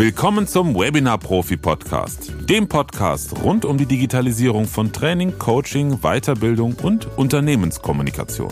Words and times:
Willkommen 0.00 0.46
zum 0.46 0.74
Webinar 0.74 1.18
Profi 1.18 1.58
Podcast, 1.58 2.32
dem 2.48 2.68
Podcast 2.68 3.36
rund 3.44 3.66
um 3.66 3.76
die 3.76 3.84
Digitalisierung 3.84 4.66
von 4.66 4.94
Training, 4.94 5.38
Coaching, 5.38 5.98
Weiterbildung 6.00 6.74
und 6.80 7.06
Unternehmenskommunikation. 7.18 8.50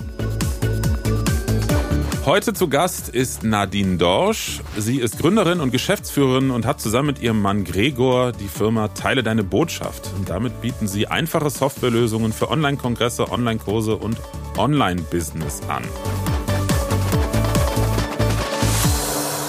Heute 2.26 2.52
zu 2.52 2.68
Gast 2.68 3.08
ist 3.08 3.44
Nadine 3.44 3.96
Dorsch. 3.96 4.60
Sie 4.76 4.98
ist 4.98 5.18
Gründerin 5.18 5.60
und 5.60 5.70
Geschäftsführerin 5.70 6.50
und 6.50 6.66
hat 6.66 6.82
zusammen 6.82 7.06
mit 7.06 7.22
ihrem 7.22 7.40
Mann 7.40 7.64
Gregor 7.64 8.32
die 8.32 8.48
Firma 8.48 8.88
Teile 8.88 9.22
deine 9.22 9.42
Botschaft. 9.42 10.10
Und 10.18 10.28
damit 10.28 10.60
bieten 10.60 10.86
sie 10.86 11.06
einfache 11.06 11.48
Softwarelösungen 11.48 12.34
für 12.34 12.50
Online-Kongresse, 12.50 13.32
Online-Kurse 13.32 13.96
und 13.96 14.18
Online-Business 14.58 15.62
an. 15.66 15.82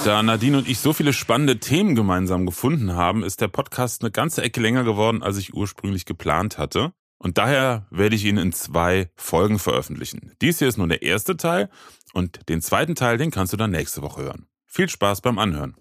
Da 0.10 0.24
Nadine 0.24 0.58
und 0.58 0.68
ich 0.68 0.80
so 0.80 0.92
viele 0.92 1.14
spannende 1.14 1.60
Themen 1.60 1.94
gemeinsam 1.94 2.48
gefunden 2.48 2.96
haben, 2.96 3.24
ist 3.24 3.42
der 3.42 3.48
Podcast 3.48 4.02
eine 4.02 4.10
ganze 4.10 4.42
Ecke 4.42 4.60
länger 4.60 4.84
geworden, 4.84 5.22
als 5.22 5.38
ich 5.38 5.54
ursprünglich 5.54 6.06
geplant 6.06 6.58
hatte. 6.58 6.94
Und 7.20 7.38
daher 7.38 7.86
werde 7.92 8.16
ich 8.16 8.26
ihn 8.26 8.40
in 8.40 8.52
zwei 8.52 9.12
Folgen 9.16 9.60
veröffentlichen. 9.60 10.32
Dies 10.42 10.58
hier 10.58 10.68
ist 10.68 10.78
nur 10.78 10.88
der 10.88 11.04
erste 11.04 11.38
Teil 11.38 11.70
und 12.12 12.50
den 12.50 12.64
zweiten 12.64 12.96
Teil, 12.96 13.20
den 13.20 13.30
kannst 13.30 13.54
du 13.54 13.58
dann 13.58 13.70
nächste 13.70 14.02
Woche 14.02 14.24
hören. 14.24 14.48
Viel 14.66 14.90
Spaß 14.90 15.22
beim 15.22 15.38
Anhören. 15.38 15.76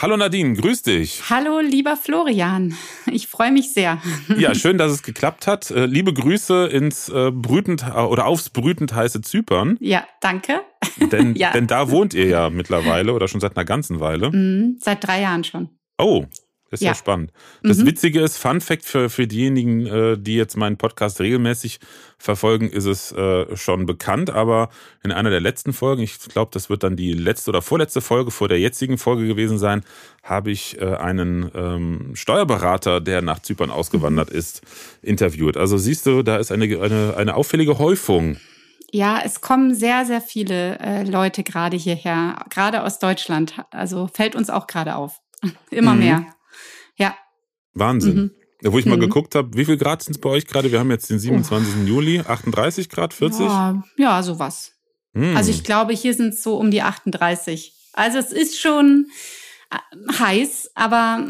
Hallo 0.00 0.16
Nadine, 0.16 0.54
grüß 0.54 0.82
dich. 0.82 1.28
Hallo 1.28 1.58
lieber 1.58 1.96
Florian, 1.96 2.72
ich 3.10 3.26
freue 3.26 3.50
mich 3.50 3.74
sehr. 3.74 4.00
Ja, 4.38 4.54
schön, 4.54 4.78
dass 4.78 4.92
es 4.92 5.02
geklappt 5.02 5.48
hat. 5.48 5.72
Äh, 5.72 5.86
liebe 5.86 6.14
Grüße 6.14 6.66
ins 6.66 7.08
äh, 7.08 7.32
brütend 7.32 7.84
oder 7.84 8.26
aufs 8.26 8.50
brütend 8.50 8.94
heiße 8.94 9.22
Zypern. 9.22 9.76
Ja, 9.80 10.06
danke. 10.20 10.60
Denn, 11.10 11.34
ja. 11.34 11.50
denn 11.50 11.66
da 11.66 11.90
wohnt 11.90 12.14
ihr 12.14 12.26
ja 12.26 12.48
mittlerweile 12.48 13.12
oder 13.12 13.26
schon 13.26 13.40
seit 13.40 13.56
einer 13.56 13.64
ganzen 13.64 13.98
Weile. 13.98 14.30
Mhm, 14.30 14.76
seit 14.80 15.04
drei 15.04 15.20
Jahren 15.20 15.42
schon. 15.42 15.70
Oh, 15.98 16.26
ist 16.70 16.82
ja, 16.82 16.90
ja 16.90 16.94
spannend. 16.94 17.32
Das 17.62 17.78
mhm. 17.78 17.86
Witzige 17.86 18.20
ist, 18.20 18.36
Fun 18.38 18.60
Fact 18.60 18.84
für, 18.84 19.08
für 19.08 19.26
diejenigen, 19.26 19.86
äh, 19.86 20.18
die 20.18 20.36
jetzt 20.36 20.56
meinen 20.56 20.76
Podcast 20.76 21.20
regelmäßig 21.20 21.80
verfolgen, 22.18 22.68
ist 22.68 22.84
es 22.84 23.12
äh, 23.12 23.56
schon 23.56 23.86
bekannt, 23.86 24.30
aber 24.30 24.68
in 25.02 25.12
einer 25.12 25.30
der 25.30 25.40
letzten 25.40 25.72
Folgen, 25.72 26.02
ich 26.02 26.18
glaube, 26.18 26.50
das 26.52 26.68
wird 26.68 26.82
dann 26.82 26.96
die 26.96 27.12
letzte 27.12 27.50
oder 27.50 27.62
vorletzte 27.62 28.00
Folge 28.00 28.30
vor 28.30 28.48
der 28.48 28.58
jetzigen 28.58 28.98
Folge 28.98 29.26
gewesen 29.26 29.58
sein, 29.58 29.82
habe 30.22 30.50
ich 30.50 30.80
äh, 30.80 30.94
einen 30.96 31.50
ähm, 31.54 32.10
Steuerberater, 32.14 33.00
der 33.00 33.22
nach 33.22 33.40
Zypern 33.40 33.70
ausgewandert 33.70 34.30
ist, 34.30 34.62
interviewt. 35.00 35.56
Also 35.56 35.78
siehst 35.78 36.06
du, 36.06 36.22
da 36.22 36.36
ist 36.36 36.52
eine, 36.52 36.64
eine, 36.64 37.14
eine 37.16 37.34
auffällige 37.34 37.78
Häufung. 37.78 38.36
Ja, 38.90 39.20
es 39.22 39.40
kommen 39.40 39.74
sehr, 39.74 40.06
sehr 40.06 40.20
viele 40.20 40.78
äh, 40.78 41.04
Leute 41.04 41.42
gerade 41.42 41.76
hierher, 41.76 42.44
gerade 42.48 42.82
aus 42.82 42.98
Deutschland. 42.98 43.54
Also 43.70 44.08
fällt 44.12 44.34
uns 44.34 44.50
auch 44.50 44.66
gerade 44.66 44.96
auf. 44.96 45.20
Immer 45.70 45.94
mhm. 45.94 45.98
mehr. 45.98 46.26
Ja. 46.96 47.16
Wahnsinn. 47.74 48.16
Mhm. 48.16 48.30
Wo 48.72 48.78
ich 48.78 48.86
mal 48.86 48.96
mhm. 48.96 49.02
geguckt 49.02 49.34
habe, 49.34 49.56
wie 49.56 49.64
viel 49.64 49.76
Grad 49.76 50.02
sind 50.02 50.16
es 50.16 50.20
bei 50.20 50.28
euch 50.28 50.46
gerade? 50.46 50.72
Wir 50.72 50.80
haben 50.80 50.90
jetzt 50.90 51.10
den 51.10 51.18
27. 51.18 51.74
Oh. 51.74 51.86
Juli, 51.86 52.20
38 52.20 52.88
Grad, 52.88 53.14
40? 53.14 53.40
Ja, 53.40 53.82
ja 53.96 54.22
sowas. 54.22 54.72
Mhm. 55.12 55.36
Also 55.36 55.50
ich 55.50 55.62
glaube, 55.62 55.92
hier 55.92 56.14
sind 56.14 56.34
es 56.34 56.42
so 56.42 56.56
um 56.56 56.70
die 56.70 56.82
38. 56.82 57.72
Also 57.92 58.18
es 58.18 58.32
ist 58.32 58.60
schon 58.60 59.06
äh, 59.70 60.12
heiß, 60.18 60.72
aber 60.74 61.24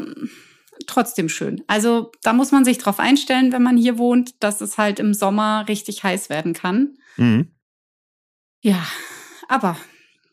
trotzdem 0.87 1.29
schön. 1.29 1.63
Also 1.67 2.11
da 2.23 2.33
muss 2.33 2.51
man 2.51 2.65
sich 2.65 2.77
drauf 2.77 2.99
einstellen, 2.99 3.51
wenn 3.51 3.63
man 3.63 3.77
hier 3.77 3.97
wohnt, 3.97 4.43
dass 4.43 4.61
es 4.61 4.77
halt 4.77 4.99
im 4.99 5.13
Sommer 5.13 5.65
richtig 5.67 6.03
heiß 6.03 6.29
werden 6.29 6.53
kann. 6.53 6.97
Mhm. 7.17 7.51
Ja, 8.61 8.85
aber 9.47 9.77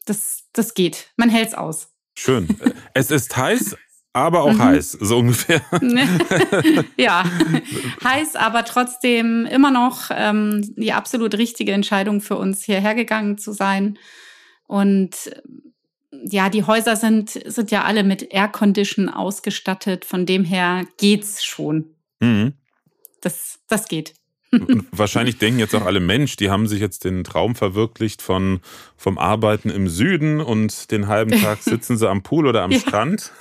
das, 0.07 0.45
das 0.53 0.75
geht. 0.75 1.11
Man 1.17 1.29
hält's 1.29 1.55
aus. 1.55 1.89
Schön. 2.17 2.49
es 2.95 3.11
ist 3.11 3.37
heiß, 3.37 3.77
aber 4.17 4.43
auch 4.45 4.55
mhm. 4.55 4.63
heiß, 4.63 4.93
so 4.93 5.19
ungefähr. 5.19 5.61
ja, 6.97 7.25
heiß, 8.03 8.35
aber 8.35 8.65
trotzdem 8.65 9.45
immer 9.45 9.71
noch 9.71 10.11
ähm, 10.11 10.63
die 10.77 10.95
absolut 10.95 11.35
richtige 11.37 11.73
Entscheidung 11.73 12.23
für 12.23 12.37
uns, 12.37 12.65
hierher 12.65 12.95
gegangen 12.95 13.37
zu 13.37 13.53
sein. 13.53 13.99
Und 14.67 15.31
ja, 16.11 16.49
die 16.49 16.65
Häuser 16.65 16.97
sind, 16.97 17.31
sind 17.31 17.71
ja 17.71 17.85
alle 17.85 18.05
mit 18.05 18.33
Aircondition 18.33 19.11
ausgestattet. 19.11 20.07
Von 20.07 20.25
dem 20.25 20.45
her 20.45 20.87
geht's 20.97 21.45
schon. 21.45 21.85
Mhm. 22.21 22.55
Das, 23.21 23.59
das 23.69 23.87
geht. 23.87 24.15
wahrscheinlich 24.93 25.37
denken 25.37 25.59
jetzt 25.59 25.75
auch 25.75 25.85
alle 25.85 26.01
Mensch, 26.01 26.37
die 26.37 26.49
haben 26.49 26.69
sich 26.69 26.81
jetzt 26.81 27.05
den 27.05 27.23
Traum 27.23 27.55
verwirklicht 27.55 28.23
von, 28.23 28.61
vom 28.97 29.19
Arbeiten 29.19 29.69
im 29.69 29.89
Süden 29.89 30.41
und 30.41 30.91
den 30.91 31.07
halben 31.09 31.33
Tag 31.33 31.59
sitzen 31.63 31.99
sie 31.99 32.09
am 32.09 32.23
Pool 32.23 32.47
oder 32.47 32.63
am 32.63 32.71
ja. 32.71 32.79
Strand. 32.79 33.33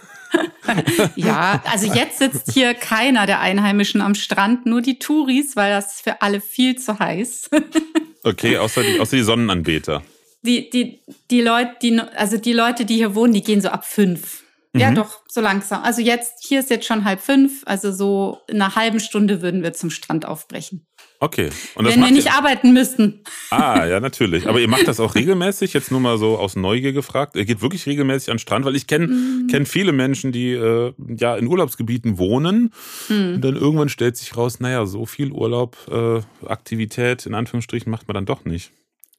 ja, 1.16 1.62
also 1.66 1.92
jetzt 1.94 2.20
sitzt 2.20 2.52
hier 2.54 2.74
keiner 2.74 3.26
der 3.26 3.40
Einheimischen 3.40 4.02
am 4.02 4.16
Strand, 4.16 4.66
nur 4.66 4.82
die 4.82 5.00
Touris, 5.00 5.56
weil 5.56 5.72
das 5.72 6.02
für 6.02 6.22
alle 6.22 6.42
viel 6.42 6.78
zu 6.78 7.00
heiß. 7.00 7.50
okay, 8.24 8.58
außer 8.58 8.84
die, 8.84 9.00
außer 9.00 9.18
die 9.18 9.24
Sonnenanbeter. 9.24 10.04
Die, 10.42 10.70
die, 10.70 11.02
die 11.32 11.42
Leute, 11.42 11.76
die, 11.82 12.00
also 12.00 12.38
die 12.38 12.54
Leute, 12.54 12.86
die 12.86 12.96
hier 12.96 13.16
wohnen, 13.16 13.34
die 13.34 13.44
gehen 13.44 13.62
so 13.62 13.70
ab 13.70 13.86
fünf. 13.86 14.44
Mhm. 14.74 14.82
Ja, 14.82 14.92
doch, 14.92 15.22
so 15.28 15.42
langsam. 15.42 15.84
Also 15.84 16.02
jetzt, 16.02 16.44
hier 16.46 16.60
ist 16.60 16.70
jetzt 16.70 16.86
schon 16.86 17.06
halb 17.06 17.22
fünf, 17.22 17.64
also 17.66 17.92
so 17.92 18.40
in 18.48 18.62
einer 18.62 18.76
halben 18.76 19.00
Stunde 19.00 19.42
würden 19.42 19.64
wir 19.64 19.74
zum 19.74 19.90
Strand 19.90 20.26
aufbrechen. 20.26 20.86
Okay. 21.26 21.50
Und 21.74 21.86
Wenn 21.86 22.02
wir 22.02 22.12
nicht 22.12 22.28
ihr... 22.28 22.36
arbeiten 22.36 22.72
müssten. 22.72 23.24
Ah, 23.50 23.84
ja, 23.88 24.00
natürlich. 24.00 24.48
Aber 24.48 24.60
ihr 24.60 24.68
macht 24.68 24.88
das 24.88 25.00
auch 25.00 25.16
regelmäßig, 25.16 25.74
jetzt 25.74 25.90
nur 25.90 26.00
mal 26.00 26.20
so 26.20 26.38
aus 26.38 26.56
Neugier 26.56 26.94
gefragt. 26.94 27.36
Ihr 27.36 27.46
geht 27.46 27.64
wirklich 27.64 27.88
regelmäßig 27.88 28.30
an 28.30 28.36
den 28.36 28.40
Strand, 28.40 28.64
weil 28.64 28.76
ich 28.76 28.86
kenne 28.86 29.08
mm. 29.08 29.48
kenn 29.50 29.66
viele 29.66 29.92
Menschen, 29.92 30.32
die 30.32 30.52
äh, 30.52 30.94
ja 31.18 31.36
in 31.36 31.48
Urlaubsgebieten 31.48 32.20
wohnen. 32.20 32.72
Mm. 33.10 33.34
Und 33.36 33.42
dann 33.42 33.56
irgendwann 33.56 33.90
stellt 33.90 34.18
sich 34.18 34.38
raus, 34.38 34.60
naja, 34.60 34.86
so 34.86 35.08
viel 35.08 35.32
Urlaub, 35.32 35.78
äh, 35.92 36.22
Aktivität 36.48 37.26
in 37.26 37.34
Anführungsstrichen 37.34 37.92
macht 37.92 38.08
man 38.08 38.14
dann 38.14 38.28
doch 38.28 38.46
nicht. 38.46 38.72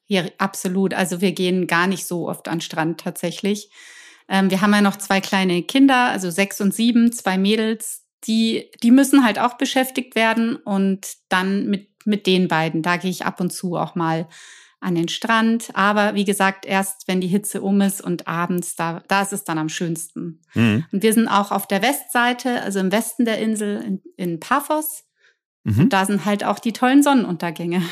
Ja, 0.06 0.22
absolut. 0.38 0.94
Also 0.94 1.20
wir 1.20 1.32
gehen 1.32 1.66
gar 1.66 1.88
nicht 1.88 2.06
so 2.06 2.28
oft 2.28 2.46
an 2.46 2.58
den 2.58 2.60
Strand 2.60 3.00
tatsächlich. 3.00 3.68
Ähm, 4.28 4.48
wir 4.48 4.60
haben 4.60 4.72
ja 4.72 4.80
noch 4.80 4.96
zwei 4.96 5.20
kleine 5.20 5.64
Kinder, 5.64 6.10
also 6.10 6.30
sechs 6.30 6.60
und 6.60 6.72
sieben, 6.72 7.10
zwei 7.10 7.36
Mädels. 7.36 8.04
Die, 8.28 8.70
die 8.84 8.92
müssen 8.92 9.24
halt 9.24 9.40
auch 9.40 9.54
beschäftigt 9.54 10.14
werden 10.14 10.54
und 10.54 11.06
dann 11.28 11.66
mit 11.66 11.95
mit 12.06 12.26
den 12.26 12.48
beiden. 12.48 12.82
Da 12.82 12.96
gehe 12.96 13.10
ich 13.10 13.24
ab 13.24 13.40
und 13.40 13.52
zu 13.52 13.76
auch 13.76 13.94
mal 13.94 14.28
an 14.80 14.94
den 14.94 15.08
Strand. 15.08 15.70
Aber 15.74 16.14
wie 16.14 16.24
gesagt, 16.24 16.66
erst 16.66 17.08
wenn 17.08 17.20
die 17.20 17.26
Hitze 17.26 17.62
um 17.62 17.80
ist 17.80 18.00
und 18.00 18.28
abends, 18.28 18.76
da, 18.76 19.02
da 19.08 19.22
ist 19.22 19.32
es 19.32 19.44
dann 19.44 19.58
am 19.58 19.68
schönsten. 19.68 20.42
Mhm. 20.54 20.84
Und 20.92 21.02
wir 21.02 21.12
sind 21.12 21.28
auch 21.28 21.50
auf 21.50 21.66
der 21.66 21.82
Westseite, 21.82 22.62
also 22.62 22.78
im 22.78 22.92
Westen 22.92 23.24
der 23.24 23.38
Insel 23.38 23.82
in, 23.82 24.02
in 24.16 24.40
Paphos. 24.40 25.04
Mhm. 25.64 25.84
Und 25.84 25.92
da 25.92 26.04
sind 26.04 26.24
halt 26.24 26.44
auch 26.44 26.58
die 26.58 26.72
tollen 26.72 27.02
Sonnenuntergänge. 27.02 27.82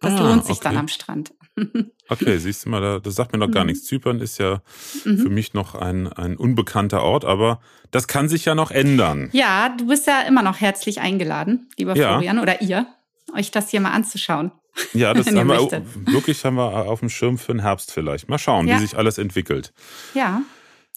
Das 0.00 0.20
ah, 0.20 0.28
lohnt 0.28 0.44
sich 0.44 0.56
okay. 0.56 0.68
dann 0.68 0.76
am 0.76 0.88
Strand. 0.88 1.32
Okay, 2.10 2.36
siehst 2.36 2.66
du 2.66 2.68
mal, 2.68 3.00
das 3.00 3.14
sagt 3.14 3.32
mir 3.32 3.38
noch 3.38 3.50
gar 3.50 3.64
mhm. 3.64 3.70
nichts. 3.70 3.86
Zypern 3.86 4.20
ist 4.20 4.38
ja 4.38 4.60
mhm. 5.06 5.18
für 5.18 5.30
mich 5.30 5.54
noch 5.54 5.74
ein, 5.74 6.06
ein 6.12 6.36
unbekannter 6.36 7.02
Ort, 7.02 7.24
aber 7.24 7.60
das 7.90 8.08
kann 8.08 8.28
sich 8.28 8.44
ja 8.44 8.54
noch 8.54 8.70
ändern. 8.70 9.30
Ja, 9.32 9.70
du 9.70 9.86
bist 9.86 10.06
ja 10.06 10.20
immer 10.20 10.42
noch 10.42 10.60
herzlich 10.60 11.00
eingeladen, 11.00 11.70
lieber 11.78 11.96
ja. 11.96 12.10
Florian, 12.10 12.38
oder 12.38 12.60
ihr 12.60 12.86
euch 13.34 13.50
das 13.50 13.70
hier 13.70 13.80
mal 13.80 13.92
anzuschauen. 13.92 14.52
Ja, 14.92 15.14
das 15.14 15.28
haben 15.28 15.48
wir 15.48 15.86
wirklich 16.12 16.44
haben 16.44 16.56
wir 16.56 16.90
auf 16.90 16.98
dem 16.98 17.08
Schirm 17.08 17.38
für 17.38 17.52
den 17.52 17.60
Herbst 17.60 17.92
vielleicht. 17.92 18.28
Mal 18.28 18.38
schauen, 18.38 18.66
ja. 18.66 18.74
wie 18.74 18.80
sich 18.80 18.96
alles 18.96 19.18
entwickelt. 19.18 19.72
Ja. 20.14 20.42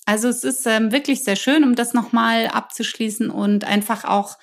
Also 0.05 0.29
es 0.29 0.43
ist 0.43 0.65
ähm, 0.65 0.91
wirklich 0.91 1.23
sehr 1.23 1.35
schön, 1.35 1.63
um 1.63 1.75
das 1.75 1.93
nochmal 1.93 2.47
abzuschließen 2.47 3.29
und 3.29 3.65
einfach 3.65 4.03
auch 4.03 4.37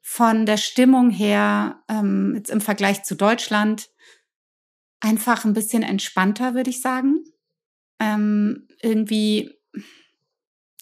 von 0.00 0.46
der 0.46 0.56
Stimmung 0.56 1.10
her, 1.10 1.82
ähm, 1.88 2.34
jetzt 2.36 2.50
im 2.50 2.60
Vergleich 2.60 3.04
zu 3.04 3.14
Deutschland, 3.14 3.88
einfach 5.00 5.44
ein 5.44 5.54
bisschen 5.54 5.82
entspannter, 5.82 6.54
würde 6.54 6.70
ich 6.70 6.80
sagen. 6.80 7.24
Ähm, 7.98 8.68
irgendwie, 8.80 9.50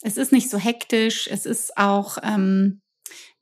es 0.02 0.16
ist 0.16 0.32
nicht 0.32 0.50
so 0.50 0.58
hektisch, 0.58 1.28
es 1.31 1.46
ist 1.46 1.76
auch, 1.78 2.19
ähm, 2.22 2.81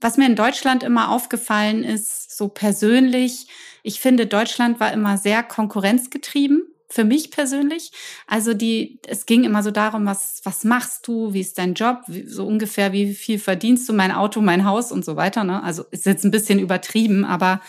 was 0.00 0.16
mir 0.16 0.26
in 0.26 0.36
Deutschland 0.36 0.82
immer 0.82 1.10
aufgefallen 1.10 1.84
ist, 1.84 2.36
so 2.36 2.48
persönlich, 2.48 3.46
ich 3.82 4.00
finde, 4.00 4.26
Deutschland 4.26 4.80
war 4.80 4.92
immer 4.92 5.18
sehr 5.18 5.42
konkurrenzgetrieben 5.42 6.62
für 6.88 7.04
mich 7.04 7.30
persönlich. 7.30 7.92
Also 8.26 8.52
die, 8.52 8.98
es 9.06 9.24
ging 9.24 9.44
immer 9.44 9.62
so 9.62 9.70
darum, 9.70 10.06
was, 10.06 10.40
was 10.44 10.64
machst 10.64 11.06
du, 11.06 11.32
wie 11.32 11.40
ist 11.40 11.56
dein 11.56 11.74
Job, 11.74 12.02
wie, 12.08 12.26
so 12.26 12.46
ungefähr, 12.46 12.92
wie 12.92 13.14
viel 13.14 13.38
verdienst 13.38 13.88
du, 13.88 13.92
mein 13.92 14.10
Auto, 14.10 14.40
mein 14.40 14.64
Haus 14.64 14.90
und 14.90 15.04
so 15.04 15.16
weiter. 15.16 15.44
Ne? 15.44 15.62
Also 15.62 15.84
ist 15.92 16.06
jetzt 16.06 16.24
ein 16.24 16.32
bisschen 16.32 16.58
übertrieben, 16.58 17.24
aber 17.24 17.60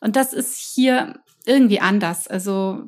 und 0.00 0.16
das 0.16 0.32
ist 0.32 0.56
hier 0.56 1.20
irgendwie 1.46 1.80
anders. 1.80 2.28
Also 2.28 2.84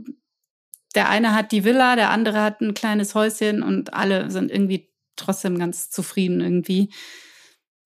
der 0.94 1.08
eine 1.08 1.34
hat 1.34 1.52
die 1.52 1.64
Villa, 1.64 1.96
der 1.96 2.10
andere 2.10 2.42
hat 2.42 2.60
ein 2.60 2.74
kleines 2.74 3.14
Häuschen 3.14 3.62
und 3.62 3.94
alle 3.94 4.30
sind 4.30 4.50
irgendwie 4.50 4.90
trotzdem 5.16 5.58
ganz 5.58 5.90
zufrieden 5.90 6.40
irgendwie. 6.40 6.92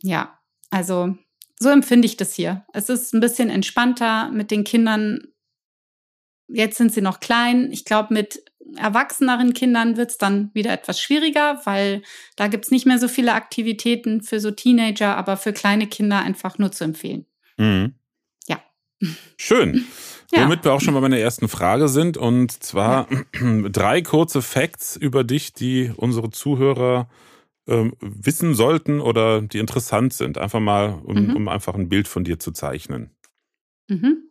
Ja, 0.02 0.35
also 0.70 1.16
so 1.58 1.70
empfinde 1.70 2.06
ich 2.06 2.16
das 2.16 2.34
hier. 2.34 2.64
Es 2.72 2.88
ist 2.88 3.14
ein 3.14 3.20
bisschen 3.20 3.50
entspannter 3.50 4.30
mit 4.30 4.50
den 4.50 4.64
Kindern. 4.64 5.28
Jetzt 6.48 6.76
sind 6.76 6.92
sie 6.92 7.00
noch 7.00 7.20
klein. 7.20 7.72
Ich 7.72 7.84
glaube, 7.84 8.12
mit 8.12 8.42
erwachseneren 8.76 9.54
Kindern 9.54 9.96
wird 9.96 10.10
es 10.10 10.18
dann 10.18 10.50
wieder 10.52 10.72
etwas 10.72 11.00
schwieriger, 11.00 11.60
weil 11.64 12.02
da 12.36 12.48
gibt 12.48 12.64
es 12.64 12.70
nicht 12.70 12.86
mehr 12.86 12.98
so 12.98 13.08
viele 13.08 13.34
Aktivitäten 13.34 14.22
für 14.22 14.40
so 14.40 14.50
Teenager, 14.50 15.16
aber 15.16 15.36
für 15.36 15.52
kleine 15.52 15.86
Kinder 15.86 16.18
einfach 16.18 16.58
nur 16.58 16.72
zu 16.72 16.84
empfehlen. 16.84 17.26
Mhm. 17.56 17.94
Ja. 18.46 18.60
Schön. 19.36 19.84
Ja. 20.32 20.44
Womit 20.44 20.64
wir 20.64 20.72
auch 20.72 20.80
schon 20.80 20.94
bei 20.94 21.00
meiner 21.00 21.18
ersten 21.18 21.46
Frage 21.46 21.88
sind, 21.88 22.16
und 22.16 22.50
zwar 22.50 23.06
ja. 23.12 23.68
drei 23.70 24.02
kurze 24.02 24.42
Facts 24.42 24.96
über 24.96 25.22
dich, 25.22 25.52
die 25.52 25.92
unsere 25.94 26.30
Zuhörer 26.30 27.08
ähm, 27.68 27.94
wissen 28.00 28.54
sollten 28.54 29.00
oder 29.00 29.42
die 29.42 29.58
interessant 29.58 30.12
sind. 30.12 30.38
Einfach 30.38 30.60
mal, 30.60 31.00
um, 31.04 31.26
mhm. 31.26 31.36
um 31.36 31.48
einfach 31.48 31.74
ein 31.74 31.88
Bild 31.88 32.08
von 32.08 32.24
dir 32.24 32.38
zu 32.38 32.52
zeichnen. 32.52 33.10
Mhm. 33.88 34.30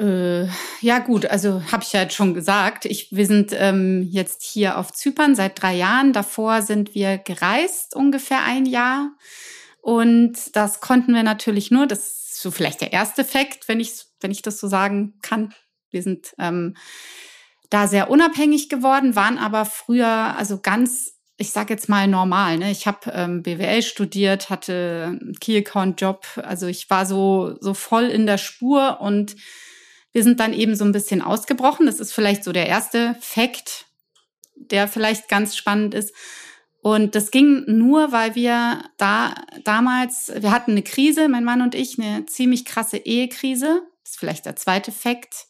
Äh, 0.00 0.46
ja 0.80 1.00
gut, 1.00 1.26
also 1.26 1.62
habe 1.72 1.82
ich 1.82 1.92
ja 1.92 2.02
jetzt 2.02 2.14
schon 2.14 2.34
gesagt. 2.34 2.84
Ich, 2.84 3.10
wir 3.10 3.26
sind 3.26 3.52
ähm, 3.52 4.06
jetzt 4.08 4.42
hier 4.42 4.78
auf 4.78 4.92
Zypern 4.92 5.34
seit 5.34 5.60
drei 5.60 5.74
Jahren. 5.74 6.12
Davor 6.12 6.62
sind 6.62 6.94
wir 6.94 7.18
gereist 7.18 7.96
ungefähr 7.96 8.44
ein 8.44 8.64
Jahr. 8.64 9.10
Und 9.80 10.54
das 10.54 10.80
konnten 10.80 11.14
wir 11.14 11.22
natürlich 11.22 11.70
nur, 11.70 11.86
das 11.86 12.00
ist 12.08 12.42
so 12.42 12.50
vielleicht 12.50 12.80
der 12.80 12.92
erste 12.92 13.24
Fakt, 13.24 13.66
wenn 13.68 13.80
ich, 13.80 14.04
wenn 14.20 14.30
ich 14.30 14.42
das 14.42 14.60
so 14.60 14.68
sagen 14.68 15.14
kann. 15.22 15.52
Wir 15.90 16.02
sind 16.02 16.34
ähm, 16.38 16.76
da 17.70 17.88
sehr 17.88 18.10
unabhängig 18.10 18.68
geworden, 18.68 19.16
waren 19.16 19.38
aber 19.38 19.64
früher 19.64 20.36
also 20.36 20.60
ganz 20.60 21.17
ich 21.40 21.52
sage 21.52 21.72
jetzt 21.72 21.88
mal 21.88 22.08
normal. 22.08 22.58
Ne? 22.58 22.70
Ich 22.70 22.86
habe 22.86 23.12
ähm, 23.12 23.42
BWL 23.42 23.82
studiert, 23.82 24.50
hatte 24.50 25.18
einen 25.20 25.38
Key-Account-Job. 25.40 26.26
Also 26.42 26.66
ich 26.66 26.90
war 26.90 27.06
so, 27.06 27.56
so 27.60 27.74
voll 27.74 28.06
in 28.06 28.26
der 28.26 28.38
Spur 28.38 29.00
und 29.00 29.36
wir 30.12 30.24
sind 30.24 30.40
dann 30.40 30.52
eben 30.52 30.74
so 30.74 30.84
ein 30.84 30.92
bisschen 30.92 31.22
ausgebrochen. 31.22 31.86
Das 31.86 32.00
ist 32.00 32.12
vielleicht 32.12 32.42
so 32.42 32.50
der 32.50 32.66
erste 32.66 33.14
Fakt, 33.20 33.86
der 34.56 34.88
vielleicht 34.88 35.28
ganz 35.28 35.56
spannend 35.56 35.94
ist. 35.94 36.12
Und 36.80 37.14
das 37.14 37.30
ging 37.30 37.64
nur, 37.66 38.10
weil 38.10 38.34
wir 38.34 38.82
da 38.96 39.34
damals, 39.64 40.32
wir 40.34 40.50
hatten 40.50 40.72
eine 40.72 40.82
Krise, 40.82 41.28
mein 41.28 41.44
Mann 41.44 41.62
und 41.62 41.76
ich, 41.76 42.00
eine 42.00 42.26
ziemlich 42.26 42.64
krasse 42.64 42.96
Ehekrise. 42.96 43.82
Das 44.02 44.12
ist 44.12 44.18
vielleicht 44.18 44.44
der 44.44 44.56
zweite 44.56 44.90
Fakt, 44.90 45.47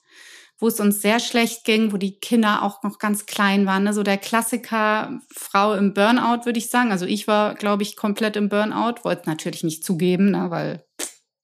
wo 0.58 0.68
es 0.68 0.80
uns 0.80 1.00
sehr 1.00 1.20
schlecht 1.20 1.64
ging, 1.64 1.92
wo 1.92 1.96
die 1.96 2.18
Kinder 2.18 2.62
auch 2.62 2.82
noch 2.82 2.98
ganz 2.98 3.26
klein 3.26 3.64
waren. 3.66 3.84
Ne? 3.84 3.94
So 3.94 4.02
der 4.02 4.18
Klassiker 4.18 5.20
Frau 5.32 5.74
im 5.74 5.94
Burnout, 5.94 6.44
würde 6.46 6.58
ich 6.58 6.68
sagen. 6.68 6.90
Also 6.90 7.06
ich 7.06 7.28
war, 7.28 7.54
glaube 7.54 7.84
ich, 7.84 7.96
komplett 7.96 8.36
im 8.36 8.48
Burnout, 8.48 9.04
wollte 9.04 9.28
natürlich 9.28 9.62
nicht 9.62 9.84
zugeben, 9.84 10.32
ne? 10.32 10.50
weil 10.50 10.84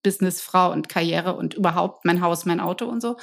Businessfrau 0.02 0.72
und 0.72 0.88
Karriere 0.88 1.34
und 1.34 1.54
überhaupt 1.54 2.04
mein 2.04 2.20
Haus, 2.20 2.44
mein 2.44 2.60
Auto 2.60 2.86
und 2.86 3.00
so. 3.00 3.16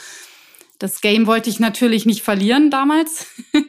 Das 0.79 1.01
Game 1.01 1.27
wollte 1.27 1.49
ich 1.49 1.59
natürlich 1.59 2.05
nicht 2.05 2.23
verlieren 2.23 2.69
damals. 2.69 3.27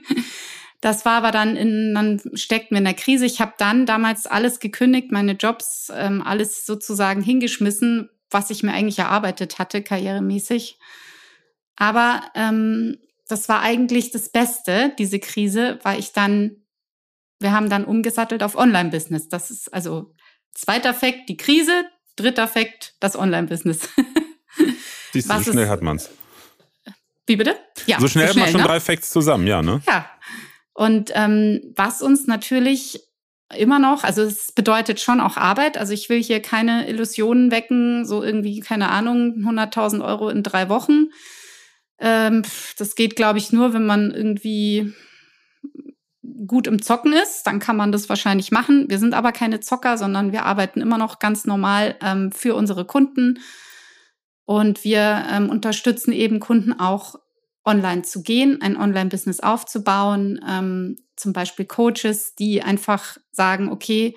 Das 0.83 1.05
war 1.05 1.13
aber 1.13 1.31
dann 1.31 1.55
in, 1.55 1.95
dann 1.95 2.21
steckten 2.35 2.75
wir 2.75 2.79
in 2.79 2.85
der 2.85 2.95
Krise. 2.95 3.25
Ich 3.25 3.41
habe 3.41 3.55
dann 3.57 3.87
damals 3.87 4.27
alles 4.27 4.59
gekündigt, 4.59 5.13
meine 5.13 5.35
Jobs, 5.35 5.93
ähm, 5.95 6.23
alles 6.27 6.67
sozusagen 6.67 7.23
hingeschmissen, 7.23 8.11
was 8.33 8.51
ich 8.51 8.65
mir 8.65 8.73
eigentlich 8.73 8.99
erarbeitet 8.99 9.61
hatte, 9.61 9.81
karrieremäßig. 9.81 10.81
Aber 11.77 12.23
ähm, 12.35 12.99
das 13.29 13.49
war 13.49 13.61
eigentlich 13.61 14.11
das 14.11 14.31
Beste, 14.31 14.93
diese 14.99 15.19
Krise, 15.19 15.79
weil 15.83 15.99
ich 15.99 16.13
dann, 16.13 16.65
wir 17.41 17.53
haben 17.53 17.71
dann 17.71 17.85
umgesattelt 17.85 18.43
auf 18.43 18.57
Online-Business. 18.57 19.29
Das 19.29 19.51
ist 19.51 19.73
also 19.73 20.15
zweiter 20.55 20.95
Fakt, 20.95 21.29
die 21.29 21.37
Krise, 21.37 21.85
dritter 22.17 22.49
Fakt, 22.49 22.95
das 23.01 23.17
Online-Business. 23.17 23.89
Siehst 25.13 25.31
du, 25.31 25.39
so 25.43 25.53
schnell 25.53 25.65
ist, 25.65 25.71
hat 25.71 25.83
man's. 25.83 26.11
Wie 27.27 27.37
bitte? 27.37 27.57
Ja, 27.87 28.01
so 28.01 28.09
schnell, 28.09 28.29
so 28.29 28.33
schnell 28.33 28.45
hat 28.45 28.53
man 28.53 28.53
schon 28.53 28.61
ne? 28.63 28.67
drei 28.67 28.81
Facts 28.81 29.11
zusammen, 29.11 29.47
ja, 29.47 29.63
ne? 29.63 29.81
Ja. 29.87 30.11
Und 30.75 31.11
ähm, 31.15 31.73
was 31.77 32.03
uns 32.03 32.27
natürlich 32.27 33.01
immer 33.57 33.79
noch, 33.79 34.05
also 34.05 34.23
es 34.23 34.53
bedeutet 34.53 35.01
schon 35.01 35.21
auch 35.21 35.37
Arbeit. 35.37 35.77
Also 35.77 35.93
ich 35.93 36.09
will 36.09 36.23
hier 36.23 36.41
keine 36.41 36.89
Illusionen 36.89 37.51
wecken, 37.51 38.05
so 38.07 38.23
irgendwie, 38.23 38.61
keine 38.61 38.89
Ahnung, 38.91 39.35
100.000 39.39 40.05
Euro 40.05 40.29
in 40.29 40.43
drei 40.43 40.69
Wochen. 40.69 41.11
Ähm, 42.03 42.43
das 42.77 42.97
geht, 42.97 43.17
glaube 43.17 43.39
ich, 43.39 43.53
nur, 43.53 43.73
wenn 43.73 43.87
man 43.87 44.11
irgendwie 44.11 44.93
gut 46.47 46.67
im 46.67 46.83
Zocken 46.83 47.13
ist, 47.13 47.45
dann 47.45 47.61
kann 47.61 47.77
man 47.77 47.93
das 47.93 48.09
wahrscheinlich 48.09 48.51
machen. 48.51 48.87
Wir 48.89 48.99
sind 48.99 49.15
aber 49.15 49.33
keine 49.33 49.61
Zocker, 49.61 49.97
sondern 49.97 50.33
wir 50.33 50.45
arbeiten 50.45 50.81
immer 50.81 50.99
noch 50.99 51.21
ganz 51.21 51.45
normal 51.45 51.97
ähm, 52.03 52.33
für 52.33 52.55
unsere 52.55 52.85
Kunden. 52.85 53.39
Und 54.45 54.85
wir 54.85 55.25
ähm, 55.31 55.49
unterstützen 55.49 56.13
eben 56.13 56.41
Kunden 56.41 56.73
auch 56.73 57.15
online 57.65 58.03
zu 58.03 58.23
gehen, 58.23 58.61
ein 58.61 58.77
Online-Business 58.77 59.39
aufzubauen, 59.41 60.41
ähm, 60.47 60.97
zum 61.15 61.33
Beispiel 61.33 61.65
Coaches, 61.65 62.35
die 62.35 62.63
einfach 62.63 63.19
sagen, 63.31 63.71
okay, 63.71 64.17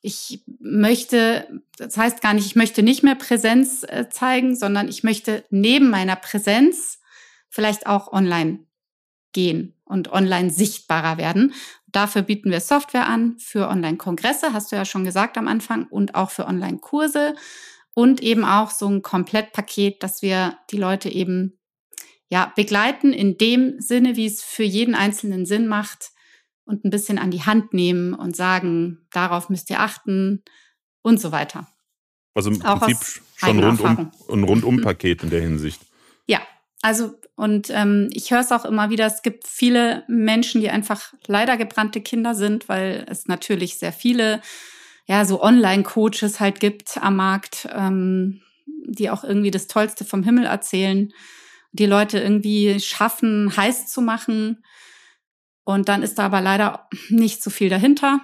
ich 0.00 0.42
möchte, 0.58 1.46
das 1.78 1.96
heißt 1.96 2.20
gar 2.20 2.34
nicht, 2.34 2.46
ich 2.46 2.56
möchte 2.56 2.82
nicht 2.82 3.04
mehr 3.04 3.14
Präsenz 3.14 3.84
äh, 3.84 4.08
zeigen, 4.10 4.56
sondern 4.56 4.88
ich 4.88 5.04
möchte 5.04 5.44
neben 5.50 5.90
meiner 5.90 6.16
Präsenz 6.16 6.98
vielleicht 7.52 7.86
auch 7.86 8.12
online 8.12 8.66
gehen 9.32 9.74
und 9.84 10.10
online 10.10 10.50
sichtbarer 10.50 11.18
werden. 11.18 11.54
Dafür 11.86 12.22
bieten 12.22 12.50
wir 12.50 12.60
Software 12.60 13.06
an 13.06 13.38
für 13.38 13.68
Online-Kongresse, 13.68 14.52
hast 14.52 14.72
du 14.72 14.76
ja 14.76 14.84
schon 14.84 15.04
gesagt 15.04 15.38
am 15.38 15.46
Anfang, 15.46 15.86
und 15.86 16.14
auch 16.14 16.30
für 16.30 16.46
Online-Kurse 16.46 17.34
und 17.94 18.22
eben 18.22 18.44
auch 18.44 18.70
so 18.70 18.88
ein 18.88 19.02
Komplettpaket, 19.02 20.02
dass 20.02 20.22
wir 20.22 20.58
die 20.70 20.78
Leute 20.78 21.10
eben 21.10 21.58
ja, 22.30 22.50
begleiten 22.56 23.12
in 23.12 23.36
dem 23.36 23.78
Sinne, 23.78 24.16
wie 24.16 24.24
es 24.24 24.42
für 24.42 24.62
jeden 24.62 24.94
Einzelnen 24.94 25.44
Sinn 25.44 25.66
macht 25.66 26.12
und 26.64 26.84
ein 26.84 26.90
bisschen 26.90 27.18
an 27.18 27.30
die 27.30 27.42
Hand 27.42 27.74
nehmen 27.74 28.14
und 28.14 28.34
sagen, 28.34 29.06
darauf 29.12 29.50
müsst 29.50 29.68
ihr 29.68 29.80
achten 29.80 30.42
und 31.02 31.20
so 31.20 31.30
weiter. 31.30 31.66
Also 32.34 32.50
im 32.50 32.62
auch 32.62 32.80
Prinzip 32.80 33.22
schon 33.36 33.62
rundum, 33.62 34.12
ein 34.30 34.44
Rundum-Paket 34.44 35.24
in 35.24 35.30
der 35.30 35.42
Hinsicht. 35.42 35.82
Ja, 36.26 36.40
also 36.80 37.12
und 37.36 37.70
ähm, 37.70 38.08
ich 38.12 38.30
höre 38.30 38.40
es 38.40 38.52
auch 38.52 38.64
immer 38.64 38.90
wieder, 38.90 39.06
es 39.06 39.22
gibt 39.22 39.46
viele 39.46 40.04
Menschen, 40.08 40.60
die 40.60 40.70
einfach 40.70 41.14
leider 41.26 41.56
gebrannte 41.56 42.00
Kinder 42.00 42.34
sind, 42.34 42.68
weil 42.68 43.06
es 43.08 43.26
natürlich 43.26 43.78
sehr 43.78 43.92
viele 43.92 44.40
ja 45.06 45.24
so 45.24 45.42
Online-Coaches 45.42 46.40
halt 46.40 46.60
gibt 46.60 46.98
am 46.98 47.16
Markt, 47.16 47.68
ähm, 47.72 48.42
die 48.84 49.10
auch 49.10 49.24
irgendwie 49.24 49.50
das 49.50 49.66
Tollste 49.66 50.04
vom 50.04 50.22
Himmel 50.22 50.46
erzählen 50.46 51.12
die 51.72 51.86
Leute 51.86 52.20
irgendwie 52.20 52.78
schaffen, 52.80 53.54
heiß 53.56 53.86
zu 53.88 54.02
machen. 54.02 54.62
Und 55.64 55.88
dann 55.88 56.02
ist 56.02 56.18
da 56.18 56.26
aber 56.26 56.40
leider 56.40 56.88
nicht 57.08 57.42
so 57.42 57.50
viel 57.50 57.68
dahinter. 57.68 58.20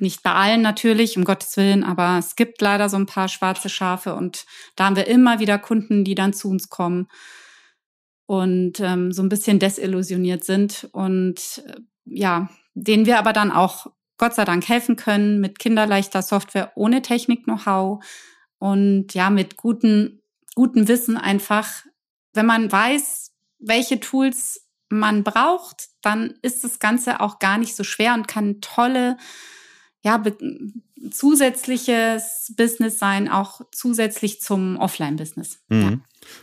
Nicht 0.00 0.22
bei 0.22 0.32
allen 0.32 0.62
natürlich, 0.62 1.16
um 1.16 1.24
Gottes 1.24 1.56
Willen, 1.56 1.84
aber 1.84 2.18
es 2.18 2.34
gibt 2.34 2.60
leider 2.60 2.88
so 2.88 2.96
ein 2.96 3.06
paar 3.06 3.28
schwarze 3.28 3.68
Schafe 3.68 4.14
und 4.14 4.46
da 4.74 4.86
haben 4.86 4.96
wir 4.96 5.06
immer 5.06 5.38
wieder 5.38 5.58
Kunden, 5.58 6.02
die 6.02 6.14
dann 6.14 6.32
zu 6.32 6.48
uns 6.48 6.70
kommen 6.70 7.08
und 8.32 8.80
ähm, 8.80 9.12
so 9.12 9.22
ein 9.22 9.28
bisschen 9.28 9.58
desillusioniert 9.58 10.42
sind 10.42 10.88
und 10.92 11.62
äh, 11.66 11.74
ja, 12.06 12.48
denen 12.72 13.04
wir 13.04 13.18
aber 13.18 13.34
dann 13.34 13.52
auch 13.52 13.88
Gott 14.16 14.32
sei 14.32 14.46
Dank 14.46 14.66
helfen 14.66 14.96
können 14.96 15.38
mit 15.38 15.58
kinderleichter 15.58 16.22
Software 16.22 16.72
ohne 16.74 17.02
Technik-Know-how 17.02 18.02
und 18.58 19.12
ja, 19.12 19.28
mit 19.28 19.58
guten, 19.58 20.22
gutem 20.54 20.88
Wissen 20.88 21.18
einfach, 21.18 21.84
wenn 22.32 22.46
man 22.46 22.72
weiß, 22.72 23.32
welche 23.58 24.00
Tools 24.00 24.66
man 24.88 25.24
braucht, 25.24 25.90
dann 26.00 26.32
ist 26.40 26.64
das 26.64 26.78
Ganze 26.78 27.20
auch 27.20 27.38
gar 27.38 27.58
nicht 27.58 27.76
so 27.76 27.84
schwer 27.84 28.14
und 28.14 28.28
kann 28.28 28.62
tolle, 28.62 29.18
ja, 30.02 30.22
zusätzliches 31.10 32.52
Business 32.56 32.98
sein, 32.98 33.28
auch 33.28 33.62
zusätzlich 33.72 34.40
zum 34.40 34.76
Offline-Business. 34.78 35.58
Mhm. 35.68 35.80
Ja. 35.80 35.90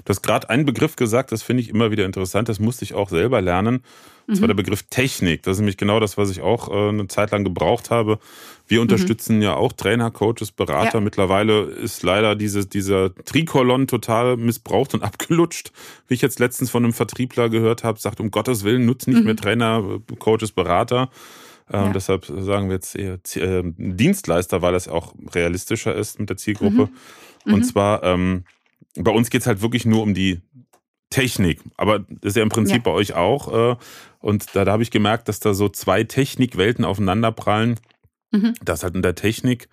Du 0.04 0.10
hast 0.10 0.22
gerade 0.22 0.50
einen 0.50 0.66
Begriff 0.66 0.96
gesagt, 0.96 1.32
das 1.32 1.42
finde 1.42 1.62
ich 1.62 1.70
immer 1.70 1.92
wieder 1.92 2.06
interessant, 2.06 2.50
das 2.50 2.60
musste 2.60 2.84
ich 2.84 2.94
auch 2.94 3.10
selber 3.10 3.42
lernen. 3.42 3.84
Das 4.28 4.38
mhm. 4.38 4.42
war 4.42 4.48
der 4.50 4.56
Begriff 4.56 4.84
Technik. 4.84 5.42
Das 5.44 5.54
ist 5.54 5.60
nämlich 5.60 5.78
genau 5.78 6.00
das, 6.00 6.18
was 6.18 6.30
ich 6.30 6.42
auch 6.42 6.70
äh, 6.70 6.90
eine 6.90 7.08
Zeit 7.08 7.32
lang 7.32 7.44
gebraucht 7.44 7.90
habe. 7.90 8.20
Wir 8.68 8.82
unterstützen 8.82 9.38
mhm. 9.38 9.42
ja 9.42 9.56
auch 9.56 9.74
Trainer, 9.74 10.12
Coaches, 10.12 10.52
Berater. 10.52 11.00
Ja. 11.00 11.02
Mittlerweile 11.04 11.62
ist 11.64 12.04
leider 12.04 12.36
diese, 12.36 12.68
dieser 12.68 13.16
Trikolon 13.16 13.88
total 13.88 14.38
missbraucht 14.38 14.94
und 14.94 15.02
abgelutscht. 15.04 15.72
Wie 16.08 16.14
ich 16.14 16.22
jetzt 16.22 16.40
letztens 16.40 16.70
von 16.70 16.84
einem 16.84 16.94
Vertriebler 16.94 17.50
gehört 17.50 17.84
habe, 17.84 18.00
sagt, 18.00 18.20
um 18.20 18.30
Gottes 18.30 18.64
Willen, 18.64 18.86
nutzt 18.86 19.08
nicht 19.08 19.20
mhm. 19.20 19.26
mehr 19.26 19.36
Trainer, 19.36 20.00
Coaches, 20.20 20.52
Berater. 20.52 21.10
Ähm, 21.72 21.86
ja. 21.86 21.94
Deshalb 21.94 22.26
sagen 22.26 22.70
wir 22.70 22.76
jetzt 22.76 22.96
eher 22.96 23.20
äh, 23.36 23.64
Dienstleister, 23.78 24.62
weil 24.62 24.76
es 24.76 24.88
auch 24.88 25.14
realistischer 25.34 25.96
ist 25.96 26.20
mit 26.20 26.30
der 26.30 26.38
Zielgruppe. 26.38 26.90
Mhm. 27.46 27.54
Und 27.54 27.60
mhm. 27.60 27.64
zwar, 27.64 28.04
ähm, 28.04 28.44
bei 28.96 29.12
uns 29.12 29.30
geht's 29.30 29.48
halt 29.48 29.62
wirklich 29.62 29.86
nur 29.86 30.02
um 30.02 30.14
die 30.14 30.42
Technik. 31.10 31.60
Aber 31.78 32.00
das 32.00 32.32
ist 32.32 32.36
ja 32.36 32.44
im 32.44 32.50
Prinzip 32.50 32.78
ja. 32.78 32.82
bei 32.84 32.92
euch 32.92 33.14
auch. 33.14 33.74
Äh, 33.74 33.76
und 34.20 34.56
da, 34.56 34.66
da 34.66 34.72
habe 34.72 34.84
ich 34.84 34.92
gemerkt, 34.92 35.28
dass 35.28 35.40
da 35.40 35.54
so 35.54 35.70
zwei 35.70 36.04
Technikwelten 36.04 36.86
aufeinanderprallen. 36.86 37.80
Mhm. 38.32 38.54
Dass 38.64 38.84
halt 38.84 38.96
in 38.96 39.02
der 39.02 39.16
Technik 39.16 39.70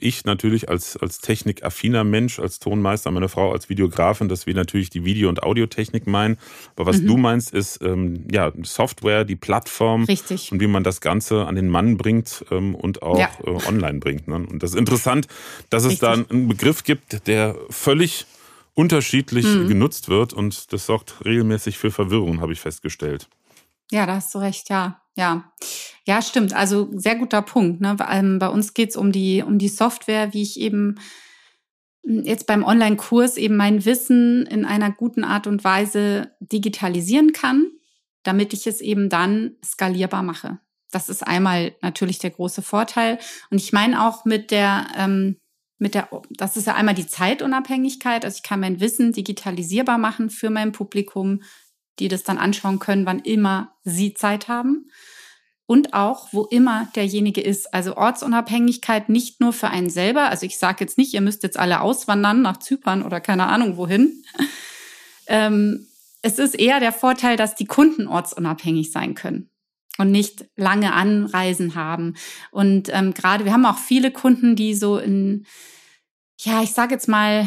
ich 0.00 0.24
natürlich 0.24 0.68
als, 0.68 0.96
als 0.96 1.20
technikaffiner 1.20 2.02
Mensch, 2.02 2.38
als 2.38 2.58
Tonmeister, 2.58 3.10
meine 3.10 3.28
Frau 3.28 3.52
als 3.52 3.68
Videografin, 3.68 4.28
dass 4.28 4.46
wir 4.46 4.54
natürlich 4.54 4.88
die 4.88 5.04
Video- 5.04 5.28
und 5.28 5.42
Audiotechnik 5.42 6.06
meinen. 6.06 6.38
Aber 6.76 6.86
was 6.86 7.02
mhm. 7.02 7.06
du 7.06 7.16
meinst, 7.18 7.52
ist 7.52 7.82
ähm, 7.82 8.24
ja 8.32 8.50
Software, 8.62 9.24
die 9.24 9.36
Plattform 9.36 10.04
Richtig. 10.04 10.52
und 10.52 10.60
wie 10.60 10.66
man 10.66 10.84
das 10.84 11.00
Ganze 11.00 11.46
an 11.46 11.54
den 11.54 11.68
Mann 11.68 11.98
bringt 11.98 12.44
ähm, 12.50 12.74
und 12.74 13.02
auch 13.02 13.18
ja. 13.18 13.30
äh, 13.44 13.50
online 13.68 13.98
bringt. 13.98 14.26
Ne? 14.26 14.36
Und 14.36 14.62
das 14.62 14.70
ist 14.70 14.78
interessant, 14.78 15.26
dass 15.68 15.84
es 15.84 16.00
Richtig. 16.00 16.08
da 16.08 16.12
einen 16.12 16.48
Begriff 16.48 16.82
gibt, 16.82 17.26
der 17.26 17.54
völlig 17.68 18.26
unterschiedlich 18.74 19.44
mhm. 19.44 19.68
genutzt 19.68 20.08
wird 20.08 20.32
und 20.32 20.72
das 20.72 20.86
sorgt 20.86 21.16
regelmäßig 21.24 21.78
für 21.78 21.90
Verwirrung, 21.90 22.40
habe 22.40 22.52
ich 22.52 22.60
festgestellt. 22.60 23.28
Ja, 23.90 24.06
da 24.06 24.16
hast 24.16 24.34
du 24.34 24.38
recht, 24.38 24.70
ja. 24.70 25.02
Ja, 25.16 25.52
ja, 26.06 26.22
stimmt. 26.22 26.52
Also 26.52 26.90
sehr 26.92 27.16
guter 27.16 27.42
Punkt. 27.42 27.80
Ne? 27.80 27.96
Bei 27.96 28.48
uns 28.48 28.72
geht's 28.72 28.96
um 28.96 29.10
die, 29.10 29.42
um 29.42 29.58
die 29.58 29.68
Software, 29.68 30.32
wie 30.32 30.42
ich 30.42 30.60
eben 30.60 30.94
hm, 32.06 32.22
jetzt 32.24 32.46
beim 32.46 32.62
Online-Kurs 32.62 33.36
eben 33.36 33.56
mein 33.56 33.84
Wissen 33.84 34.46
in 34.46 34.64
einer 34.64 34.92
guten 34.92 35.24
Art 35.24 35.48
und 35.48 35.64
Weise 35.64 36.30
digitalisieren 36.38 37.32
kann, 37.32 37.66
damit 38.22 38.52
ich 38.52 38.68
es 38.68 38.80
eben 38.80 39.08
dann 39.08 39.56
skalierbar 39.64 40.22
mache. 40.22 40.60
Das 40.92 41.08
ist 41.08 41.26
einmal 41.26 41.74
natürlich 41.82 42.20
der 42.20 42.30
große 42.30 42.62
Vorteil. 42.62 43.18
Und 43.50 43.60
ich 43.60 43.72
meine 43.72 44.06
auch 44.06 44.24
mit 44.24 44.52
der, 44.52 44.86
ähm, 44.96 45.36
mit 45.78 45.94
der, 45.94 46.08
das 46.30 46.56
ist 46.56 46.68
ja 46.68 46.76
einmal 46.76 46.94
die 46.94 47.08
Zeitunabhängigkeit. 47.08 48.24
Also 48.24 48.36
ich 48.36 48.42
kann 48.44 48.60
mein 48.60 48.80
Wissen 48.80 49.12
digitalisierbar 49.12 49.98
machen 49.98 50.30
für 50.30 50.50
mein 50.50 50.70
Publikum, 50.70 51.42
die 52.00 52.08
das 52.08 52.22
dann 52.22 52.38
anschauen 52.38 52.78
können, 52.78 53.06
wann 53.06 53.20
immer 53.20 53.72
sie 53.84 54.14
Zeit 54.14 54.48
haben. 54.48 54.90
Und 55.66 55.92
auch, 55.92 56.32
wo 56.32 56.44
immer 56.44 56.88
derjenige 56.96 57.42
ist. 57.42 57.74
Also 57.74 57.96
Ortsunabhängigkeit 57.96 59.10
nicht 59.10 59.40
nur 59.40 59.52
für 59.52 59.68
einen 59.68 59.90
selber. 59.90 60.30
Also 60.30 60.46
ich 60.46 60.58
sage 60.58 60.78
jetzt 60.80 60.96
nicht, 60.96 61.12
ihr 61.12 61.20
müsst 61.20 61.42
jetzt 61.42 61.58
alle 61.58 61.82
auswandern 61.82 62.40
nach 62.40 62.56
Zypern 62.56 63.02
oder 63.02 63.20
keine 63.20 63.46
Ahnung 63.48 63.76
wohin. 63.76 64.24
ähm, 65.26 65.86
es 66.22 66.38
ist 66.38 66.58
eher 66.58 66.80
der 66.80 66.92
Vorteil, 66.92 67.36
dass 67.36 67.54
die 67.54 67.66
Kunden 67.66 68.06
ortsunabhängig 68.06 68.92
sein 68.92 69.14
können 69.14 69.50
und 69.98 70.10
nicht 70.10 70.46
lange 70.56 70.94
Anreisen 70.94 71.74
haben. 71.74 72.14
Und 72.50 72.88
ähm, 72.92 73.12
gerade, 73.12 73.44
wir 73.44 73.52
haben 73.52 73.66
auch 73.66 73.78
viele 73.78 74.10
Kunden, 74.10 74.56
die 74.56 74.74
so 74.74 74.98
in, 74.98 75.44
ja, 76.40 76.62
ich 76.62 76.72
sage 76.72 76.94
jetzt 76.94 77.08
mal, 77.08 77.46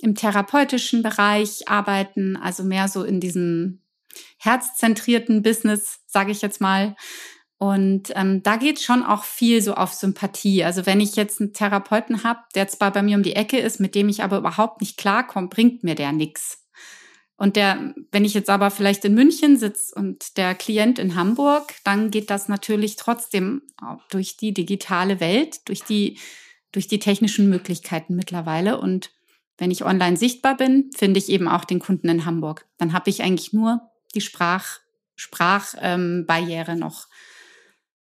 im 0.00 0.14
therapeutischen 0.14 1.02
Bereich 1.02 1.68
arbeiten, 1.68 2.36
also 2.36 2.64
mehr 2.64 2.88
so 2.88 3.04
in 3.04 3.20
diesem 3.20 3.82
herzzentrierten 4.38 5.42
Business, 5.42 6.00
sage 6.06 6.32
ich 6.32 6.42
jetzt 6.42 6.60
mal. 6.60 6.96
Und 7.58 8.12
ähm, 8.16 8.42
da 8.42 8.56
geht 8.56 8.80
schon 8.80 9.04
auch 9.04 9.22
viel 9.22 9.62
so 9.62 9.74
auf 9.74 9.92
Sympathie. 9.92 10.64
Also 10.64 10.84
wenn 10.84 11.00
ich 11.00 11.14
jetzt 11.14 11.40
einen 11.40 11.52
Therapeuten 11.52 12.24
habe, 12.24 12.40
der 12.56 12.66
zwar 12.66 12.92
bei 12.92 13.02
mir 13.02 13.16
um 13.16 13.22
die 13.22 13.36
Ecke 13.36 13.58
ist, 13.58 13.78
mit 13.78 13.94
dem 13.94 14.08
ich 14.08 14.24
aber 14.24 14.38
überhaupt 14.38 14.80
nicht 14.80 14.96
klarkomme, 14.96 15.46
bringt 15.46 15.84
mir 15.84 15.94
der 15.94 16.10
nichts. 16.10 16.62
Und 17.36 17.56
der, 17.56 17.94
wenn 18.10 18.24
ich 18.24 18.34
jetzt 18.34 18.50
aber 18.50 18.70
vielleicht 18.70 19.04
in 19.04 19.14
München 19.14 19.58
sitze 19.58 19.94
und 19.94 20.36
der 20.36 20.54
Klient 20.54 20.98
in 20.98 21.14
Hamburg, 21.14 21.74
dann 21.84 22.10
geht 22.10 22.30
das 22.30 22.48
natürlich 22.48 22.96
trotzdem 22.96 23.62
durch 24.10 24.36
die 24.36 24.52
digitale 24.52 25.20
Welt, 25.20 25.68
durch 25.68 25.82
die, 25.82 26.18
durch 26.72 26.88
die 26.88 26.98
technischen 26.98 27.48
Möglichkeiten 27.48 28.14
mittlerweile. 28.16 28.80
Und 28.80 29.10
wenn 29.58 29.70
ich 29.70 29.84
online 29.84 30.16
sichtbar 30.16 30.56
bin, 30.56 30.90
finde 30.96 31.18
ich 31.18 31.28
eben 31.28 31.48
auch 31.48 31.64
den 31.64 31.78
Kunden 31.78 32.08
in 32.08 32.24
Hamburg. 32.24 32.66
Dann 32.78 32.92
habe 32.92 33.10
ich 33.10 33.22
eigentlich 33.22 33.52
nur 33.52 33.80
die 34.14 34.20
Sprach, 34.20 34.78
Sprachbarriere 35.16 36.72
ähm, 36.72 36.78
noch. 36.78 37.06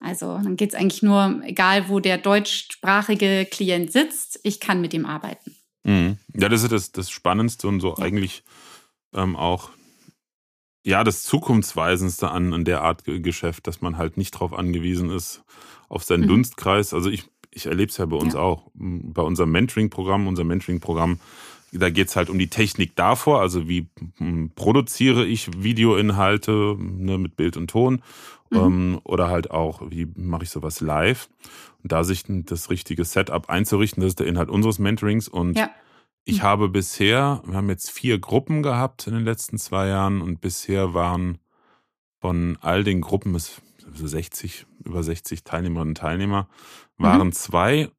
Also 0.01 0.39
dann 0.39 0.57
geht 0.57 0.71
es 0.71 0.75
eigentlich 0.75 1.03
nur, 1.03 1.41
egal 1.45 1.89
wo 1.89 2.01
der 2.01 2.19
deutschsprachige 2.19 3.47
Klient 3.51 3.93
sitzt, 3.93 4.39
ich 4.45 4.61
kann 4.61 4.81
mit 4.81 4.95
ihm 4.95 5.07
arbeiten. 5.07 5.57
Mhm. 5.85 6.19
Ja, 6.35 6.49
das 6.49 6.63
ist 6.63 6.73
das, 6.73 6.93
das 6.93 7.11
Spannendste 7.11 7.67
und 7.67 7.81
so 7.81 7.97
ja. 7.97 8.05
eigentlich 8.05 8.45
ähm, 9.15 9.37
auch 9.37 9.71
ja 10.85 11.03
das 11.03 11.23
Zukunftsweisendste 11.23 12.31
an, 12.31 12.53
an 12.53 12.65
der 12.65 12.83
Art 12.83 13.05
Geschäft, 13.05 13.67
dass 13.67 13.81
man 13.81 13.99
halt 13.99 14.17
nicht 14.17 14.35
darauf 14.35 14.53
angewiesen 14.53 15.11
ist, 15.11 15.43
auf 15.89 16.05
seinen 16.05 16.23
mhm. 16.23 16.29
Dunstkreis. 16.29 16.95
Also 16.95 17.11
ich 17.11 17.25
ich 17.59 17.67
erlebe 17.67 17.91
es 17.91 17.97
ja 17.97 18.07
bei 18.07 18.17
uns 18.17 18.35
ja. 18.35 18.41
auch. 18.41 18.71
Bei 18.75 19.23
unserem 19.23 19.51
Mentoring-Programm, 19.51 20.27
unser 20.27 20.45
Mentoring-Programm, 20.45 21.19
da 21.73 21.91
geht 21.91 22.09
es 22.09 22.17
halt 22.17 22.31
um 22.31 22.39
die 22.39 22.49
Technik 22.49 22.97
davor, 22.97 23.41
also 23.41 23.69
wie 23.69 23.89
produziere 24.55 25.27
ich 25.27 25.63
Videoinhalte 25.63 26.77
ne, 26.79 27.19
mit 27.19 27.37
Bild 27.37 27.57
und 27.57 27.69
Ton 27.69 28.03
mhm. 28.51 28.59
ähm, 28.59 29.01
oder 29.05 29.29
halt 29.29 29.51
auch, 29.51 29.83
wie 29.91 30.07
mache 30.17 30.45
ich 30.45 30.51
sowas 30.51 30.81
live. 30.81 31.29
Und 31.83 31.93
da 31.93 32.05
sich 32.05 32.25
das 32.27 32.71
richtige 32.71 33.05
Setup 33.05 33.51
einzurichten, 33.51 34.01
das 34.01 34.13
ist 34.13 34.21
der 34.21 34.27
Inhalt 34.27 34.49
unseres 34.49 34.79
Mentorings. 34.79 35.29
Und 35.29 35.59
ja. 35.59 35.71
ich 36.25 36.39
mhm. 36.39 36.43
habe 36.43 36.69
bisher, 36.69 37.43
wir 37.45 37.57
haben 37.57 37.69
jetzt 37.69 37.91
vier 37.91 38.19
Gruppen 38.19 38.63
gehabt 38.63 39.07
in 39.07 39.15
den 39.15 39.25
letzten 39.25 39.59
zwei 39.59 39.89
Jahren 39.89 40.23
und 40.23 40.41
bisher 40.41 40.95
waren 40.95 41.39
von 42.21 42.57
all 42.61 42.83
den 42.83 43.01
Gruppen, 43.01 43.35
es 43.35 43.61
60, 43.95 44.67
über 44.85 45.03
60 45.03 45.45
Teilnehmerinnen 45.45 45.93
und 45.93 45.99
Teilnehmer, 45.99 46.49
waren 46.99 47.29
mhm. 47.29 47.33
zwei 47.33 47.91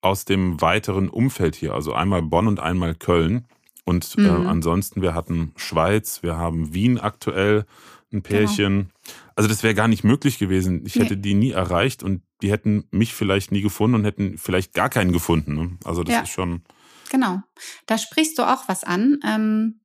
aus 0.00 0.24
dem 0.24 0.60
weiteren 0.60 1.08
Umfeld 1.08 1.56
hier, 1.56 1.74
also 1.74 1.94
einmal 1.94 2.22
Bonn 2.22 2.48
und 2.48 2.60
einmal 2.60 2.94
Köln. 2.94 3.46
Und 3.84 4.14
äh, 4.16 4.20
mhm. 4.20 4.46
äh, 4.46 4.48
ansonsten, 4.48 5.02
wir 5.02 5.14
hatten 5.14 5.52
Schweiz, 5.56 6.22
wir 6.22 6.36
haben 6.36 6.74
Wien 6.74 6.98
aktuell, 6.98 7.66
ein 8.12 8.22
genau. 8.22 8.28
Pärchen. 8.28 8.78
Genau. 8.78 9.16
Also 9.34 9.48
das 9.48 9.62
wäre 9.62 9.74
gar 9.74 9.88
nicht 9.88 10.04
möglich 10.04 10.38
gewesen. 10.38 10.84
Ich 10.86 10.96
hätte 10.96 11.16
nee. 11.16 11.22
die 11.22 11.34
nie 11.34 11.50
erreicht 11.50 12.02
und 12.02 12.22
die 12.42 12.50
hätten 12.50 12.84
mich 12.90 13.14
vielleicht 13.14 13.50
nie 13.50 13.62
gefunden 13.62 13.94
und 13.96 14.04
hätten 14.04 14.38
vielleicht 14.38 14.74
gar 14.74 14.88
keinen 14.88 15.12
gefunden. 15.12 15.54
Ne? 15.54 15.78
Also 15.84 16.04
das 16.04 16.14
ja. 16.14 16.20
ist 16.22 16.30
schon. 16.30 16.62
Genau. 17.10 17.42
Da 17.86 17.98
sprichst 17.98 18.38
du 18.38 18.42
auch 18.42 18.68
was 18.68 18.84
an, 18.84 19.18
ähm, 19.24 19.80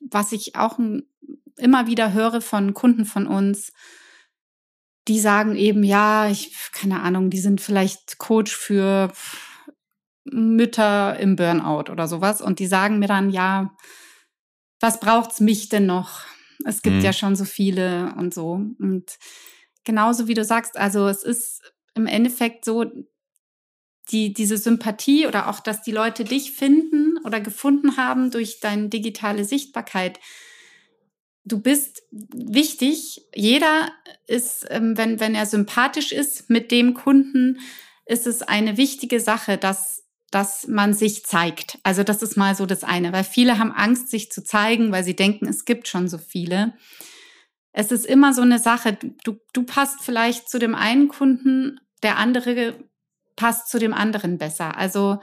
was 0.00 0.32
ich 0.32 0.56
auch 0.56 0.78
immer 1.56 1.86
wieder 1.86 2.12
höre 2.12 2.40
von 2.40 2.72
Kunden 2.72 3.04
von 3.04 3.26
uns 3.26 3.72
die 5.08 5.20
sagen 5.20 5.56
eben, 5.56 5.82
ja, 5.82 6.28
ich, 6.28 6.54
keine 6.72 7.00
Ahnung, 7.02 7.30
die 7.30 7.38
sind 7.38 7.60
vielleicht 7.60 8.18
Coach 8.18 8.54
für 8.54 9.10
Mütter 10.24 11.18
im 11.18 11.36
Burnout 11.36 11.90
oder 11.90 12.06
sowas. 12.06 12.40
Und 12.40 12.58
die 12.58 12.66
sagen 12.66 12.98
mir 12.98 13.08
dann, 13.08 13.30
ja, 13.30 13.74
was 14.80 15.00
braucht's 15.00 15.40
mich 15.40 15.68
denn 15.68 15.86
noch? 15.86 16.20
Es 16.64 16.82
gibt 16.82 16.96
mhm. 16.96 17.02
ja 17.02 17.12
schon 17.12 17.36
so 17.36 17.44
viele 17.44 18.14
und 18.16 18.34
so. 18.34 18.60
Und 18.78 19.18
genauso 19.84 20.28
wie 20.28 20.34
du 20.34 20.44
sagst, 20.44 20.76
also 20.76 21.08
es 21.08 21.22
ist 21.22 21.62
im 21.94 22.06
Endeffekt 22.06 22.64
so, 22.64 22.84
die, 24.10 24.32
diese 24.32 24.56
Sympathie 24.56 25.26
oder 25.26 25.48
auch, 25.48 25.60
dass 25.60 25.82
die 25.82 25.92
Leute 25.92 26.24
dich 26.24 26.52
finden 26.52 27.18
oder 27.24 27.40
gefunden 27.40 27.96
haben 27.96 28.30
durch 28.30 28.60
deine 28.60 28.88
digitale 28.88 29.44
Sichtbarkeit, 29.44 30.18
du 31.48 31.60
bist 31.60 32.02
wichtig. 32.10 33.22
Jeder 33.34 33.90
ist, 34.26 34.66
ähm, 34.70 34.96
wenn, 34.96 35.20
wenn 35.20 35.34
er 35.34 35.46
sympathisch 35.46 36.12
ist 36.12 36.50
mit 36.50 36.70
dem 36.70 36.94
Kunden, 36.94 37.58
ist 38.06 38.26
es 38.26 38.42
eine 38.42 38.76
wichtige 38.76 39.20
Sache, 39.20 39.58
dass, 39.58 40.04
dass 40.30 40.66
man 40.68 40.94
sich 40.94 41.24
zeigt. 41.24 41.78
Also 41.82 42.02
das 42.02 42.22
ist 42.22 42.36
mal 42.36 42.54
so 42.54 42.66
das 42.66 42.84
eine, 42.84 43.12
weil 43.12 43.24
viele 43.24 43.58
haben 43.58 43.72
Angst, 43.72 44.10
sich 44.10 44.30
zu 44.30 44.42
zeigen, 44.42 44.92
weil 44.92 45.04
sie 45.04 45.16
denken, 45.16 45.46
es 45.46 45.64
gibt 45.64 45.88
schon 45.88 46.08
so 46.08 46.18
viele. 46.18 46.74
Es 47.72 47.92
ist 47.92 48.06
immer 48.06 48.32
so 48.32 48.42
eine 48.42 48.58
Sache, 48.58 48.98
du, 49.24 49.38
du 49.52 49.62
passt 49.64 50.02
vielleicht 50.02 50.48
zu 50.48 50.58
dem 50.58 50.74
einen 50.74 51.08
Kunden, 51.08 51.80
der 52.02 52.16
andere 52.16 52.84
passt 53.36 53.68
zu 53.68 53.78
dem 53.78 53.94
anderen 53.94 54.38
besser. 54.38 54.76
Also 54.76 55.20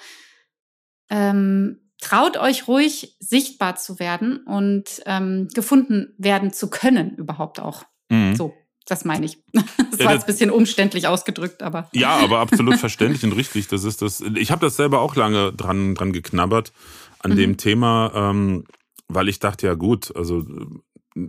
ähm, 1.09 1.84
traut 2.01 2.37
euch 2.37 2.67
ruhig, 2.67 3.15
sichtbar 3.19 3.75
zu 3.75 3.99
werden 3.99 4.37
und 4.45 5.01
ähm, 5.05 5.47
gefunden 5.53 6.13
werden 6.17 6.51
zu 6.53 6.69
können, 6.69 7.15
überhaupt 7.15 7.59
auch. 7.59 7.83
Mhm. 8.09 8.35
So, 8.35 8.53
das 8.85 9.05
meine 9.05 9.25
ich. 9.25 9.43
Das 9.91 10.05
war 10.05 10.13
jetzt 10.13 10.23
ein 10.23 10.27
bisschen 10.27 10.51
umständlich 10.51 11.07
ausgedrückt, 11.07 11.63
aber. 11.63 11.89
Ja, 11.93 12.17
aber 12.17 12.39
absolut 12.39 12.75
verständlich 12.79 13.23
und 13.23 13.31
richtig. 13.31 13.67
Das 13.69 13.85
ist 13.85 14.01
das. 14.01 14.21
Ich 14.35 14.51
habe 14.51 14.65
das 14.65 14.75
selber 14.75 14.99
auch 14.99 15.15
lange 15.15 15.53
dran, 15.53 15.95
dran 15.95 16.11
geknabbert 16.11 16.73
an 17.19 17.31
mhm. 17.31 17.35
dem 17.37 17.57
Thema, 17.57 18.11
ähm, 18.13 18.65
weil 19.07 19.29
ich 19.29 19.39
dachte, 19.39 19.67
ja 19.67 19.75
gut, 19.75 20.13
also 20.15 20.45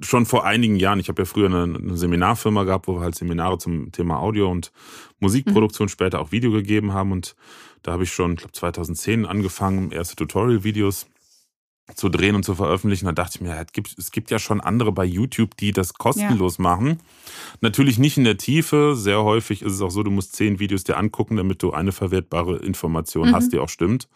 schon 0.01 0.27
vor 0.27 0.45
einigen 0.45 0.77
Jahren, 0.77 0.99
ich 0.99 1.09
habe 1.09 1.23
ja 1.23 1.27
früher 1.27 1.47
eine, 1.47 1.63
eine, 1.79 1.97
Seminarfirma 1.97 2.65
gehabt, 2.65 2.89
wo 2.89 2.95
wir 2.97 3.03
halt 3.03 3.15
Seminare 3.15 3.59
zum 3.59 3.93
Thema 3.93 4.19
Audio 4.19 4.51
und 4.51 4.73
Musikproduktion, 5.21 5.87
mhm. 5.87 5.91
später 5.91 6.21
auch 6.21 6.33
Video 6.33 6.51
gegeben 6.51 6.93
haben 6.93 7.13
und 7.13 7.37
da 7.87 7.93
habe 7.93 8.03
ich 8.03 8.13
schon, 8.13 8.33
ich 8.33 8.39
glaube 8.39 8.53
2010 8.53 9.27
angefangen, 9.27 9.93
erste 9.93 10.17
Tutorial-Videos 10.17 11.07
zu 11.95 12.09
drehen 12.09 12.35
und 12.35 12.43
zu 12.43 12.57
veröffentlichen. 12.57 13.07
Da 13.07 13.13
dachte 13.13 13.37
ich 13.37 13.41
mir, 13.41 13.55
es 13.55 13.73
gibt, 13.73 13.97
es 13.97 14.11
gibt 14.11 14.33
ja 14.33 14.41
schon 14.41 14.61
andere 14.61 14.91
bei 14.91 15.05
YouTube, 15.05 15.57
die 15.57 15.71
das 15.71 15.95
kostenlos 15.95 16.59
ja. 16.59 16.63
machen. 16.63 16.99
Natürlich 17.61 17.99
nicht 17.99 18.17
in 18.19 18.25
der 18.25 18.39
Tiefe. 18.39 18.97
Sehr 18.97 19.23
häufig 19.23 19.63
ist 19.63 19.75
es 19.75 19.81
auch 19.81 19.91
so, 19.91 20.03
du 20.03 20.11
musst 20.11 20.35
zehn 20.35 20.59
Videos 20.59 20.83
dir 20.83 20.97
angucken, 20.97 21.37
damit 21.37 21.63
du 21.63 21.73
eine 21.73 21.93
verwertbare 21.93 22.57
Information 22.57 23.29
mhm. 23.29 23.35
hast, 23.37 23.53
die 23.53 23.61
auch 23.61 23.69
stimmt. 23.69 24.09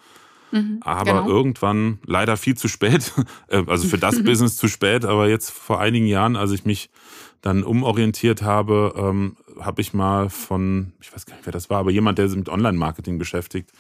Mhm, 0.50 0.80
aber 0.80 1.12
genau. 1.12 1.28
irgendwann, 1.28 2.00
leider 2.04 2.36
viel 2.36 2.56
zu 2.56 2.66
spät, 2.66 3.12
äh, 3.46 3.62
also 3.68 3.86
für 3.86 3.98
das 3.98 4.20
Business 4.24 4.56
zu 4.56 4.66
spät, 4.66 5.04
aber 5.04 5.28
jetzt 5.28 5.50
vor 5.50 5.80
einigen 5.80 6.06
Jahren, 6.06 6.34
als 6.34 6.50
ich 6.50 6.64
mich 6.64 6.90
dann 7.42 7.64
umorientiert 7.64 8.42
habe, 8.42 8.94
ähm, 8.96 9.36
habe 9.58 9.80
ich 9.80 9.94
mal 9.94 10.28
von, 10.28 10.92
ich 11.00 11.12
weiß 11.12 11.26
gar 11.26 11.36
nicht, 11.36 11.46
wer 11.46 11.52
das 11.52 11.70
war, 11.70 11.78
aber 11.78 11.90
jemand, 11.90 12.18
der 12.18 12.28
sich 12.28 12.36
mit 12.36 12.48
Online-Marketing 12.48 13.18
beschäftigt, 13.18 13.70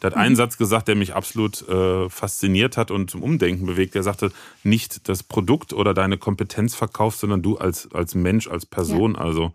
der 0.00 0.10
hat 0.10 0.16
einen 0.16 0.32
mhm. 0.32 0.36
Satz 0.36 0.56
gesagt, 0.56 0.88
der 0.88 0.96
mich 0.96 1.14
absolut 1.14 1.66
äh, 1.68 2.08
fasziniert 2.08 2.76
hat 2.76 2.90
und 2.90 3.10
zum 3.10 3.22
Umdenken 3.22 3.66
bewegt. 3.66 3.94
Der 3.94 4.02
sagte, 4.02 4.32
nicht 4.64 5.08
das 5.08 5.22
Produkt 5.22 5.72
oder 5.72 5.92
deine 5.92 6.16
Kompetenz 6.16 6.74
verkaufst, 6.74 7.20
sondern 7.20 7.42
du 7.42 7.58
als, 7.58 7.92
als 7.92 8.14
Mensch, 8.14 8.48
als 8.48 8.64
Person. 8.64 9.14
Ja. 9.14 9.20
Also 9.20 9.52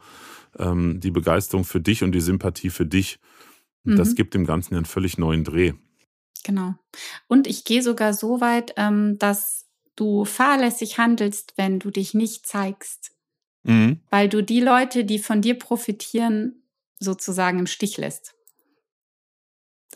ähm, 0.60 1.00
die 1.00 1.12
Begeisterung 1.12 1.66
für 1.66 1.82
dich 1.82 2.04
und 2.04 2.12
die 2.12 2.22
Sympathie 2.22 2.70
für 2.70 2.86
dich. 2.86 3.20
Mhm. 3.84 3.96
Das 3.96 4.16
gibt 4.16 4.34
dem 4.34 4.46
Ganzen 4.46 4.76
einen 4.76 4.86
völlig 4.86 5.18
neuen 5.18 5.44
Dreh. 5.44 5.74
Genau. 6.44 6.76
Und 7.28 7.48
ich 7.48 7.64
gehe 7.64 7.82
sogar 7.82 8.14
so 8.14 8.42
weit, 8.42 8.74
ähm, 8.78 9.18
dass 9.18 9.66
du 9.96 10.26
fahrlässig 10.26 11.00
handelst, 11.00 11.54
wenn 11.58 11.80
du 11.80 11.90
dich 11.90 12.14
nicht 12.14 12.46
zeigst. 12.46 13.15
Mhm. 13.66 14.00
Weil 14.10 14.30
du 14.30 14.42
die 14.42 14.62
Leute, 14.62 15.06
die 15.06 15.20
von 15.20 15.42
dir 15.42 15.58
profitieren, 15.58 16.64
sozusagen 17.00 17.60
im 17.60 17.68
Stich 17.68 17.98
lässt. 17.98 18.34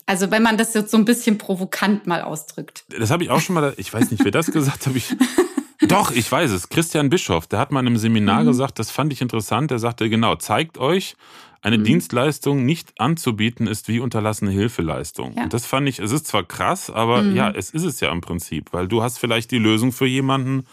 Also 0.06 0.30
wenn 0.30 0.42
man 0.42 0.56
das 0.56 0.74
jetzt 0.74 0.90
so 0.90 0.96
ein 0.96 1.04
bisschen 1.04 1.38
provokant 1.38 2.06
mal 2.06 2.22
ausdrückt. 2.22 2.84
Das 2.88 3.10
habe 3.10 3.22
ich 3.22 3.30
auch 3.30 3.40
schon 3.40 3.54
mal, 3.54 3.74
ich 3.76 3.92
weiß 3.92 4.10
nicht, 4.10 4.24
wer 4.24 4.32
das 4.32 4.50
gesagt 4.50 4.86
hat. 4.86 4.96
Ich, 4.96 5.14
doch, 5.88 6.10
ich 6.10 6.30
weiß 6.30 6.50
es. 6.50 6.68
Christian 6.68 7.10
Bischoff, 7.10 7.46
der 7.46 7.58
hat 7.58 7.70
mal 7.70 7.80
in 7.80 7.86
einem 7.86 7.96
Seminar 7.96 8.42
mhm. 8.42 8.48
gesagt, 8.48 8.78
das 8.78 8.90
fand 8.90 9.12
ich 9.12 9.20
interessant. 9.20 9.70
Der 9.70 9.78
sagte, 9.78 10.10
genau, 10.10 10.36
zeigt 10.36 10.78
euch, 10.78 11.14
eine 11.62 11.78
mhm. 11.78 11.84
Dienstleistung 11.84 12.64
nicht 12.64 12.98
anzubieten, 12.98 13.66
ist 13.66 13.88
wie 13.88 14.00
unterlassene 14.00 14.50
Hilfeleistung. 14.50 15.34
Ja. 15.36 15.44
Und 15.44 15.52
das 15.54 15.66
fand 15.66 15.88
ich, 15.88 15.98
es 15.98 16.10
ist 16.10 16.26
zwar 16.26 16.44
krass, 16.44 16.90
aber 16.90 17.22
mhm. 17.22 17.36
ja, 17.36 17.50
es 17.50 17.70
ist 17.70 17.84
es 17.84 18.00
ja 18.00 18.10
im 18.10 18.20
Prinzip, 18.20 18.72
weil 18.72 18.88
du 18.88 19.02
hast 19.02 19.18
vielleicht 19.18 19.50
die 19.50 19.58
Lösung 19.58 19.92
für 19.92 20.06
jemanden, 20.06 20.64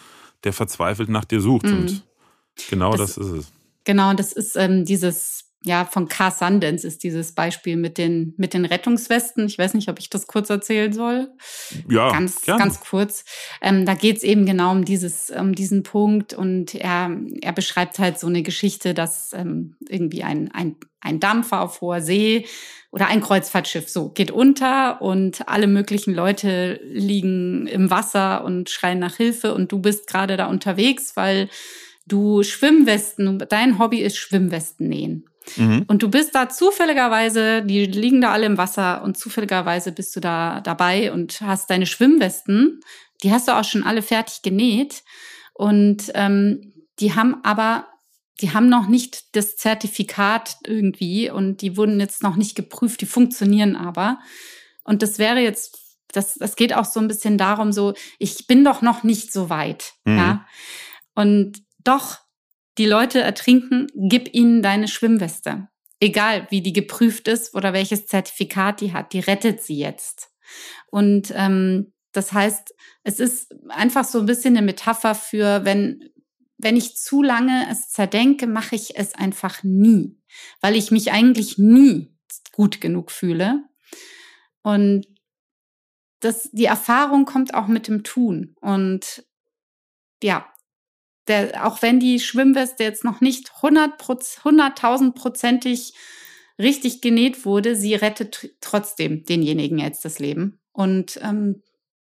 der 0.44 0.54
verzweifelt 0.54 1.10
nach 1.10 1.26
dir 1.26 1.42
sucht. 1.42 1.66
Und 1.66 1.92
mhm. 1.92 2.02
Genau 2.70 2.92
das, 2.96 3.16
das, 3.16 3.26
ist 3.26 3.32
es. 3.34 3.52
Genau, 3.84 4.14
das 4.14 4.34
ist 4.34 4.56
ähm, 4.56 4.86
dieses 4.86 5.48
ja, 5.68 5.86
von 5.86 6.08
Car 6.08 6.32
Sundance 6.32 6.88
ist 6.88 7.04
dieses 7.04 7.34
Beispiel 7.34 7.76
mit 7.76 7.98
den, 7.98 8.34
mit 8.38 8.54
den 8.54 8.66
Rettungswesten. 8.66 9.48
Ich 9.48 9.58
weiß 9.58 9.74
nicht, 9.74 9.90
ob 9.90 10.00
ich 10.00 10.10
das 10.10 10.28
kurz 10.28 10.50
erzählen 10.50 10.94
soll. 10.94 11.30
Ja, 11.90 12.12
ganz, 12.12 12.42
gerne. 12.42 12.60
ganz 12.60 12.80
kurz. 12.80 13.26
Ähm, 13.62 13.86
da 13.86 13.94
geht 13.94 14.18
es 14.18 14.24
eben 14.24 14.46
genau 14.46 14.72
um 14.72 14.86
dieses, 14.86 15.30
um 15.30 15.54
diesen 15.54 15.84
Punkt 15.84 16.34
und 16.34 16.74
er, 16.74 17.12
er 17.42 17.54
beschreibt 17.54 18.00
halt 18.00 18.20
so 18.20 18.28
eine 18.28 18.44
Geschichte, 18.44 18.94
dass 18.94 19.34
ähm, 19.34 19.76
irgendwie 19.90 20.24
ein, 20.24 20.52
ein, 20.54 20.78
ein 21.02 21.20
Dampfer 21.20 21.62
auf 21.62 21.82
hoher 21.82 22.02
See 22.02 22.46
oder 22.92 23.08
ein 23.08 23.22
Kreuzfahrtschiff 23.22 23.90
so 23.90 24.10
geht 24.10 24.32
unter 24.32 25.02
und 25.02 25.48
alle 25.50 25.68
möglichen 25.68 26.14
Leute 26.14 26.80
liegen 26.84 27.68
im 27.68 27.90
Wasser 27.90 28.44
und 28.46 28.70
schreien 28.70 29.00
nach 29.00 29.16
Hilfe 29.16 29.54
und 29.54 29.72
du 29.72 29.80
bist 29.80 30.08
gerade 30.08 30.38
da 30.38 30.46
unterwegs, 30.46 31.16
weil 31.16 31.50
du 32.08 32.44
Schwimmwesten, 32.44 33.44
dein 33.50 33.80
Hobby 33.80 34.00
ist 34.00 34.18
Schwimmwesten 34.18 34.88
nähen. 34.88 35.26
Mhm. 35.56 35.86
Und 35.88 36.04
du 36.04 36.10
bist 36.10 36.36
da 36.36 36.50
zufälligerweise, 36.50 37.62
die 37.64 37.86
liegen 37.86 38.22
da 38.22 38.32
alle 38.32 38.46
im 38.46 38.58
Wasser 38.58 39.02
und 39.04 39.18
zufälligerweise 39.18 39.92
bist 39.92 40.16
du 40.16 40.20
da 40.20 40.62
dabei 40.62 41.12
und 41.12 41.42
hast 41.42 41.70
deine 41.70 41.86
Schwimmwesten, 41.86 42.82
die 43.24 43.32
hast 43.32 43.48
du 43.48 43.54
auch 43.54 43.64
schon 43.64 43.84
alle 43.84 44.02
fertig 44.02 44.42
genäht. 44.42 45.04
Und 45.54 46.12
ähm, 46.14 46.74
die 47.00 47.16
haben 47.16 47.44
aber, 47.44 47.88
die 48.42 48.52
haben 48.52 48.70
noch 48.70 48.88
nicht 48.88 49.36
das 49.36 49.56
Zertifikat 49.56 50.58
irgendwie 50.66 51.30
und 51.30 51.62
die 51.62 51.78
wurden 51.78 52.00
jetzt 52.00 52.22
noch 52.24 52.36
nicht 52.36 52.56
geprüft, 52.56 53.02
die 53.02 53.06
funktionieren 53.06 53.76
aber. 53.76 54.20
Und 54.84 55.02
das 55.02 55.18
wäre 55.18 55.40
jetzt, 55.40 55.80
das, 56.12 56.36
das 56.36 56.56
geht 56.56 56.74
auch 56.74 56.86
so 56.86 57.00
ein 57.00 57.08
bisschen 57.08 57.38
darum, 57.38 57.72
so, 57.72 57.94
ich 58.20 58.48
bin 58.48 58.64
doch 58.64 58.82
noch 58.82 59.04
nicht 59.04 59.32
so 59.34 59.50
weit. 59.50 59.94
Mhm. 60.06 60.18
Ja. 60.18 60.46
Und 61.16 61.67
doch 61.88 62.20
die 62.78 62.86
Leute 62.86 63.22
ertrinken, 63.22 63.88
gib 63.96 64.34
ihnen 64.34 64.62
deine 64.62 64.88
Schwimmweste. 64.88 65.68
Egal, 66.00 66.46
wie 66.52 66.62
die 66.62 66.74
geprüft 66.74 67.28
ist 67.28 67.56
oder 67.56 67.74
welches 67.74 68.06
Zertifikat 68.06 68.82
die 68.82 68.94
hat, 68.94 69.14
die 69.14 69.20
rettet 69.20 69.62
sie 69.64 69.78
jetzt. 69.78 70.30
Und 70.92 71.34
ähm, 71.36 71.94
das 72.12 72.34
heißt, 72.34 72.74
es 73.04 73.20
ist 73.20 73.54
einfach 73.70 74.04
so 74.04 74.20
ein 74.20 74.26
bisschen 74.26 74.56
eine 74.56 74.66
Metapher 74.66 75.16
für, 75.16 75.66
wenn, 75.66 76.10
wenn 76.58 76.76
ich 76.76 76.98
zu 76.98 77.24
lange 77.24 77.68
es 77.72 77.90
zerdenke, 77.90 78.48
mache 78.48 78.76
ich 78.76 78.98
es 78.98 79.16
einfach 79.16 79.64
nie, 79.64 80.20
weil 80.62 80.76
ich 80.76 80.92
mich 80.92 81.12
eigentlich 81.12 81.58
nie 81.58 82.16
gut 82.52 82.80
genug 82.80 83.12
fühle. 83.12 83.64
Und 84.62 85.08
das, 86.20 86.50
die 86.52 86.66
Erfahrung 86.66 87.26
kommt 87.26 87.54
auch 87.54 87.68
mit 87.68 87.88
dem 87.88 88.04
Tun. 88.04 88.56
Und 88.62 89.26
ja, 90.22 90.52
der, 91.28 91.66
auch 91.66 91.82
wenn 91.82 92.00
die 92.00 92.20
Schwimmweste 92.20 92.84
jetzt 92.84 93.04
noch 93.04 93.22
nicht 93.22 93.52
100.000 93.62 95.14
prozentig 95.14 95.94
richtig 96.60 97.02
genäht 97.02 97.46
wurde, 97.46 97.76
sie 97.76 97.96
rettet 97.96 98.56
trotzdem 98.62 99.24
denjenigen 99.24 99.80
jetzt 99.80 100.06
das 100.06 100.20
Leben. 100.20 100.60
Und 100.72 101.20
ähm, 101.22 101.62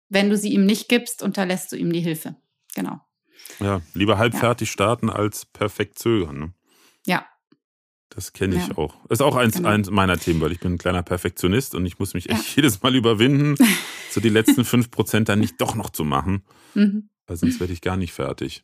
wenn 0.10 0.30
du 0.30 0.38
sie 0.38 0.54
ihm 0.54 0.66
nicht 0.66 0.90
gibst, 0.90 1.24
unterlässt 1.24 1.72
du 1.72 1.78
ihm 1.78 1.92
die 1.94 2.02
Hilfe. 2.02 2.36
Genau. 2.76 3.02
Ja, 3.60 3.82
lieber 3.94 4.18
halbfertig 4.18 4.70
ja. 4.70 4.74
starten 4.74 5.10
als 5.10 5.46
perfekt 5.46 6.00
zögern. 6.00 6.40
Ne? 6.40 6.54
Ja. 7.06 7.26
Das 8.10 8.34
kenne 8.34 8.56
ich 8.56 8.68
ja. 8.68 8.78
auch. 8.78 8.96
Ist 9.10 9.22
auch 9.22 9.36
eins, 9.36 9.56
genau. 9.56 9.70
eins 9.70 9.90
meiner 9.90 10.18
Themen, 10.18 10.42
weil 10.42 10.52
ich 10.52 10.60
bin 10.60 10.74
ein 10.74 10.78
kleiner 10.78 11.02
Perfektionist 11.04 11.76
und 11.76 11.86
ich 11.86 11.98
muss 11.98 12.14
mich 12.14 12.30
echt 12.30 12.50
ja. 12.50 12.52
jedes 12.58 12.82
Mal 12.82 12.96
überwinden, 12.96 13.56
so 14.10 14.20
die 14.20 14.30
letzten 14.30 14.66
fünf 14.66 14.92
Prozent 14.92 15.30
dann 15.30 15.40
nicht 15.40 15.62
doch 15.62 15.76
noch 15.76 15.90
zu 15.90 16.04
machen. 16.04 16.44
Mhm. 16.74 17.10
Weil 17.28 17.36
sonst 17.36 17.60
werde 17.60 17.74
ich 17.74 17.82
gar 17.82 17.98
nicht 17.98 18.14
fertig. 18.14 18.64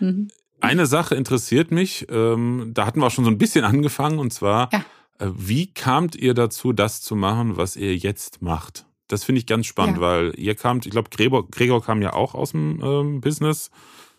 Mhm. 0.00 0.28
Eine 0.60 0.86
Sache 0.86 1.14
interessiert 1.14 1.70
mich, 1.70 2.06
ähm, 2.10 2.70
da 2.72 2.86
hatten 2.86 3.00
wir 3.00 3.06
auch 3.06 3.10
schon 3.10 3.24
so 3.24 3.30
ein 3.30 3.38
bisschen 3.38 3.64
angefangen, 3.64 4.18
und 4.18 4.32
zwar, 4.32 4.70
ja. 4.72 4.84
äh, 5.18 5.30
wie 5.34 5.72
kamt 5.72 6.16
ihr 6.16 6.32
dazu, 6.32 6.72
das 6.72 7.02
zu 7.02 7.16
machen, 7.16 7.56
was 7.56 7.76
ihr 7.76 7.94
jetzt 7.96 8.40
macht? 8.40 8.86
Das 9.08 9.24
finde 9.24 9.40
ich 9.40 9.46
ganz 9.46 9.66
spannend, 9.66 9.96
ja. 9.96 10.02
weil 10.02 10.32
ihr 10.38 10.54
kamt, 10.54 10.86
ich 10.86 10.92
glaube, 10.92 11.10
Gregor, 11.10 11.48
Gregor 11.50 11.82
kam 11.82 12.00
ja 12.00 12.14
auch 12.14 12.34
aus 12.34 12.52
dem 12.52 12.80
ähm, 12.82 13.20
Business. 13.20 13.70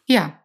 Ja. 0.06 0.40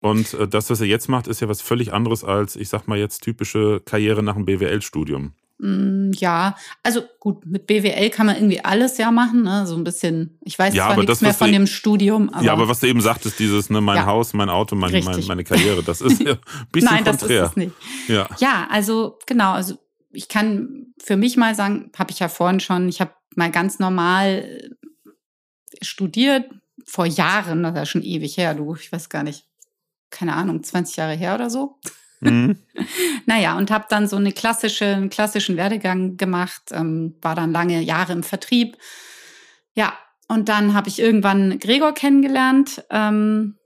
Und 0.00 0.34
äh, 0.34 0.46
das, 0.46 0.70
was 0.70 0.80
er 0.80 0.86
jetzt 0.86 1.08
macht, 1.08 1.26
ist 1.26 1.40
ja 1.40 1.48
was 1.48 1.60
völlig 1.60 1.92
anderes 1.92 2.22
als, 2.22 2.56
ich 2.56 2.68
sag 2.68 2.86
mal 2.86 2.98
jetzt, 2.98 3.22
typische 3.24 3.80
Karriere 3.80 4.22
nach 4.22 4.34
dem 4.34 4.44
BWL-Studium. 4.44 5.34
Mm, 5.62 6.12
ja, 6.14 6.56
also 6.82 7.02
gut, 7.18 7.44
mit 7.44 7.66
BWL 7.66 8.08
kann 8.08 8.26
man 8.26 8.36
irgendwie 8.36 8.64
alles 8.64 8.96
ja 8.96 9.10
machen, 9.10 9.42
ne? 9.42 9.66
so 9.66 9.76
ein 9.76 9.84
bisschen. 9.84 10.38
Ich 10.42 10.58
weiß 10.58 10.74
ja, 10.74 10.86
zwar 10.86 10.96
nichts 10.96 11.10
das, 11.10 11.20
mehr 11.20 11.34
von 11.34 11.48
du, 11.48 11.52
dem 11.52 11.66
Studium. 11.66 12.30
Aber 12.30 12.42
ja, 12.44 12.52
aber 12.52 12.68
was 12.68 12.80
du 12.80 12.86
eben 12.86 13.02
sagtest, 13.02 13.38
dieses, 13.38 13.68
ne, 13.68 13.82
mein 13.82 13.96
ja, 13.96 14.06
Haus, 14.06 14.32
mein 14.32 14.48
Auto, 14.48 14.74
mein, 14.74 15.04
mein, 15.04 15.26
meine 15.26 15.44
Karriere, 15.44 15.82
das 15.82 16.00
ist 16.00 16.20
ja 16.24 16.32
ein 16.32 16.38
bisschen 16.72 16.90
Nein, 16.94 17.04
konträr. 17.04 17.42
das 17.42 17.50
ist 17.50 17.50
es 17.50 17.56
nicht. 17.56 17.72
Ja. 18.08 18.28
ja, 18.38 18.68
also 18.70 19.18
genau, 19.26 19.52
also 19.52 19.76
ich 20.12 20.28
kann 20.28 20.94
für 20.98 21.16
mich 21.16 21.36
mal 21.36 21.54
sagen, 21.54 21.92
habe 21.98 22.10
ich 22.10 22.18
ja 22.18 22.28
vorhin 22.28 22.60
schon, 22.60 22.88
ich 22.88 23.00
habe 23.02 23.12
mal 23.36 23.50
ganz 23.50 23.78
normal 23.78 24.70
studiert, 25.82 26.50
vor 26.86 27.04
Jahren, 27.04 27.62
das 27.62 27.72
ist 27.72 27.78
ja 27.78 27.86
schon 27.86 28.02
ewig 28.02 28.36
her, 28.38 28.54
du, 28.54 28.74
ich 28.74 28.90
weiß 28.90 29.10
gar 29.10 29.22
nicht, 29.22 29.44
keine 30.08 30.34
Ahnung, 30.34 30.62
20 30.62 30.96
Jahre 30.96 31.14
her 31.14 31.34
oder 31.34 31.50
so. 31.50 31.78
Mhm. 32.20 32.58
naja, 33.26 33.56
und 33.56 33.70
habe 33.70 33.86
dann 33.88 34.06
so 34.06 34.16
eine 34.16 34.32
klassische, 34.32 34.86
einen 34.86 35.10
klassischen 35.10 35.56
Werdegang 35.56 36.16
gemacht, 36.16 36.62
ähm, 36.72 37.16
war 37.22 37.34
dann 37.34 37.52
lange 37.52 37.80
Jahre 37.80 38.12
im 38.12 38.22
Vertrieb. 38.22 38.76
Ja, 39.74 39.94
und 40.28 40.48
dann 40.48 40.74
habe 40.74 40.88
ich 40.88 41.00
irgendwann 41.00 41.58
Gregor 41.58 41.92
kennengelernt. 41.92 42.84
Ähm, 42.90 43.56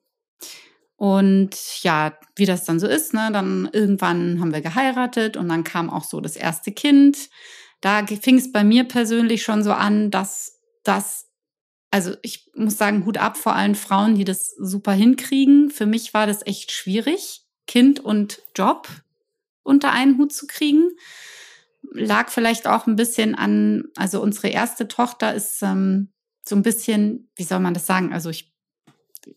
und 0.97 1.83
ja, 1.83 2.17
wie 2.37 2.47
das 2.47 2.65
dann 2.65 2.81
so 2.81 2.87
ist, 2.87 3.13
ne, 3.13 3.31
dann 3.33 3.69
irgendwann 3.73 4.41
haben 4.41 4.55
wir 4.55 4.61
geheiratet 4.61 5.37
und 5.37 5.49
dann 5.49 5.65
kam 5.65 5.91
auch 5.91 6.05
so 6.05 6.21
das 6.21 6.37
erste 6.37 6.73
Kind. 6.73 7.29
Da 7.81 8.07
fing 8.07 8.39
es 8.39 8.53
bei 8.53 8.65
mir 8.65 8.85
persönlich 8.85 9.43
schon 9.43 9.63
so 9.63 9.73
an, 9.73 10.11
dass 10.11 10.61
das, 10.85 11.27
also 11.91 12.15
ich 12.23 12.51
muss 12.55 12.79
sagen, 12.79 13.05
Hut 13.05 13.19
ab 13.19 13.37
vor 13.37 13.55
allen 13.55 13.75
Frauen, 13.75 14.15
die 14.15 14.25
das 14.25 14.55
super 14.57 14.93
hinkriegen. 14.93 15.69
Für 15.71 15.85
mich 15.85 16.15
war 16.15 16.27
das 16.27 16.47
echt 16.47 16.71
schwierig. 16.71 17.44
Kind 17.67 18.01
und 18.01 18.43
Job 18.55 18.89
unter 19.63 19.93
einen 19.93 20.19
Hut 20.19 20.33
zu 20.33 20.47
kriegen. 20.47 20.91
Lag 21.93 22.31
vielleicht 22.31 22.67
auch 22.67 22.87
ein 22.87 22.97
bisschen 22.97 23.35
an, 23.35 23.85
also 23.97 24.23
unsere 24.23 24.49
erste 24.49 24.89
Tochter 24.89 25.35
ist 25.35 25.63
ähm, 25.63 26.11
so 26.47 26.57
ein 26.57 26.63
bisschen, 26.63 27.31
wie 27.37 27.45
soll 27.45 27.61
man 27.61 27.75
das 27.75 27.87
sagen? 27.87 28.13
Also 28.13 28.31
ich, 28.31 28.53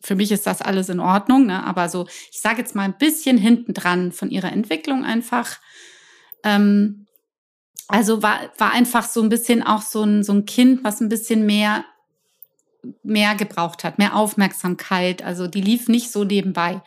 für 0.02 0.16
mich 0.16 0.32
ist 0.32 0.48
das 0.48 0.62
alles 0.62 0.90
in 0.90 1.00
Ordnung, 1.00 1.46
ne? 1.46 1.64
aber 1.64 1.90
so, 1.90 2.08
ich 2.32 2.40
sage 2.40 2.60
jetzt 2.60 2.76
mal 2.76 2.84
ein 2.84 2.98
bisschen 2.98 3.38
hinten 3.38 3.74
dran 3.74 4.12
von 4.12 4.30
ihrer 4.30 4.52
Entwicklung 4.52 5.06
einfach. 5.06 5.60
Ähm, 6.44 7.08
also 7.88 8.22
war, 8.22 8.52
war 8.58 8.72
einfach 8.72 9.08
so 9.08 9.22
ein 9.22 9.30
bisschen 9.30 9.64
auch 9.64 9.82
so 9.82 10.04
ein, 10.04 10.24
so 10.24 10.34
ein 10.34 10.46
Kind, 10.46 10.84
was 10.84 11.00
ein 11.00 11.10
bisschen 11.10 11.46
mehr, 11.46 11.86
mehr 13.04 13.36
gebraucht 13.36 13.84
hat, 13.84 13.98
mehr 13.98 14.16
Aufmerksamkeit. 14.16 15.22
Also 15.22 15.48
die 15.48 15.62
lief 15.62 15.88
nicht 15.88 16.12
so 16.12 16.26
nebenbei. 16.26 16.82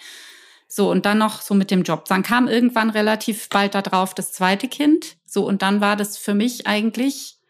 So, 0.73 0.91
und 0.91 1.05
dann 1.05 1.19
noch 1.19 1.43
so 1.43 1.55
mit 1.55 1.71
dem 1.71 1.83
Job. 1.83 2.05
Dann 2.07 2.23
kam 2.23 2.47
irgendwann 2.47 2.91
relativ 2.91 3.49
bald 3.49 3.75
darauf 3.75 4.15
das 4.15 4.33
zweite 4.33 4.69
Kind. 4.69 5.17
So, 5.27 5.47
und 5.47 5.63
dann 5.63 5.81
war 5.81 5.97
das 5.97 6.17
für 6.17 6.35
mich 6.35 6.67
eigentlich 6.67 7.41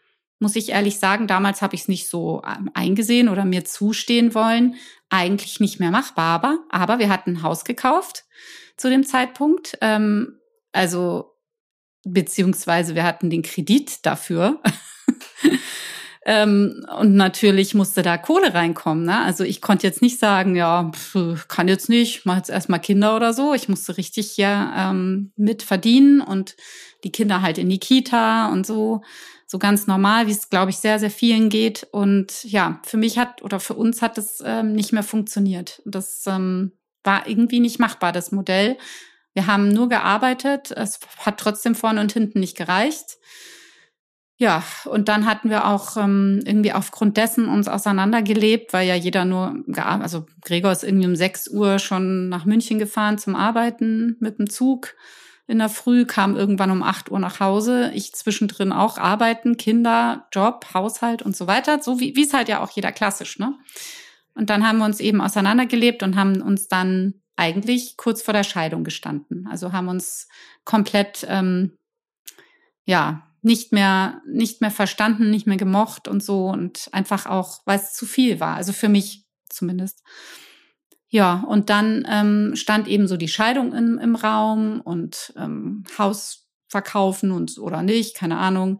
muss 0.41 0.55
ich 0.55 0.69
ehrlich 0.69 0.97
sagen, 0.97 1.27
damals 1.27 1.61
habe 1.61 1.75
ich 1.75 1.81
es 1.81 1.87
nicht 1.87 2.09
so 2.09 2.41
ähm, 2.43 2.71
eingesehen 2.73 3.29
oder 3.29 3.45
mir 3.45 3.63
zustehen 3.63 4.33
wollen. 4.33 4.75
Eigentlich 5.09 5.59
nicht 5.59 5.79
mehr 5.79 5.91
machbar, 5.91 6.33
aber, 6.33 6.59
aber 6.69 6.97
wir 6.97 7.09
hatten 7.09 7.33
ein 7.33 7.43
Haus 7.43 7.63
gekauft 7.63 8.25
zu 8.75 8.89
dem 8.89 9.05
Zeitpunkt. 9.05 9.77
Ähm, 9.81 10.39
also, 10.71 11.35
beziehungsweise 12.03 12.95
wir 12.95 13.03
hatten 13.03 13.29
den 13.29 13.43
Kredit 13.43 14.03
dafür. 14.03 14.59
Ähm, 16.23 16.85
und 16.99 17.15
natürlich 17.15 17.73
musste 17.73 18.03
da 18.03 18.17
Kohle 18.17 18.53
reinkommen. 18.53 19.05
Ne? 19.05 19.19
Also 19.23 19.43
ich 19.43 19.59
konnte 19.59 19.87
jetzt 19.87 20.03
nicht 20.03 20.19
sagen, 20.19 20.55
ja, 20.55 20.91
pf, 20.93 21.47
kann 21.47 21.67
jetzt 21.67 21.89
nicht, 21.89 22.25
mach 22.25 22.37
jetzt 22.37 22.51
erstmal 22.51 22.79
Kinder 22.79 23.15
oder 23.15 23.33
so. 23.33 23.55
Ich 23.55 23.67
musste 23.69 23.97
richtig 23.97 24.37
ja 24.37 24.91
ähm, 24.91 25.31
mit 25.35 25.63
verdienen 25.63 26.21
und 26.21 26.55
die 27.03 27.11
Kinder 27.11 27.41
halt 27.41 27.57
in 27.57 27.69
die 27.69 27.79
Kita 27.79 28.51
und 28.51 28.67
so. 28.67 29.01
So 29.47 29.57
ganz 29.59 29.87
normal, 29.87 30.27
wie 30.27 30.31
es, 30.31 30.49
glaube 30.49 30.69
ich, 30.69 30.77
sehr, 30.77 30.99
sehr 30.99 31.11
vielen 31.11 31.49
geht. 31.49 31.87
Und 31.91 32.43
ja, 32.43 32.79
für 32.83 32.97
mich 32.97 33.17
hat 33.17 33.41
oder 33.41 33.59
für 33.59 33.73
uns 33.73 34.01
hat 34.01 34.17
es 34.17 34.41
ähm, 34.45 34.73
nicht 34.73 34.93
mehr 34.93 35.03
funktioniert. 35.03 35.81
Das 35.85 36.23
ähm, 36.27 36.71
war 37.03 37.27
irgendwie 37.27 37.59
nicht 37.59 37.79
machbar, 37.79 38.11
das 38.11 38.31
Modell. 38.31 38.77
Wir 39.33 39.47
haben 39.47 39.69
nur 39.69 39.89
gearbeitet. 39.89 40.71
Es 40.71 40.99
hat 41.17 41.39
trotzdem 41.39 41.75
vorne 41.75 41.99
und 41.99 42.13
hinten 42.13 42.39
nicht 42.39 42.55
gereicht. 42.55 43.17
Ja, 44.41 44.63
und 44.85 45.07
dann 45.07 45.27
hatten 45.27 45.51
wir 45.51 45.67
auch 45.67 45.97
ähm, 45.97 46.39
irgendwie 46.43 46.73
aufgrund 46.73 47.15
dessen 47.15 47.47
uns 47.47 47.67
auseinandergelebt, 47.67 48.73
weil 48.73 48.87
ja 48.87 48.95
jeder 48.95 49.23
nur, 49.23 49.63
also 49.75 50.25
Gregor 50.43 50.71
ist 50.71 50.83
irgendwie 50.83 51.05
um 51.05 51.15
6 51.15 51.49
Uhr 51.49 51.77
schon 51.77 52.27
nach 52.27 52.45
München 52.45 52.79
gefahren 52.79 53.19
zum 53.19 53.35
Arbeiten 53.35 54.17
mit 54.19 54.39
dem 54.39 54.49
Zug 54.49 54.95
in 55.45 55.59
der 55.59 55.69
Früh, 55.69 56.07
kam 56.07 56.35
irgendwann 56.35 56.71
um 56.71 56.81
8 56.81 57.11
Uhr 57.11 57.19
nach 57.19 57.39
Hause. 57.39 57.91
Ich 57.93 58.13
zwischendrin 58.13 58.71
auch 58.71 58.97
arbeiten, 58.97 59.57
Kinder, 59.57 60.25
Job, 60.31 60.65
Haushalt 60.73 61.21
und 61.21 61.37
so 61.37 61.45
weiter, 61.45 61.79
so 61.83 61.99
wie, 61.99 62.19
es 62.19 62.33
halt 62.33 62.49
ja 62.49 62.63
auch 62.63 62.71
jeder 62.71 62.91
klassisch, 62.91 63.37
ne? 63.37 63.53
Und 64.33 64.49
dann 64.49 64.67
haben 64.67 64.79
wir 64.79 64.85
uns 64.85 64.99
eben 64.99 65.21
auseinandergelebt 65.21 66.01
und 66.01 66.15
haben 66.15 66.41
uns 66.41 66.67
dann 66.67 67.13
eigentlich 67.35 67.95
kurz 67.95 68.23
vor 68.23 68.33
der 68.33 68.43
Scheidung 68.43 68.83
gestanden. 68.83 69.47
Also 69.51 69.71
haben 69.71 69.87
uns 69.87 70.27
komplett, 70.65 71.27
ähm, 71.29 71.77
ja, 72.85 73.27
nicht 73.41 73.71
mehr, 73.71 74.21
nicht 74.27 74.61
mehr 74.61 74.71
verstanden, 74.71 75.29
nicht 75.29 75.47
mehr 75.47 75.57
gemocht 75.57 76.07
und 76.07 76.23
so 76.23 76.47
und 76.47 76.89
einfach 76.91 77.25
auch, 77.25 77.61
weil 77.65 77.79
es 77.79 77.93
zu 77.93 78.05
viel 78.05 78.39
war. 78.39 78.55
Also 78.55 78.73
für 78.73 78.89
mich 78.89 79.25
zumindest. 79.49 80.03
Ja, 81.09 81.43
und 81.47 81.69
dann 81.69 82.05
ähm, 82.09 82.55
stand 82.55 82.87
eben 82.87 83.07
so 83.07 83.17
die 83.17 83.27
Scheidung 83.27 83.73
im, 83.73 83.97
im 83.97 84.15
Raum 84.15 84.79
und 84.79 85.33
ähm, 85.35 85.83
Haus 85.97 86.47
verkaufen 86.69 87.31
und 87.31 87.57
oder 87.57 87.83
nicht, 87.83 88.15
keine 88.15 88.37
Ahnung. 88.37 88.79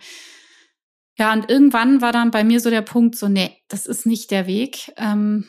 Ja, 1.17 1.33
und 1.33 1.49
irgendwann 1.49 2.01
war 2.01 2.13
dann 2.13 2.31
bei 2.31 2.43
mir 2.43 2.61
so 2.61 2.69
der 2.69 2.83
Punkt, 2.83 3.17
so, 3.17 3.27
nee, 3.27 3.61
das 3.67 3.85
ist 3.85 4.05
nicht 4.05 4.31
der 4.31 4.47
Weg. 4.47 4.93
Ähm, 4.95 5.47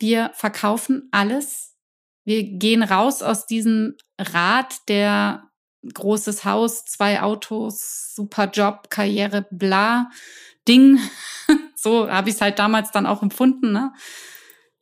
wir 0.00 0.32
verkaufen 0.34 1.08
alles. 1.12 1.76
Wir 2.24 2.42
gehen 2.42 2.82
raus 2.82 3.22
aus 3.22 3.46
diesem 3.46 3.94
Rad 4.18 4.76
der 4.88 5.51
großes 5.94 6.44
Haus, 6.44 6.84
zwei 6.84 7.22
Autos, 7.22 8.14
super 8.14 8.50
Job, 8.50 8.90
Karriere, 8.90 9.46
bla, 9.50 10.10
Ding. 10.68 10.98
so 11.76 12.10
habe 12.10 12.28
ich 12.28 12.36
es 12.36 12.40
halt 12.40 12.58
damals 12.58 12.90
dann 12.90 13.06
auch 13.06 13.22
empfunden. 13.22 13.72
Ne? 13.72 13.92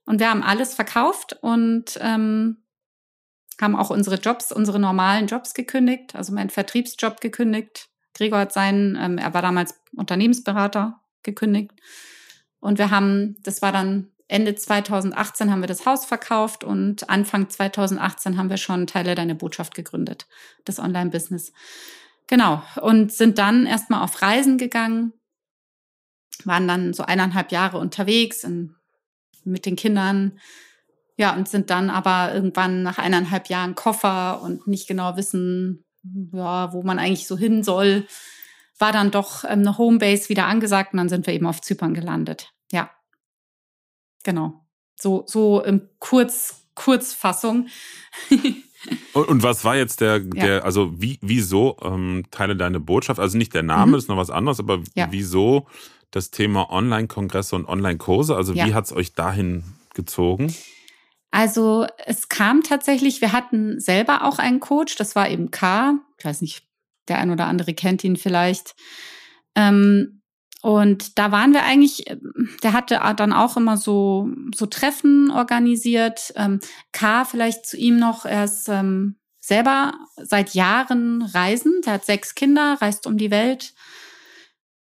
Und 0.04 0.20
wir 0.20 0.30
haben 0.30 0.42
alles 0.42 0.74
verkauft 0.74 1.38
und 1.40 1.98
ähm, 2.00 2.58
haben 3.60 3.76
auch 3.76 3.90
unsere 3.90 4.16
Jobs, 4.16 4.52
unsere 4.52 4.78
normalen 4.78 5.26
Jobs 5.26 5.54
gekündigt, 5.54 6.14
also 6.14 6.32
meinen 6.32 6.50
Vertriebsjob 6.50 7.20
gekündigt. 7.20 7.88
Gregor 8.14 8.40
hat 8.40 8.52
seinen, 8.52 8.96
ähm, 8.96 9.18
er 9.18 9.34
war 9.34 9.42
damals 9.42 9.80
Unternehmensberater, 9.94 11.00
gekündigt. 11.22 11.72
Und 12.60 12.78
wir 12.78 12.90
haben, 12.90 13.36
das 13.42 13.62
war 13.62 13.72
dann 13.72 14.10
Ende 14.30 14.54
2018 14.54 15.50
haben 15.50 15.60
wir 15.60 15.66
das 15.66 15.86
Haus 15.86 16.04
verkauft 16.04 16.62
und 16.62 17.10
Anfang 17.10 17.50
2018 17.50 18.38
haben 18.38 18.48
wir 18.48 18.58
schon 18.58 18.86
Teile 18.86 19.16
deiner 19.16 19.34
Botschaft 19.34 19.74
gegründet, 19.74 20.28
das 20.64 20.78
Online-Business. 20.78 21.52
Genau. 22.28 22.62
Und 22.80 23.12
sind 23.12 23.38
dann 23.38 23.66
erstmal 23.66 24.04
auf 24.04 24.22
Reisen 24.22 24.56
gegangen, 24.56 25.12
waren 26.44 26.68
dann 26.68 26.94
so 26.94 27.02
eineinhalb 27.02 27.50
Jahre 27.50 27.78
unterwegs 27.78 28.44
in, 28.44 28.76
mit 29.44 29.66
den 29.66 29.74
Kindern. 29.74 30.38
Ja, 31.16 31.34
und 31.34 31.48
sind 31.48 31.68
dann 31.70 31.90
aber 31.90 32.32
irgendwann 32.32 32.84
nach 32.84 32.98
eineinhalb 32.98 33.48
Jahren 33.48 33.74
Koffer 33.74 34.42
und 34.42 34.68
nicht 34.68 34.86
genau 34.86 35.16
wissen, 35.16 35.84
ja, 36.32 36.72
wo 36.72 36.84
man 36.84 37.00
eigentlich 37.00 37.26
so 37.26 37.36
hin 37.36 37.64
soll, 37.64 38.06
war 38.78 38.92
dann 38.92 39.10
doch 39.10 39.42
ähm, 39.42 39.60
eine 39.60 39.76
Homebase 39.76 40.28
wieder 40.28 40.46
angesagt 40.46 40.92
und 40.92 40.98
dann 40.98 41.08
sind 41.08 41.26
wir 41.26 41.34
eben 41.34 41.46
auf 41.46 41.60
Zypern 41.60 41.94
gelandet. 41.94 42.52
Ja, 42.70 42.90
Genau. 44.24 44.64
So, 44.98 45.24
so 45.26 45.62
im 45.62 45.88
Kurz, 45.98 46.66
Kurzfassung. 46.74 47.68
und, 49.12 49.28
und, 49.28 49.42
was 49.42 49.64
war 49.64 49.76
jetzt 49.76 50.00
der, 50.00 50.20
der 50.20 50.56
ja. 50.56 50.62
also 50.62 51.00
wie, 51.00 51.18
wieso 51.22 51.76
ähm, 51.83 52.24
teile 52.30 52.56
deine 52.56 52.80
Botschaft? 52.80 53.20
Also 53.20 53.38
nicht 53.38 53.54
der 53.54 53.62
Name, 53.62 53.92
mhm. 53.92 53.98
ist 53.98 54.09
noch 54.09 54.16
was 54.16 54.30
anderes, 54.30 54.61
aber 54.61 54.83
ja. 54.94 55.09
wieso 55.11 55.66
das 56.11 56.30
Thema 56.30 56.70
Online-Kongresse 56.70 57.56
und 57.56 57.66
Online-Kurse? 57.66 58.37
Also 58.37 58.52
ja. 58.52 58.66
wie 58.66 58.74
hat 58.74 58.87
es 58.87 58.92
euch 58.92 59.14
dahin 59.14 59.64
gezogen? 59.94 60.54
Also 61.30 61.87
es 62.06 62.28
kam 62.28 62.62
tatsächlich, 62.62 63.20
wir 63.20 63.33
hatten 63.33 63.78
selber 63.78 64.24
auch 64.24 64.38
einen 64.38 64.61
Coach, 64.61 64.96
das 64.96 65.14
war 65.14 65.28
eben 65.28 65.50
K, 65.50 65.94
ich 66.18 66.24
weiß 66.24 66.40
nicht, 66.40 66.64
der 67.09 67.18
ein 67.18 67.30
oder 67.30 67.46
andere 67.46 67.72
kennt 67.74 68.02
ihn 68.04 68.16
vielleicht. 68.16 68.74
Ähm, 69.54 70.19
und 70.62 71.18
da 71.18 71.32
waren 71.32 71.52
wir 71.52 71.62
eigentlich, 71.62 72.04
der 72.62 72.72
hatte 72.72 73.00
dann 73.16 73.32
auch 73.32 73.56
immer 73.56 73.76
so, 73.76 74.28
so 74.54 74.66
Treffen 74.66 75.30
organisiert. 75.30 76.32
Ähm, 76.36 76.60
K 76.92 77.24
vielleicht 77.24 77.66
zu 77.66 77.76
ihm 77.78 77.98
noch, 77.98 78.26
er 78.26 78.44
ist 78.44 78.68
ähm, 78.68 79.16
selber 79.40 79.94
seit 80.16 80.54
Jahren 80.54 81.22
reisend, 81.22 81.86
er 81.86 81.94
hat 81.94 82.04
sechs 82.04 82.34
Kinder, 82.34 82.76
reist 82.80 83.06
um 83.06 83.16
die 83.16 83.30
Welt. 83.30 83.72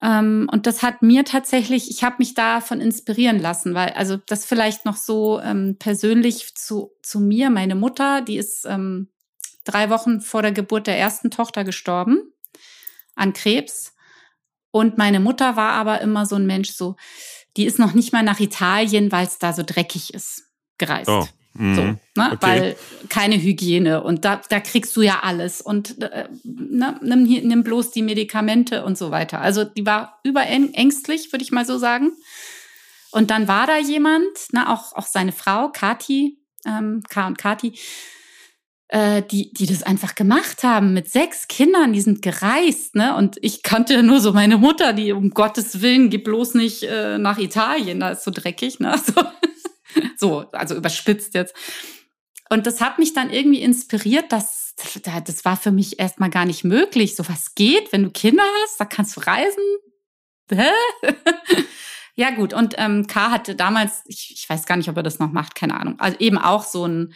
Ähm, 0.02 0.48
und 0.52 0.66
das 0.66 0.82
hat 0.82 1.00
mir 1.00 1.24
tatsächlich, 1.24 1.90
ich 1.90 2.04
habe 2.04 2.16
mich 2.18 2.35
davon 2.35 2.80
inspirieren 2.80 3.38
lassen, 3.38 3.74
weil, 3.74 3.90
also 3.90 4.18
das 4.18 4.44
vielleicht 4.44 4.85
noch 4.85 4.96
so 4.96 5.40
ähm, 5.40 5.76
persönlich 5.78 6.54
zu, 6.54 6.92
zu 7.02 7.18
mir, 7.18 7.48
meine 7.48 7.76
Mutter, 7.76 8.20
die 8.20 8.37
ist 8.37 8.66
ähm, 8.66 9.08
drei 9.64 9.88
Wochen 9.88 10.20
vor 10.20 10.42
der 10.42 10.52
Geburt 10.52 10.87
der 10.87 10.98
ersten 10.98 11.30
Tochter 11.30 11.64
gestorben 11.64 12.32
an 13.14 13.32
Krebs. 13.32 13.94
Und 14.72 14.98
meine 14.98 15.20
Mutter 15.20 15.54
war 15.54 15.72
aber 15.72 16.00
immer 16.00 16.26
so 16.26 16.35
ein 16.35 16.46
Mensch, 16.46 16.72
so, 16.72 16.96
die 17.56 17.66
ist 17.66 17.78
noch 17.78 17.94
nicht 17.94 18.12
mal 18.12 18.24
nach 18.24 18.40
Italien, 18.40 19.12
weil 19.12 19.26
es 19.26 19.38
da 19.38 19.52
so 19.52 19.62
dreckig 19.64 20.12
ist, 20.12 20.48
gereist. 20.78 21.08
Oh. 21.08 21.26
Mm, 21.54 21.74
so, 21.74 21.82
ne? 21.82 21.98
Okay. 22.16 22.38
Weil 22.40 22.76
keine 23.11 23.37
Hygiene 23.37 24.02
und 24.02 24.24
da, 24.24 24.40
da 24.48 24.58
kriegst 24.58 24.96
du 24.96 25.02
ja 25.02 25.20
alles 25.22 25.61
und 25.61 26.00
äh, 26.00 26.28
ne, 26.44 26.98
nimm, 27.02 27.26
hier, 27.26 27.44
nimm 27.44 27.62
bloß 27.62 27.90
die 27.90 28.02
Medikamente 28.02 28.85
und 28.85 28.96
so 28.96 29.11
weiter. 29.11 29.40
Also 29.40 29.64
die 29.64 29.85
war 29.85 30.18
überängstlich, 30.24 31.30
würde 31.30 31.44
ich 31.44 31.52
mal 31.52 31.66
so 31.66 31.76
sagen. 31.76 32.12
Und 33.11 33.30
dann 33.30 33.48
war 33.48 33.66
da 33.66 33.76
jemand, 33.76 34.24
ne, 34.52 34.70
auch, 34.70 34.94
auch 34.94 35.06
seine 35.06 35.32
Frau, 35.32 35.68
Kati, 35.68 36.38
ähm, 36.64 37.02
K 37.11 37.26
und 37.26 37.37
Kati, 37.37 37.78
äh, 38.92 39.22
die, 39.22 39.50
die 39.55 39.64
das 39.64 39.83
einfach 39.83 40.14
gemacht 40.14 40.64
haben 40.64 40.92
mit 40.92 41.11
sechs 41.11 41.48
Kindern, 41.48 41.94
die 41.94 42.02
sind 42.02 42.20
gereist, 42.20 42.94
ne? 42.94 43.16
Und 43.16 43.38
ich 43.40 43.62
kannte 43.62 44.02
nur 44.02 44.20
so 44.20 44.35
meine 44.35 44.59
Mutter, 44.59 44.92
die 44.92 45.12
um 45.12 45.31
Gottes 45.31 45.81
Willen 45.81 46.11
geh 46.11 46.18
bloß 46.18 46.52
nicht 46.55 46.83
äh, 46.83 47.16
nach 47.16 47.38
Italien, 47.38 48.00
da 48.00 48.11
ist 48.11 48.22
so 48.22 48.31
dreckig, 48.31 48.81
ne? 48.81 49.00
So, 50.16 50.40
so, 50.42 50.50
also 50.52 50.74
überspitzt 50.74 51.35
jetzt. 51.35 51.55
Und 52.48 52.66
das 52.66 52.81
hat 52.81 52.98
mich 52.98 53.12
dann 53.14 53.31
irgendwie 53.31 53.62
inspiriert, 53.62 54.31
dass 54.31 54.74
das 55.05 55.44
war 55.44 55.57
für 55.57 55.70
mich 55.70 55.98
erstmal 55.98 56.31
gar 56.31 56.44
nicht 56.46 56.64
möglich. 56.64 57.14
So 57.14 57.28
was 57.28 57.55
geht, 57.55 57.92
wenn 57.92 58.02
du 58.02 58.11
Kinder 58.11 58.44
hast, 58.62 58.81
da 58.81 58.85
kannst 58.87 59.16
du 59.16 59.20
reisen. 59.20 59.62
Hä? 60.50 60.70
ja, 62.14 62.31
gut. 62.31 62.55
Und 62.55 62.74
ähm, 62.78 63.07
K 63.07 63.31
hatte 63.31 63.55
damals, 63.55 64.02
ich, 64.07 64.33
ich 64.35 64.48
weiß 64.48 64.64
gar 64.64 64.76
nicht, 64.76 64.88
ob 64.88 64.96
er 64.96 65.02
das 65.02 65.18
noch 65.18 65.33
macht, 65.33 65.55
keine 65.55 65.78
Ahnung. 65.78 66.00
Also 66.00 66.18
eben 66.20 66.38
auch 66.38 66.64
so 66.64 66.87
ein 66.87 67.14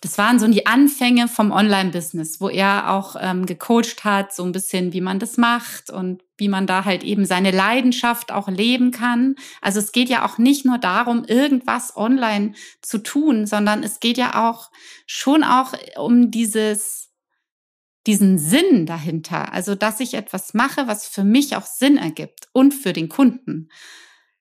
das 0.00 0.16
waren 0.16 0.38
so 0.38 0.48
die 0.48 0.66
Anfänge 0.66 1.28
vom 1.28 1.50
Online-Business, 1.50 2.40
wo 2.40 2.48
er 2.48 2.90
auch 2.90 3.16
ähm, 3.20 3.44
gecoacht 3.44 4.02
hat, 4.02 4.34
so 4.34 4.44
ein 4.44 4.52
bisschen, 4.52 4.94
wie 4.94 5.02
man 5.02 5.18
das 5.18 5.36
macht 5.36 5.90
und 5.90 6.22
wie 6.38 6.48
man 6.48 6.66
da 6.66 6.86
halt 6.86 7.04
eben 7.04 7.26
seine 7.26 7.50
Leidenschaft 7.50 8.32
auch 8.32 8.48
leben 8.48 8.92
kann. 8.92 9.34
Also 9.60 9.78
es 9.78 9.92
geht 9.92 10.08
ja 10.08 10.24
auch 10.24 10.38
nicht 10.38 10.64
nur 10.64 10.78
darum, 10.78 11.24
irgendwas 11.26 11.96
online 11.96 12.54
zu 12.80 12.98
tun, 12.98 13.46
sondern 13.46 13.82
es 13.82 14.00
geht 14.00 14.16
ja 14.16 14.48
auch 14.48 14.70
schon 15.06 15.44
auch 15.44 15.74
um 15.96 16.30
dieses, 16.30 17.10
diesen 18.06 18.38
Sinn 18.38 18.86
dahinter. 18.86 19.52
Also, 19.52 19.74
dass 19.74 20.00
ich 20.00 20.14
etwas 20.14 20.54
mache, 20.54 20.86
was 20.86 21.06
für 21.06 21.24
mich 21.24 21.56
auch 21.56 21.66
Sinn 21.66 21.98
ergibt 21.98 22.48
und 22.52 22.72
für 22.72 22.94
den 22.94 23.10
Kunden. 23.10 23.68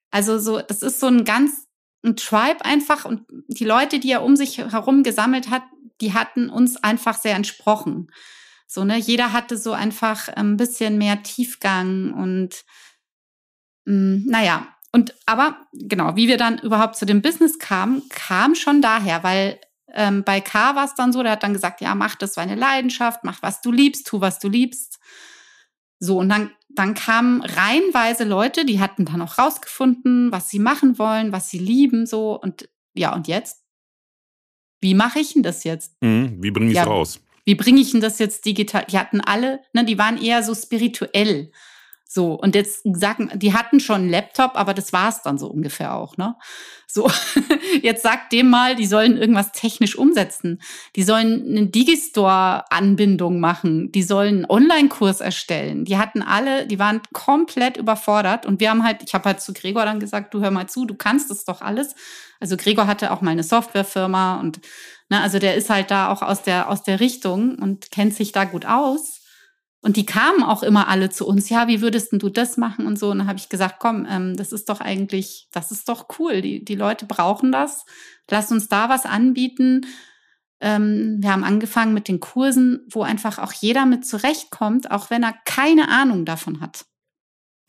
Also 0.09 0.39
so, 0.39 0.61
das 0.61 0.81
ist 0.81 0.99
so 0.99 1.07
ein 1.07 1.25
ganz 1.25 1.68
ein 2.03 2.15
Tribe 2.15 2.63
einfach 2.63 3.05
und 3.05 3.25
die 3.47 3.65
Leute, 3.65 3.99
die 3.99 4.11
er 4.11 4.23
um 4.23 4.35
sich 4.35 4.57
herum 4.57 5.03
gesammelt 5.03 5.49
hat, 5.49 5.63
die 6.01 6.13
hatten 6.13 6.49
uns 6.49 6.77
einfach 6.77 7.19
sehr 7.19 7.35
entsprochen. 7.35 8.09
So, 8.67 8.83
ne, 8.83 8.97
jeder 8.97 9.33
hatte 9.33 9.57
so 9.57 9.73
einfach 9.73 10.27
ein 10.29 10.55
bisschen 10.55 10.97
mehr 10.97 11.23
Tiefgang 11.23 12.13
und 12.13 12.63
mh, 13.85 14.21
naja, 14.27 14.67
und 14.91 15.13
aber 15.25 15.67
genau, 15.73 16.15
wie 16.15 16.27
wir 16.27 16.37
dann 16.37 16.57
überhaupt 16.59 16.95
zu 16.95 17.05
dem 17.05 17.21
Business 17.21 17.59
kamen, 17.59 18.07
kam 18.09 18.55
schon 18.55 18.81
daher, 18.81 19.23
weil 19.23 19.59
ähm, 19.93 20.23
bei 20.23 20.41
K 20.41 20.75
war 20.75 20.85
es 20.85 20.95
dann 20.95 21.13
so, 21.13 21.21
der 21.23 21.33
hat 21.33 21.43
dann 21.43 21.53
gesagt, 21.53 21.81
ja, 21.81 21.95
mach 21.95 22.15
das, 22.15 22.37
war 22.37 22.43
eine 22.43 22.55
Leidenschaft, 22.55 23.23
mach 23.23 23.41
was 23.41 23.61
du 23.61 23.71
liebst, 23.71 24.07
tu 24.07 24.21
was 24.21 24.39
du 24.39 24.49
liebst. 24.49 24.99
So, 25.99 26.19
und 26.19 26.29
dann, 26.29 26.51
dann 26.69 26.93
kamen 26.93 27.41
reihenweise 27.41 28.23
Leute, 28.23 28.65
die 28.65 28.79
hatten 28.79 29.05
dann 29.05 29.21
auch 29.21 29.37
rausgefunden, 29.37 30.31
was 30.31 30.49
sie 30.49 30.59
machen 30.59 30.97
wollen, 30.99 31.31
was 31.31 31.49
sie 31.49 31.59
lieben, 31.59 32.05
so. 32.05 32.39
Und 32.39 32.69
ja, 32.93 33.13
und 33.13 33.27
jetzt? 33.27 33.63
Wie 34.81 34.93
mache 34.93 35.19
ich 35.19 35.33
denn 35.33 35.43
das 35.43 35.63
jetzt? 35.63 36.01
Mhm, 36.01 36.41
wie 36.41 36.51
bringe 36.51 36.67
ich 36.67 36.77
es 36.77 36.83
ja, 36.83 36.89
raus? 36.89 37.21
Wie 37.45 37.55
bringe 37.55 37.81
ich 37.81 37.91
denn 37.91 38.01
das 38.01 38.19
jetzt 38.19 38.45
digital? 38.45 38.85
Die 38.89 38.97
hatten 38.97 39.21
alle, 39.21 39.61
ne, 39.73 39.83
die 39.83 39.97
waren 39.97 40.21
eher 40.21 40.43
so 40.43 40.53
spirituell. 40.53 41.51
So, 42.11 42.33
und 42.33 42.55
jetzt 42.55 42.81
sagen, 42.91 43.29
die 43.35 43.53
hatten 43.53 43.79
schon 43.79 43.97
einen 43.97 44.09
Laptop, 44.09 44.53
aber 44.55 44.73
das 44.73 44.91
war 44.93 45.09
es 45.09 45.21
dann 45.21 45.37
so 45.37 45.45
ungefähr 45.45 45.93
auch, 45.93 46.17
ne? 46.17 46.35
So, 46.87 47.07
jetzt 47.83 48.01
sagt 48.01 48.33
dem 48.33 48.49
mal, 48.49 48.75
die 48.75 48.87
sollen 48.87 49.15
irgendwas 49.15 49.51
technisch 49.51 49.95
umsetzen. 49.95 50.59
Die 50.95 51.03
sollen 51.03 51.45
eine 51.47 51.67
Digistore-Anbindung 51.67 53.39
machen. 53.39 53.91
Die 53.91 54.01
sollen 54.01 54.37
einen 54.37 54.49
Online-Kurs 54.49 55.21
erstellen. 55.21 55.85
Die 55.85 55.99
hatten 55.99 56.23
alle, 56.23 56.65
die 56.65 56.79
waren 56.79 57.01
komplett 57.13 57.77
überfordert. 57.77 58.47
Und 58.47 58.59
wir 58.59 58.71
haben 58.71 58.83
halt, 58.83 59.03
ich 59.05 59.13
habe 59.13 59.25
halt 59.25 59.39
zu 59.39 59.53
Gregor 59.53 59.85
dann 59.85 59.99
gesagt, 59.99 60.33
du 60.33 60.41
hör 60.41 60.49
mal 60.49 60.65
zu, 60.65 60.85
du 60.85 60.95
kannst 60.95 61.29
das 61.29 61.45
doch 61.45 61.61
alles. 61.61 61.93
Also 62.39 62.57
Gregor 62.57 62.87
hatte 62.87 63.11
auch 63.11 63.21
mal 63.21 63.31
eine 63.31 63.43
Softwarefirma 63.43 64.39
und, 64.39 64.61
ne, 65.09 65.21
also 65.21 65.37
der 65.37 65.53
ist 65.53 65.69
halt 65.69 65.91
da 65.91 66.11
auch 66.11 66.23
aus 66.23 66.41
der, 66.41 66.71
aus 66.71 66.81
der 66.81 67.01
Richtung 67.01 67.59
und 67.59 67.91
kennt 67.91 68.15
sich 68.15 68.31
da 68.31 68.45
gut 68.45 68.65
aus. 68.65 69.18
Und 69.81 69.95
die 69.95 70.05
kamen 70.05 70.43
auch 70.43 70.61
immer 70.61 70.89
alle 70.89 71.09
zu 71.09 71.25
uns, 71.25 71.47
ja, 71.49 71.69
wie 71.69 71.81
würdest 71.81 72.11
du 72.11 72.29
das 72.29 72.57
machen 72.57 72.85
und 72.85 72.99
so. 72.99 73.11
Und 73.11 73.19
dann 73.19 73.27
habe 73.27 73.39
ich 73.39 73.47
gesagt, 73.47 73.75
komm, 73.79 74.05
ähm, 74.09 74.35
das 74.35 74.51
ist 74.51 74.67
doch 74.67 74.81
eigentlich, 74.81 75.47
das 75.53 75.71
ist 75.71 75.87
doch 75.87 76.07
cool. 76.19 76.41
Die, 76.41 76.65
die 76.65 76.75
Leute 76.75 77.05
brauchen 77.05 77.51
das. 77.51 77.85
Lass 78.29 78.51
uns 78.51 78.67
da 78.67 78.89
was 78.89 79.05
anbieten. 79.05 79.85
Ähm, 80.59 81.17
wir 81.19 81.31
haben 81.31 81.45
angefangen 81.45 81.93
mit 81.93 82.09
den 82.09 82.19
Kursen, 82.19 82.85
wo 82.91 83.03
einfach 83.03 83.39
auch 83.39 83.53
jeder 83.53 83.85
mit 83.85 84.05
zurechtkommt, 84.05 84.91
auch 84.91 85.09
wenn 85.09 85.23
er 85.23 85.33
keine 85.45 85.87
Ahnung 85.87 86.25
davon 86.25 86.59
hat. 86.59 86.85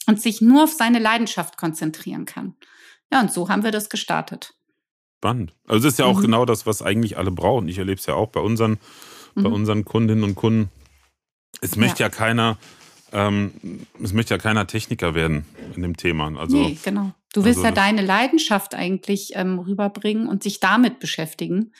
Und 0.06 0.20
sich 0.20 0.40
nur 0.40 0.64
auf 0.64 0.72
seine 0.72 0.98
Leidenschaft 0.98 1.56
konzentrieren 1.56 2.24
kann. 2.24 2.56
Ja, 3.12 3.20
und 3.20 3.32
so 3.32 3.48
haben 3.48 3.62
wir 3.62 3.70
das 3.70 3.88
gestartet. 3.88 4.54
Spannend. 5.18 5.54
Also 5.68 5.84
das 5.84 5.92
ist 5.92 5.98
ja 5.98 6.06
auch 6.06 6.18
mhm. 6.18 6.22
genau 6.22 6.44
das, 6.44 6.66
was 6.66 6.82
eigentlich 6.82 7.18
alle 7.18 7.30
brauchen. 7.30 7.68
Ich 7.68 7.78
erlebe 7.78 8.00
es 8.00 8.06
ja 8.06 8.14
auch 8.14 8.28
bei 8.28 8.40
unseren, 8.40 8.78
mhm. 9.36 9.42
bei 9.44 9.50
unseren 9.50 9.84
Kundinnen 9.84 10.24
und 10.24 10.34
Kunden 10.34 10.70
es 11.60 11.76
möchte 11.76 12.02
ja, 12.02 12.06
ja 12.06 12.10
keiner, 12.10 12.58
ähm, 13.12 13.86
es 14.02 14.12
möchte 14.12 14.34
ja 14.34 14.38
keiner 14.38 14.66
Techniker 14.66 15.14
werden 15.14 15.44
in 15.74 15.82
dem 15.82 15.96
Thema. 15.96 16.32
Also, 16.38 16.56
nee, 16.56 16.78
genau. 16.82 17.12
Du 17.32 17.44
willst 17.44 17.58
also, 17.58 17.68
ja 17.68 17.72
deine 17.72 18.02
Leidenschaft 18.02 18.74
eigentlich 18.74 19.32
ähm, 19.34 19.58
rüberbringen 19.58 20.28
und 20.28 20.42
sich 20.42 20.60
damit 20.60 20.98
beschäftigen 20.98 21.72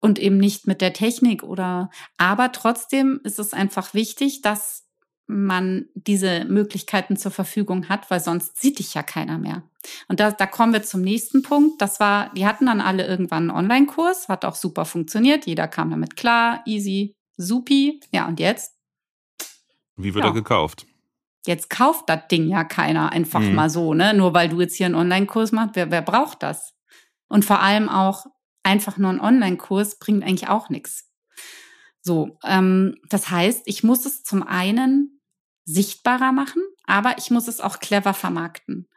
und 0.00 0.18
eben 0.18 0.36
nicht 0.36 0.66
mit 0.66 0.80
der 0.80 0.92
Technik 0.92 1.42
oder, 1.42 1.90
aber 2.18 2.52
trotzdem 2.52 3.20
ist 3.24 3.38
es 3.38 3.52
einfach 3.52 3.94
wichtig, 3.94 4.42
dass 4.42 4.84
man 5.26 5.86
diese 5.94 6.44
Möglichkeiten 6.44 7.16
zur 7.16 7.30
Verfügung 7.30 7.88
hat, 7.88 8.10
weil 8.10 8.20
sonst 8.20 8.60
sieht 8.60 8.78
dich 8.78 8.94
ja 8.94 9.02
keiner 9.02 9.38
mehr. 9.38 9.62
Und 10.08 10.20
da, 10.20 10.30
da 10.30 10.46
kommen 10.46 10.72
wir 10.72 10.82
zum 10.82 11.00
nächsten 11.00 11.42
Punkt. 11.42 11.80
Das 11.80 12.00
war, 12.00 12.32
die 12.34 12.46
hatten 12.46 12.66
dann 12.66 12.80
alle 12.80 13.06
irgendwann 13.06 13.50
einen 13.50 13.58
Online-Kurs, 13.58 14.28
hat 14.28 14.44
auch 14.44 14.56
super 14.56 14.84
funktioniert. 14.84 15.46
Jeder 15.46 15.68
kam 15.68 15.90
damit 15.90 16.16
klar, 16.16 16.62
easy, 16.66 17.14
Supi. 17.42 18.00
Ja, 18.12 18.26
und 18.26 18.40
jetzt? 18.40 18.74
Wie 19.96 20.14
wird 20.14 20.24
ja. 20.24 20.30
er 20.30 20.34
gekauft? 20.34 20.86
Jetzt 21.46 21.70
kauft 21.70 22.08
das 22.08 22.28
Ding 22.30 22.48
ja 22.48 22.64
keiner 22.64 23.12
einfach 23.12 23.40
mhm. 23.40 23.54
mal 23.54 23.70
so, 23.70 23.94
ne? 23.94 24.14
Nur 24.14 24.32
weil 24.32 24.48
du 24.48 24.60
jetzt 24.60 24.76
hier 24.76 24.86
einen 24.86 24.94
Online-Kurs 24.94 25.52
machst, 25.52 25.74
wer, 25.74 25.90
wer 25.90 26.02
braucht 26.02 26.42
das? 26.42 26.74
Und 27.28 27.44
vor 27.44 27.60
allem 27.60 27.88
auch 27.88 28.26
einfach 28.62 28.96
nur 28.96 29.10
ein 29.10 29.20
Online-Kurs 29.20 29.98
bringt 29.98 30.22
eigentlich 30.22 30.48
auch 30.48 30.68
nichts. 30.68 31.10
So, 32.00 32.38
ähm, 32.44 32.96
das 33.08 33.30
heißt, 33.30 33.62
ich 33.66 33.82
muss 33.82 34.06
es 34.06 34.22
zum 34.22 34.42
einen 34.42 35.20
sichtbarer 35.64 36.32
machen, 36.32 36.62
aber 36.84 37.16
ich 37.18 37.30
muss 37.30 37.48
es 37.48 37.60
auch 37.60 37.78
clever 37.78 38.14
vermarkten. 38.14 38.88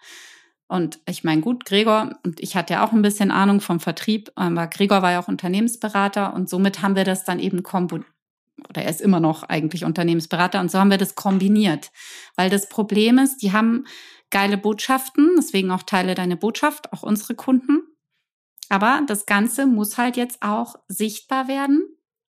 Und 0.68 1.00
ich 1.08 1.24
meine, 1.24 1.42
gut, 1.42 1.66
Gregor 1.66 2.18
und 2.24 2.40
ich 2.40 2.56
hatte 2.56 2.74
ja 2.74 2.86
auch 2.86 2.92
ein 2.92 3.04
bisschen 3.04 3.30
Ahnung 3.30 3.62
vom 3.62 3.80
Vertrieb, 3.80 4.32
aber 4.36 4.66
Gregor 4.66 5.04
war 5.04 5.12
ja 5.12 5.22
auch 5.22 5.28
Unternehmensberater 5.28 6.34
und 6.34 6.50
somit 6.50 6.82
haben 6.82 6.96
wir 6.96 7.04
das 7.04 7.24
dann 7.24 7.40
eben 7.40 7.62
oder 8.70 8.84
er 8.84 8.90
ist 8.90 9.02
immer 9.02 9.20
noch 9.20 9.44
eigentlich 9.44 9.84
Unternehmensberater 9.84 10.60
und 10.60 10.72
so 10.72 10.80
haben 10.80 10.92
wir 10.92 10.98
das 10.98 11.16
kombiniert. 11.16 11.92
Weil 12.36 12.50
das 12.50 12.70
Problem 12.70 13.18
ist, 13.18 13.38
die 13.38 13.52
haben 13.52 13.86
geile 14.32 14.58
Botschaften, 14.58 15.32
deswegen 15.38 15.72
auch 15.72 15.84
Teile 15.84 16.16
deine 16.16 16.38
Botschaft, 16.38 16.92
auch 16.94 17.04
unsere 17.04 17.36
Kunden. 17.36 17.84
Aber 18.70 19.04
das 19.08 19.26
Ganze 19.26 19.68
muss 19.68 19.98
halt 19.98 20.18
jetzt 20.18 20.42
auch 20.42 20.76
sichtbar 20.88 21.48
werden 21.48 21.84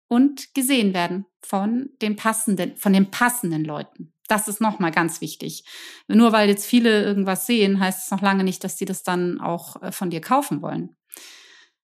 und 0.08 0.54
gesehen 0.54 0.94
werden 0.94 1.26
von 1.40 1.90
den 2.02 2.16
passenden, 2.16 2.76
von 2.76 2.92
den 2.92 3.10
passenden 3.10 3.64
Leuten. 3.64 4.12
Das 4.28 4.48
ist 4.48 4.60
nochmal 4.60 4.90
ganz 4.90 5.20
wichtig. 5.20 5.64
Nur 6.08 6.32
weil 6.32 6.48
jetzt 6.48 6.66
viele 6.66 7.02
irgendwas 7.04 7.46
sehen, 7.46 7.80
heißt 7.80 8.04
es 8.04 8.10
noch 8.10 8.22
lange 8.22 8.44
nicht, 8.44 8.64
dass 8.64 8.76
die 8.76 8.84
das 8.84 9.02
dann 9.02 9.40
auch 9.40 9.80
äh, 9.82 9.92
von 9.92 10.10
dir 10.10 10.20
kaufen 10.20 10.62
wollen. 10.62 10.96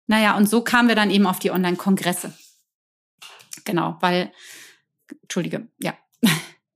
Naja, 0.06 0.36
und 0.36 0.48
so 0.48 0.62
kamen 0.62 0.88
wir 0.88 0.96
dann 0.96 1.10
eben 1.10 1.26
auf 1.26 1.38
die 1.38 1.50
Online-Kongresse. 1.50 2.34
Genau, 3.70 3.96
weil, 4.00 4.32
Entschuldige, 5.22 5.68
ja. 5.80 5.94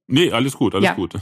Nee, 0.07 0.33
alles 0.33 0.55
gut, 0.55 0.75
alles 0.75 0.85
ja. 0.85 0.95
gut. 0.95 1.15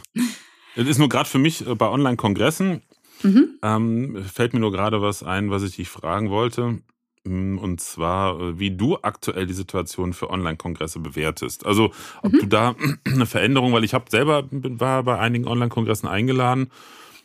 Es 0.75 0.87
ist 0.87 0.99
nur 0.99 1.09
gerade 1.09 1.29
für 1.29 1.39
mich 1.39 1.67
äh, 1.67 1.75
bei 1.75 1.89
Online-Kongressen, 1.89 2.83
mhm. 3.23 3.59
ähm, 3.63 4.25
fällt 4.25 4.55
mir 4.55 4.61
nur 4.61 4.73
gerade 4.73 5.03
was 5.03 5.23
ein, 5.23 5.51
was 5.51 5.63
ich 5.63 5.77
dich 5.77 5.89
fragen 5.89 6.31
wollte. 6.31 6.83
Mm, 7.25 7.59
und 7.59 7.81
zwar, 7.81 8.41
äh, 8.41 8.59
wie 8.59 8.77
du 8.77 8.99
aktuell 9.01 9.47
die 9.47 9.55
Situation 9.55 10.13
für 10.13 10.31
Online-Kongresse 10.31 10.99
bewertest. 10.99 11.65
Also, 11.65 11.93
ob 12.23 12.33
mhm. 12.33 12.39
du 12.41 12.47
da 12.47 12.75
eine 13.07 13.27
Veränderung, 13.27 13.73
weil 13.73 13.85
ich 13.85 13.95
habe 13.95 14.11
selber 14.11 14.49
war 14.51 15.03
bei 15.05 15.19
einigen 15.19 15.47
Online-Kongressen 15.47 16.09
eingeladen. 16.09 16.71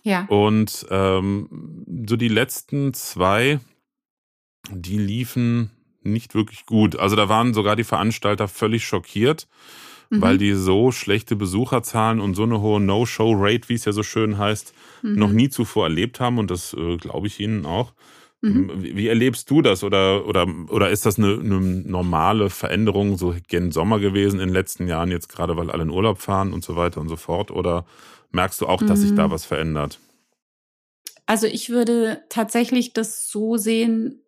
Ja. 0.04 0.26
Und 0.26 0.86
ähm, 0.90 1.86
so 2.08 2.16
die 2.16 2.30
letzten 2.30 2.94
zwei, 2.94 3.60
die 4.70 4.98
liefen 4.98 5.72
nicht 6.12 6.36
wirklich 6.36 6.65
gut. 6.65 6.98
Also 6.98 7.15
da 7.15 7.30
waren 7.30 7.54
sogar 7.54 7.76
die 7.76 7.84
Veranstalter 7.84 8.48
völlig 8.48 8.86
schockiert, 8.86 9.48
mhm. 10.10 10.22
weil 10.22 10.38
die 10.38 10.54
so 10.54 10.91
schlechte 10.91 11.36
Besucherzahlen 11.36 12.20
und 12.20 12.36
so 12.36 12.43
eine 12.43 12.62
hohe 12.62 12.80
No-Show-Rate, 12.80 13.70
wie 13.70 13.76
es 13.76 13.86
ja 13.86 13.91
so 13.91 14.04
schön 14.04 14.38
heißt, 14.38 14.74
mhm. 15.04 15.15
noch 15.15 15.32
nie 15.32 15.50
zuvor 15.50 15.86
erlebt 15.86 16.20
haben. 16.20 16.38
Und 16.38 16.52
das 16.52 16.74
äh, 16.74 16.98
glaube 16.98 17.28
ich 17.28 17.39
Ihnen 17.39 17.65
auch. 17.65 17.93
Mhm. 18.41 18.72
Wie, 18.76 18.96
wie, 18.96 19.08
erlebst 19.08 19.50
du 19.50 19.62
das? 19.62 19.84
Oder, 19.84 20.26
oder, 20.28 20.48
oder 20.70 20.89
ist 20.89 21.06
das 21.06 21.17
eine, 21.17 21.39
eine 21.39 21.60
normale 21.60 22.50
Veränderung, 22.50 23.17
so 23.17 23.36
gen 23.48 23.72
Sommer 23.72 24.00
gewesen 24.00 24.39
in 24.39 24.50
den 24.50 24.54
letzten 24.54 24.88
Jahren, 24.88 25.10
jetzt 25.10 25.30
gerade 25.30 25.58
weil 25.58 25.72
alle 25.72 25.84
in 25.84 25.89
Urlaub 25.89 26.20
fahren 26.20 26.54
und 26.54 26.63
so 26.63 26.76
weiter 26.76 27.02
und 27.02 27.10
so 27.10 27.15
fort? 27.15 27.52
Oder 27.52 27.86
merkst 28.32 28.62
du 28.62 28.67
auch, 28.67 28.82
dass 28.84 29.02
sich 29.02 29.15
da 29.15 29.28
mhm. 29.28 29.32
was 29.32 29.46
verändert? 29.46 30.00
Also 31.26 31.48
ich 31.48 31.70
würde 31.70 32.22
tatsächlich 32.30 32.93
das 32.93 33.30
so 33.30 33.58
sehen, 33.58 34.22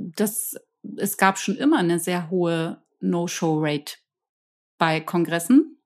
das, 0.00 0.56
es 0.96 1.16
gab 1.16 1.38
schon 1.38 1.56
immer 1.56 1.78
eine 1.78 1.98
sehr 1.98 2.30
hohe 2.30 2.82
No-Show-Rate 3.00 3.94
bei 4.78 5.00
Kongressen. 5.00 5.78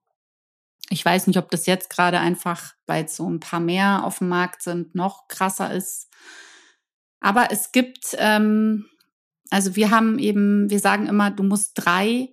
Ich 0.90 1.04
weiß 1.04 1.26
nicht, 1.26 1.38
ob 1.38 1.50
das 1.50 1.66
jetzt 1.66 1.90
gerade 1.90 2.20
einfach, 2.20 2.74
weil 2.86 3.08
so 3.08 3.28
ein 3.28 3.40
paar 3.40 3.60
mehr 3.60 4.04
auf 4.04 4.18
dem 4.18 4.28
Markt 4.28 4.62
sind, 4.62 4.94
noch 4.94 5.28
krasser 5.28 5.72
ist. 5.72 6.12
Aber 7.20 7.48
es 7.50 7.72
gibt, 7.72 8.14
ähm, 8.18 8.86
also 9.50 9.76
wir 9.76 9.90
haben 9.90 10.18
eben, 10.18 10.68
wir 10.70 10.78
sagen 10.78 11.06
immer, 11.06 11.30
du 11.30 11.42
musst 11.42 11.72
drei, 11.74 12.28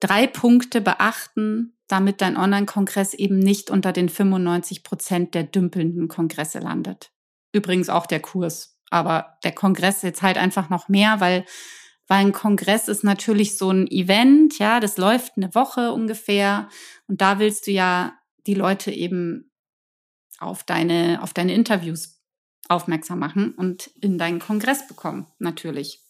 drei 0.00 0.26
Punkte 0.26 0.80
beachten, 0.80 1.76
damit 1.86 2.20
dein 2.20 2.36
Online-Kongress 2.36 3.14
eben 3.14 3.38
nicht 3.38 3.70
unter 3.70 3.92
den 3.92 4.08
95 4.08 4.82
Prozent 4.82 5.34
der 5.34 5.44
dümpelnden 5.44 6.08
Kongresse 6.08 6.58
landet. 6.58 7.12
Übrigens 7.52 7.88
auch 7.88 8.06
der 8.06 8.20
Kurs 8.20 8.75
aber 8.90 9.38
der 9.44 9.52
Kongress 9.52 10.02
jetzt 10.02 10.22
halt 10.22 10.38
einfach 10.38 10.70
noch 10.70 10.88
mehr, 10.88 11.20
weil, 11.20 11.44
weil 12.06 12.24
ein 12.24 12.32
Kongress 12.32 12.88
ist 12.88 13.04
natürlich 13.04 13.56
so 13.56 13.70
ein 13.70 13.86
Event, 13.88 14.58
ja, 14.58 14.80
das 14.80 14.96
läuft 14.96 15.32
eine 15.36 15.54
Woche 15.54 15.92
ungefähr 15.92 16.68
und 17.08 17.20
da 17.20 17.38
willst 17.38 17.66
du 17.66 17.72
ja 17.72 18.14
die 18.46 18.54
Leute 18.54 18.92
eben 18.92 19.50
auf 20.38 20.64
deine, 20.64 21.20
auf 21.22 21.32
deine 21.32 21.54
Interviews 21.54 22.20
aufmerksam 22.68 23.18
machen 23.18 23.52
und 23.52 23.88
in 24.00 24.18
deinen 24.18 24.38
Kongress 24.38 24.86
bekommen, 24.86 25.26
natürlich. 25.38 26.00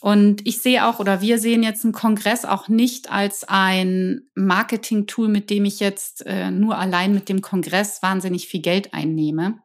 Und 0.00 0.46
ich 0.46 0.58
sehe 0.58 0.86
auch, 0.86 0.98
oder 0.98 1.22
wir 1.22 1.38
sehen 1.38 1.62
jetzt 1.62 1.82
einen 1.82 1.94
Kongress 1.94 2.44
auch 2.44 2.68
nicht 2.68 3.10
als 3.10 3.44
ein 3.44 4.28
Marketing-Tool, 4.34 5.28
mit 5.28 5.48
dem 5.48 5.64
ich 5.64 5.80
jetzt 5.80 6.26
äh, 6.26 6.50
nur 6.50 6.76
allein 6.76 7.14
mit 7.14 7.30
dem 7.30 7.40
Kongress 7.40 8.02
wahnsinnig 8.02 8.46
viel 8.46 8.60
Geld 8.60 8.92
einnehme, 8.92 9.62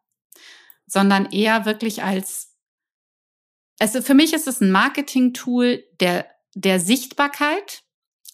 sondern 0.89 1.27
eher 1.31 1.65
wirklich 1.65 2.03
als, 2.03 2.57
also 3.79 4.01
für 4.01 4.15
mich 4.15 4.33
ist 4.33 4.47
es 4.47 4.59
ein 4.59 4.71
Marketing-Tool 4.71 5.85
der, 6.01 6.27
der 6.55 6.81
Sichtbarkeit 6.81 7.83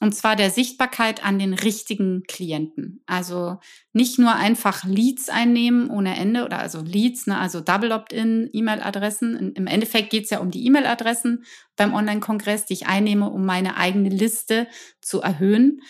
Und 0.01 0.13
zwar 0.13 0.35
der 0.35 0.51
Sichtbarkeit 0.51 1.23
an 1.23 1.39
den 1.39 1.53
richtigen 1.53 2.23
Klienten. 2.27 3.01
Also 3.05 3.59
nicht 3.93 4.19
nur 4.19 4.35
einfach 4.35 4.83
Leads 4.83 5.29
einnehmen 5.29 5.89
ohne 5.89 6.17
Ende 6.17 6.43
oder 6.43 6.59
also 6.59 6.81
Leads, 6.81 7.27
ne, 7.27 7.37
also 7.37 7.61
Double 7.61 7.93
Opt-in, 7.93 8.49
E-Mail-Adressen. 8.51 9.53
Im 9.53 9.67
Endeffekt 9.67 10.09
geht 10.09 10.25
es 10.25 10.31
ja 10.31 10.39
um 10.39 10.51
die 10.51 10.65
E-Mail-Adressen 10.65 11.45
beim 11.77 11.93
Online-Kongress, 11.93 12.65
die 12.65 12.73
ich 12.73 12.87
einnehme, 12.87 13.29
um 13.29 13.45
meine 13.45 13.77
eigene 13.77 14.09
Liste 14.09 14.67
zu 15.01 15.21
erhöhen. 15.21 15.81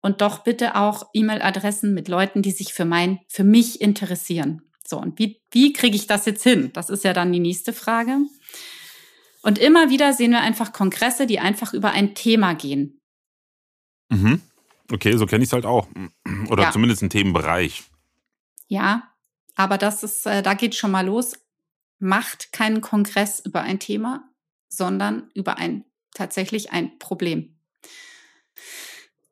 Und 0.00 0.20
doch 0.20 0.44
bitte 0.44 0.76
auch 0.76 1.08
E-Mail-Adressen 1.12 1.94
mit 1.94 2.06
Leuten, 2.06 2.42
die 2.42 2.52
sich 2.52 2.72
für 2.72 2.84
mein, 2.84 3.18
für 3.28 3.44
mich 3.44 3.80
interessieren. 3.80 4.62
So, 4.86 4.98
und 4.98 5.18
wie, 5.18 5.40
wie 5.50 5.72
kriege 5.72 5.96
ich 5.96 6.06
das 6.06 6.26
jetzt 6.26 6.42
hin? 6.42 6.70
Das 6.72 6.90
ist 6.90 7.04
ja 7.04 7.12
dann 7.12 7.32
die 7.32 7.40
nächste 7.40 7.72
Frage. 7.72 8.18
Und 9.42 9.58
immer 9.58 9.90
wieder 9.90 10.12
sehen 10.12 10.30
wir 10.30 10.40
einfach 10.40 10.72
Kongresse, 10.72 11.26
die 11.26 11.40
einfach 11.40 11.72
über 11.72 11.90
ein 11.90 12.14
Thema 12.14 12.54
gehen. 12.54 13.00
Mhm. 14.08 14.40
Okay, 14.90 15.16
so 15.16 15.26
kenne 15.26 15.42
ich 15.42 15.48
es 15.48 15.52
halt 15.52 15.66
auch. 15.66 15.88
Oder 16.48 16.64
ja. 16.64 16.70
zumindest 16.70 17.02
ein 17.02 17.10
Themenbereich. 17.10 17.84
Ja, 18.68 19.12
aber 19.54 19.78
das 19.78 20.02
ist, 20.02 20.26
äh, 20.26 20.42
da 20.42 20.54
geht 20.54 20.74
schon 20.74 20.90
mal 20.90 21.06
los. 21.06 21.34
Macht 21.98 22.52
keinen 22.52 22.80
Kongress 22.80 23.40
über 23.40 23.62
ein 23.62 23.78
Thema, 23.78 24.28
sondern 24.68 25.30
über 25.34 25.58
ein 25.58 25.84
tatsächlich 26.14 26.72
ein 26.72 26.98
Problem. 26.98 27.58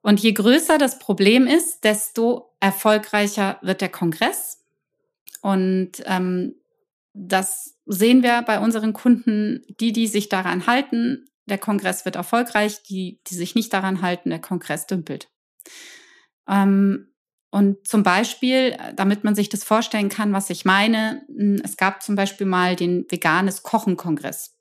Und 0.03 0.21
je 0.21 0.33
größer 0.33 0.79
das 0.79 0.99
Problem 0.99 1.47
ist, 1.47 1.85
desto 1.85 2.55
erfolgreicher 2.61 3.59
wird 3.63 3.81
der 3.81 3.91
Kongress. 3.91 4.60
Und 5.43 6.03
ähm, 6.07 6.55
das 7.13 7.79
sehen 7.87 8.23
wir 8.23 8.43
bei 8.43 8.61
unseren 8.61 8.93
Kunden, 8.93 9.65
die, 9.81 9.93
die 9.93 10.07
sich 10.07 10.29
daran 10.29 10.67
halten, 10.67 11.27
der 11.47 11.59
Kongress 11.59 12.05
wird 12.05 12.17
erfolgreich, 12.17 12.83
die, 12.85 13.21
die 13.27 13.35
sich 13.35 13.55
nicht 13.55 13.73
daran 13.73 14.03
halten, 14.03 14.31
der 14.31 14.41
Kongress 14.41 14.87
dümpelt. 14.87 15.29
Ähm, 16.49 17.09
und 17.51 17.87
zum 17.87 18.05
Beispiel, 18.05 18.77
damit 18.95 19.25
man 19.25 19.35
sich 19.35 19.49
das 19.49 19.65
vorstellen 19.65 20.09
kann, 20.09 20.33
was 20.33 20.51
ich 20.51 20.65
meine, 20.65 21.23
hm, 21.27 21.61
es 21.65 21.77
gab 21.77 22.03
zum 22.03 22.15
Beispiel 22.15 22.47
mal 22.47 22.77
den 22.77 23.07
veganes 23.11 23.65
Kochen-Kongress, 23.65 24.57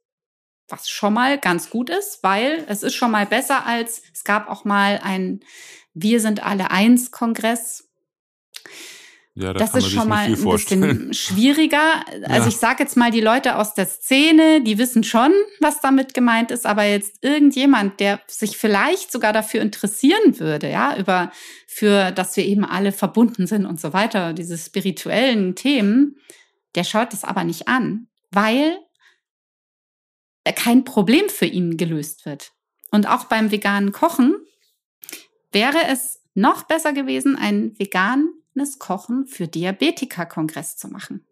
was 0.68 0.90
schon 0.90 1.14
mal 1.14 1.38
ganz 1.38 1.70
gut 1.70 1.90
ist, 1.92 2.24
weil 2.24 2.66
es 2.68 2.82
ist 2.82 2.96
schon 2.96 3.12
mal 3.12 3.28
besser 3.28 3.66
als, 3.66 4.02
es 4.14 4.24
gab 4.24 4.50
auch 4.50 4.66
mal 4.66 5.00
ein 5.04 5.42
Wir 5.94 6.20
sind 6.20 6.44
alle 6.44 6.72
eins 6.72 7.12
Kongress, 7.12 7.90
ja, 9.40 9.54
das, 9.54 9.72
das 9.72 9.86
ist 9.86 9.92
schon 9.92 10.10
mal 10.10 10.26
ein 10.26 10.36
bisschen 10.36 11.14
schwieriger. 11.14 12.04
Also 12.24 12.44
ja. 12.44 12.48
ich 12.48 12.58
sage 12.58 12.84
jetzt 12.84 12.98
mal, 12.98 13.10
die 13.10 13.22
Leute 13.22 13.56
aus 13.56 13.74
der 13.74 13.86
Szene, 13.86 14.62
die 14.62 14.78
wissen 14.78 15.06
schon, 15.06 15.32
was 15.62 15.80
damit 15.80 16.14
gemeint 16.14 16.52
ist, 16.52 16.66
aber 16.66 16.84
jetzt 16.84 17.24
irgendjemand, 17.24 18.02
der 18.02 18.20
sich 18.28 18.58
vielleicht 18.58 19.14
sogar 19.14 19.32
dafür 19.32 19.62
interessieren 19.62 20.40
würde, 20.40 20.70
ja, 20.70 20.98
über 20.98 21.32
für, 21.68 22.12
dass 22.12 22.36
wir 22.36 22.46
eben 22.46 22.66
alle 22.66 22.92
verbunden 22.92 23.48
sind 23.48 23.66
und 23.66 23.80
so 23.80 23.94
weiter, 23.94 24.34
diese 24.34 24.58
spirituellen 24.58 25.56
Themen, 25.56 26.18
der 26.76 26.84
schaut 26.84 27.14
es 27.14 27.24
aber 27.24 27.46
nicht 27.46 27.70
an, 27.70 28.08
weil 28.32 28.78
kein 30.56 30.84
Problem 30.84 31.30
für 31.30 31.46
ihn 31.46 31.78
gelöst 31.78 32.26
wird. 32.26 32.52
Und 32.92 33.08
auch 33.08 33.26
beim 33.26 33.52
veganen 33.52 33.94
Kochen 33.94 34.36
wäre 35.54 35.78
es 35.90 36.20
noch 36.34 36.64
besser 36.64 36.92
gewesen, 36.92 37.38
einen 37.38 37.78
veganen 37.80 38.39
gesundes 38.60 38.80
Kochen 38.80 39.26
für 39.26 39.48
Diabetiker-Kongress 39.48 40.78
zu 40.78 40.90
machen. 40.90 41.26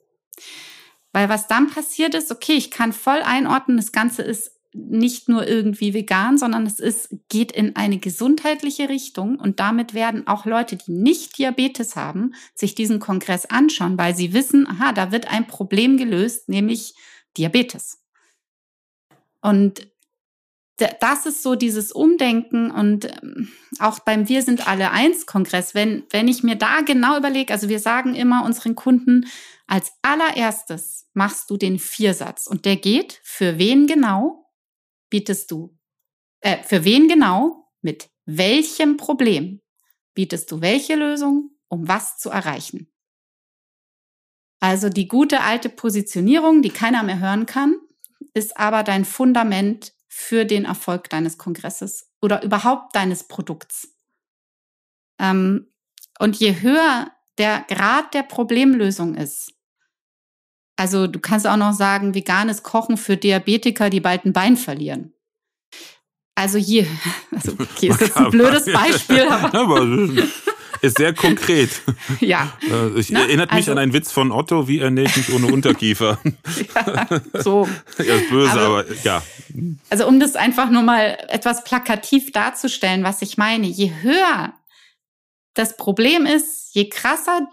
Weil 1.13 1.29
was 1.29 1.47
dann 1.47 1.69
passiert 1.69 2.15
ist, 2.15 2.31
okay, 2.31 2.53
ich 2.53 2.71
kann 2.71 2.93
voll 2.93 3.21
einordnen, 3.21 3.77
das 3.77 3.91
Ganze 3.91 4.21
ist 4.21 4.51
nicht 4.73 5.27
nur 5.27 5.47
irgendwie 5.47 5.93
vegan, 5.93 6.37
sondern 6.37 6.67
es 6.67 6.79
ist, 6.79 7.09
geht 7.29 7.51
in 7.51 7.75
eine 7.75 7.97
gesundheitliche 7.97 8.89
Richtung 8.89 9.39
und 9.39 9.59
damit 9.59 9.93
werden 9.93 10.27
auch 10.27 10.45
Leute, 10.45 10.75
die 10.75 10.91
nicht 10.91 11.37
Diabetes 11.37 11.95
haben, 11.95 12.35
sich 12.53 12.75
diesen 12.75 12.99
Kongress 12.99 13.45
anschauen, 13.45 13.97
weil 13.97 14.15
sie 14.15 14.33
wissen, 14.33 14.67
aha, 14.67 14.91
da 14.91 15.11
wird 15.11 15.31
ein 15.31 15.47
Problem 15.47 15.97
gelöst, 15.97 16.49
nämlich 16.49 16.93
Diabetes. 17.37 18.03
Und 19.41 19.87
das 20.77 21.25
ist 21.25 21.41
so 21.41 21.55
dieses 21.55 21.91
Umdenken 21.91 22.69
und 22.69 23.05
ähm, 23.05 23.49
auch 23.79 23.99
beim 23.99 24.29
Wir 24.29 24.43
sind 24.43 24.67
alle 24.67 24.91
eins 24.91 25.25
Kongress, 25.25 25.73
wenn, 25.73 26.03
wenn 26.11 26.27
ich 26.27 26.43
mir 26.43 26.55
da 26.55 26.81
genau 26.81 27.17
überlege, 27.17 27.51
also 27.51 27.67
wir 27.67 27.79
sagen 27.79 28.13
immer 28.13 28.45
unseren 28.45 28.75
Kunden, 28.75 29.27
als 29.65 29.91
allererstes 30.01 31.09
machst 31.13 31.49
du 31.49 31.57
den 31.57 31.79
Viersatz 31.79 32.47
und 32.47 32.65
der 32.65 32.75
geht, 32.75 33.19
für 33.23 33.57
wen 33.57 33.87
genau 33.87 34.51
bietest 35.09 35.51
du, 35.51 35.77
äh, 36.41 36.61
für 36.63 36.83
wen 36.83 37.07
genau, 37.07 37.69
mit 37.81 38.09
welchem 38.25 38.97
Problem 38.97 39.61
bietest 40.13 40.51
du 40.51 40.61
welche 40.61 40.95
Lösung, 40.95 41.51
um 41.69 41.87
was 41.87 42.17
zu 42.17 42.29
erreichen. 42.29 42.91
Also 44.59 44.89
die 44.89 45.07
gute 45.07 45.41
alte 45.41 45.69
Positionierung, 45.69 46.61
die 46.61 46.69
keiner 46.69 47.03
mehr 47.03 47.19
hören 47.19 47.45
kann, 47.45 47.75
ist 48.33 48.57
aber 48.57 48.83
dein 48.83 49.05
Fundament 49.05 49.93
für 50.19 50.45
den 50.45 50.65
Erfolg 50.65 51.11
deines 51.11 51.37
Kongresses 51.37 52.09
oder 52.23 52.43
überhaupt 52.43 52.95
deines 52.95 53.27
Produkts. 53.27 53.95
Ähm, 55.19 55.71
und 56.17 56.37
je 56.37 56.59
höher 56.59 57.11
der 57.37 57.63
Grad 57.67 58.15
der 58.15 58.23
Problemlösung 58.23 59.13
ist, 59.13 59.53
also 60.75 61.05
du 61.05 61.19
kannst 61.19 61.45
auch 61.45 61.55
noch 61.55 61.73
sagen, 61.73 62.15
veganes 62.15 62.63
Kochen 62.63 62.97
für 62.97 63.15
Diabetiker, 63.15 63.91
die 63.91 63.99
bald 63.99 64.25
ein 64.25 64.33
Bein 64.33 64.57
verlieren. 64.57 65.13
Also 66.33 66.57
je, 66.57 66.87
also 67.31 67.51
okay, 67.53 67.89
ist 67.89 68.01
jetzt 68.01 68.17
ein 68.17 68.31
blödes 68.31 68.65
Beispiel, 68.65 69.27
aber 69.27 69.81
ist 70.81 70.97
sehr 70.97 71.13
konkret. 71.13 71.69
Ja. 72.19 72.53
Ich 72.95 73.09
Na, 73.11 73.21
erinnert 73.21 73.51
mich 73.51 73.57
also, 73.57 73.73
an 73.73 73.77
einen 73.77 73.93
Witz 73.93 74.11
von 74.11 74.31
Otto, 74.31 74.67
wie 74.67 74.79
ernähre 74.79 75.07
ich 75.07 75.17
mich 75.17 75.33
ohne 75.33 75.47
Unterkiefer? 75.47 76.19
ja, 76.75 77.07
so. 77.41 77.67
ja, 77.97 78.15
ist 78.15 78.29
böse, 78.29 78.51
aber, 78.51 78.79
aber, 78.79 78.85
ja. 79.03 79.21
Also 79.89 80.07
um 80.07 80.19
das 80.19 80.35
einfach 80.35 80.69
nur 80.69 80.83
mal 80.83 81.17
etwas 81.27 81.63
plakativ 81.63 82.31
darzustellen, 82.31 83.03
was 83.03 83.21
ich 83.21 83.37
meine, 83.37 83.67
je 83.67 83.91
höher 84.01 84.53
das 85.53 85.75
Problem 85.75 86.25
ist, 86.25 86.73
je 86.73 86.89
krasser 86.89 87.47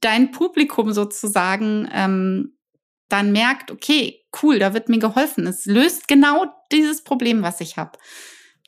dein 0.00 0.30
Publikum 0.30 0.92
sozusagen 0.92 1.88
ähm, 1.92 2.56
dann 3.08 3.32
merkt, 3.32 3.70
okay, 3.70 4.24
cool, 4.42 4.58
da 4.58 4.72
wird 4.72 4.88
mir 4.88 4.98
geholfen. 4.98 5.46
Es 5.46 5.66
löst 5.66 6.08
genau 6.08 6.46
dieses 6.70 7.04
Problem, 7.04 7.42
was 7.42 7.60
ich 7.60 7.76
habe. 7.76 7.98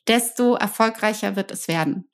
Desto 0.06 0.54
erfolgreicher 0.54 1.34
wird 1.36 1.50
es 1.50 1.66
werden. 1.66 2.10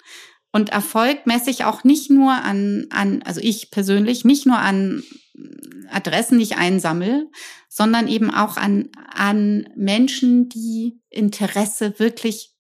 Und 0.52 0.70
Erfolg 0.70 1.26
messe 1.26 1.50
ich 1.50 1.64
auch 1.64 1.84
nicht 1.84 2.10
nur 2.10 2.32
an, 2.32 2.86
an, 2.90 3.22
also 3.22 3.40
ich 3.40 3.70
persönlich, 3.70 4.24
nicht 4.24 4.46
nur 4.46 4.58
an 4.58 5.02
Adressen, 5.90 6.38
die 6.38 6.44
ich 6.44 6.56
einsammle, 6.56 7.28
sondern 7.68 8.08
eben 8.08 8.32
auch 8.32 8.56
an, 8.56 8.88
an 9.12 9.68
Menschen, 9.76 10.48
die 10.48 11.00
Interesse 11.08 11.98
wirklich 11.98 12.52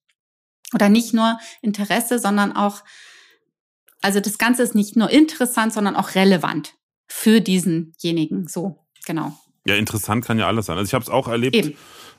oder 0.72 0.88
nicht 0.88 1.12
nur 1.12 1.38
Interesse, 1.62 2.18
sondern 2.18 2.52
auch, 2.52 2.82
also 4.02 4.20
das 4.20 4.38
Ganze 4.38 4.62
ist 4.62 4.74
nicht 4.74 4.96
nur 4.96 5.10
interessant, 5.10 5.72
sondern 5.72 5.96
auch 5.96 6.14
relevant 6.14 6.74
für 7.08 7.40
diesenjenigen. 7.40 8.46
So, 8.46 8.86
genau. 9.04 9.36
Ja, 9.66 9.74
interessant 9.74 10.24
kann 10.24 10.38
ja 10.38 10.46
alles 10.46 10.66
sein. 10.66 10.78
Also 10.78 10.88
ich 10.88 10.94
habe 10.94 11.02
es 11.02 11.10
auch 11.10 11.28
erlebt. 11.28 11.56
Eben. 11.56 11.76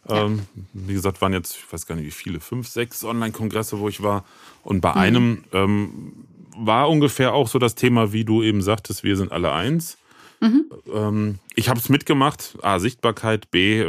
Ähm, 0.10 0.42
wie 0.74 0.94
gesagt, 0.94 1.22
waren 1.22 1.34
jetzt, 1.34 1.56
ich 1.56 1.72
weiß 1.72 1.86
gar 1.86 1.96
nicht 1.96 2.06
wie 2.06 2.12
viele, 2.12 2.40
fünf, 2.40 2.68
sechs 2.68 3.04
Online-Kongresse, 3.04 3.80
wo 3.80 3.88
ich 3.88 4.02
war. 4.02 4.26
Und 4.64 4.82
bei 4.82 4.92
mhm. 4.92 4.98
einem 4.98 5.44
ähm, 5.54 6.14
war 6.56 6.90
ungefähr 6.90 7.34
auch 7.34 7.48
so 7.48 7.60
das 7.60 7.76
Thema, 7.76 8.12
wie 8.12 8.26
du 8.26 8.42
eben 8.42 8.62
sagtest, 8.62 9.04
wir 9.04 9.16
sind 9.16 9.32
alle 9.32 9.52
eins. 9.52 9.98
Mhm. 10.40 10.66
Ähm, 10.92 11.40
ich 11.56 11.70
habe 11.70 11.80
es 11.80 11.90
mitgemacht. 11.90 12.58
A, 12.62 12.80
Sichtbarkeit, 12.80 13.52
B, 13.52 13.86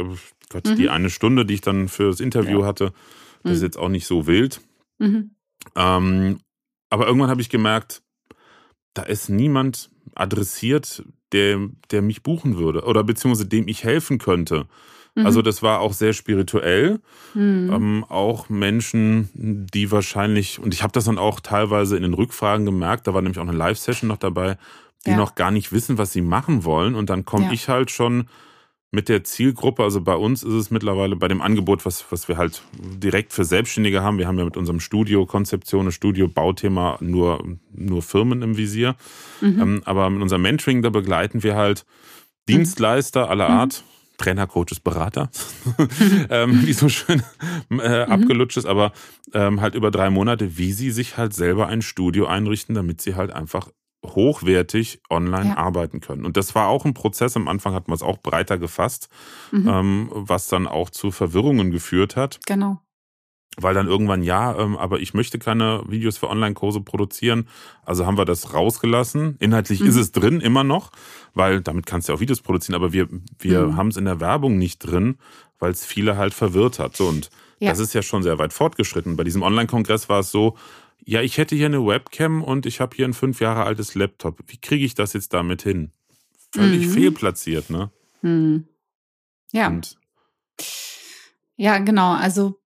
Gott, 0.49 0.65
mhm. 0.67 0.75
die 0.75 0.89
eine 0.89 1.09
Stunde, 1.09 1.45
die 1.45 1.55
ich 1.55 1.61
dann 1.61 1.87
für 1.87 2.07
das 2.07 2.19
Interview 2.19 2.61
ja. 2.61 2.67
hatte, 2.67 2.93
das 3.41 3.53
ist 3.53 3.59
mhm. 3.59 3.65
jetzt 3.65 3.77
auch 3.77 3.89
nicht 3.89 4.05
so 4.05 4.27
wild. 4.27 4.61
Mhm. 4.99 5.31
Ähm, 5.75 6.39
aber 6.89 7.07
irgendwann 7.07 7.29
habe 7.29 7.41
ich 7.41 7.49
gemerkt, 7.49 8.03
da 8.93 9.01
ist 9.01 9.29
niemand 9.29 9.89
adressiert, 10.13 11.03
der, 11.31 11.69
der 11.89 12.03
mich 12.03 12.21
buchen 12.21 12.57
würde 12.57 12.83
oder 12.83 13.03
beziehungsweise 13.03 13.47
dem 13.47 13.67
ich 13.67 13.83
helfen 13.83 14.19
könnte. 14.19 14.67
Mhm. 15.15 15.25
Also 15.25 15.41
das 15.41 15.61
war 15.61 15.79
auch 15.79 15.93
sehr 15.93 16.13
spirituell. 16.13 16.99
Mhm. 17.33 17.71
Ähm, 17.71 18.05
auch 18.07 18.49
Menschen, 18.49 19.29
die 19.33 19.91
wahrscheinlich, 19.91 20.59
und 20.59 20.73
ich 20.73 20.83
habe 20.83 20.93
das 20.93 21.05
dann 21.05 21.17
auch 21.17 21.39
teilweise 21.39 21.95
in 21.95 22.03
den 22.03 22.13
Rückfragen 22.13 22.65
gemerkt, 22.65 23.07
da 23.07 23.13
war 23.13 23.21
nämlich 23.21 23.39
auch 23.39 23.47
eine 23.47 23.57
Live-Session 23.57 24.07
noch 24.07 24.17
dabei, 24.17 24.57
die 25.05 25.11
ja. 25.11 25.17
noch 25.17 25.35
gar 25.35 25.51
nicht 25.51 25.71
wissen, 25.71 25.97
was 25.97 26.13
sie 26.13 26.21
machen 26.21 26.63
wollen. 26.63 26.95
Und 26.95 27.09
dann 27.09 27.25
komme 27.25 27.45
ja. 27.45 27.51
ich 27.51 27.69
halt 27.69 27.91
schon 27.91 28.27
mit 28.93 29.09
der 29.09 29.23
Zielgruppe, 29.23 29.81
also 29.81 30.01
bei 30.01 30.15
uns 30.15 30.43
ist 30.43 30.53
es 30.53 30.69
mittlerweile 30.69 31.15
bei 31.15 31.27
dem 31.27 31.41
Angebot, 31.41 31.83
was, 31.83 32.05
was 32.11 32.27
wir 32.27 32.37
halt 32.37 32.61
direkt 32.73 33.33
für 33.33 33.43
Selbstständige 33.43 34.03
haben. 34.03 34.19
Wir 34.19 34.27
haben 34.27 34.37
ja 34.37 34.45
mit 34.45 34.55
unserem 34.55 34.79
Studio 34.79 35.25
Konzeption, 35.25 35.91
Studio 35.91 36.27
Bauthema 36.27 36.97
nur, 37.01 37.43
nur 37.73 38.03
Firmen 38.03 38.43
im 38.43 38.55
Visier. 38.55 38.95
Mhm. 39.41 39.61
Ähm, 39.61 39.81
aber 39.85 40.11
mit 40.11 40.21
unserem 40.21 40.43
Mentoring, 40.43 40.83
da 40.83 40.91
begleiten 40.91 41.41
wir 41.41 41.55
halt 41.55 41.87
Dienstleister 42.47 43.31
aller 43.31 43.49
mhm. 43.49 43.55
Art, 43.55 43.83
Trainer, 44.17 44.47
Coaches, 44.47 44.79
Berater, 44.79 45.29
ähm, 46.29 46.65
wie 46.65 46.73
so 46.73 46.89
schön 46.89 47.23
äh, 47.71 48.05
mhm. 48.05 48.11
abgelutscht 48.11 48.57
ist, 48.57 48.65
aber 48.65 48.91
ähm, 49.33 49.61
halt 49.61 49.75
über 49.75 49.91
drei 49.91 50.09
Monate, 50.09 50.57
wie 50.57 50.71
sie 50.71 50.91
sich 50.91 51.17
halt 51.17 51.33
selber 51.33 51.67
ein 51.67 51.81
Studio 51.81 52.27
einrichten, 52.27 52.75
damit 52.75 53.01
sie 53.01 53.15
halt 53.15 53.31
einfach 53.31 53.69
hochwertig 54.05 55.01
online 55.09 55.49
ja. 55.49 55.57
arbeiten 55.57 56.01
können. 56.01 56.25
Und 56.25 56.37
das 56.37 56.55
war 56.55 56.67
auch 56.67 56.85
ein 56.85 56.93
Prozess. 56.93 57.35
Am 57.37 57.47
Anfang 57.47 57.73
hat 57.73 57.87
man 57.87 57.95
es 57.95 58.03
auch 58.03 58.17
breiter 58.17 58.57
gefasst, 58.57 59.09
mhm. 59.51 59.67
ähm, 59.67 60.09
was 60.11 60.47
dann 60.47 60.67
auch 60.67 60.89
zu 60.89 61.11
Verwirrungen 61.11 61.71
geführt 61.71 62.15
hat. 62.15 62.39
Genau. 62.45 62.79
Weil 63.57 63.75
dann 63.75 63.87
irgendwann, 63.87 64.23
ja, 64.23 64.57
ähm, 64.57 64.77
aber 64.77 64.99
ich 64.99 65.13
möchte 65.13 65.37
keine 65.37 65.83
Videos 65.87 66.17
für 66.17 66.29
Online-Kurse 66.29 66.81
produzieren. 66.81 67.47
Also 67.85 68.05
haben 68.05 68.17
wir 68.17 68.25
das 68.25 68.53
rausgelassen. 68.53 69.35
Inhaltlich 69.39 69.81
mhm. 69.81 69.87
ist 69.87 69.95
es 69.95 70.11
drin, 70.11 70.41
immer 70.41 70.63
noch, 70.63 70.91
weil 71.33 71.61
damit 71.61 71.85
kannst 71.85 72.07
du 72.07 72.13
ja 72.13 72.17
auch 72.17 72.21
Videos 72.21 72.41
produzieren, 72.41 72.75
aber 72.75 72.93
wir, 72.93 73.07
wir 73.37 73.67
mhm. 73.67 73.77
haben 73.77 73.87
es 73.89 73.97
in 73.97 74.05
der 74.05 74.19
Werbung 74.19 74.57
nicht 74.57 74.79
drin, 74.79 75.17
weil 75.59 75.71
es 75.71 75.85
viele 75.85 76.17
halt 76.17 76.33
verwirrt 76.33 76.79
hat. 76.79 76.97
So, 76.97 77.07
und 77.07 77.29
ja. 77.59 77.69
das 77.69 77.79
ist 77.79 77.93
ja 77.93 78.01
schon 78.01 78.23
sehr 78.23 78.39
weit 78.39 78.53
fortgeschritten. 78.53 79.15
Bei 79.15 79.23
diesem 79.23 79.43
Online-Kongress 79.43 80.09
war 80.09 80.21
es 80.21 80.31
so, 80.31 80.57
ja, 81.05 81.21
ich 81.21 81.37
hätte 81.37 81.55
hier 81.55 81.67
eine 81.67 81.85
Webcam 81.85 82.41
und 82.43 82.65
ich 82.65 82.79
habe 82.79 82.95
hier 82.95 83.05
ein 83.05 83.13
fünf 83.13 83.39
Jahre 83.39 83.63
altes 83.65 83.93
Laptop. 83.93 84.39
Wie 84.47 84.57
kriege 84.57 84.85
ich 84.85 84.95
das 84.95 85.13
jetzt 85.13 85.33
damit 85.33 85.61
hin? 85.61 85.91
Völlig 86.51 86.87
mhm. 86.87 86.91
fehlplatziert, 86.91 87.69
ne? 87.69 87.91
Mhm. 88.21 88.67
Ja. 89.51 89.67
Und 89.67 89.97
ja, 91.55 91.77
genau. 91.79 92.13
Also 92.13 92.59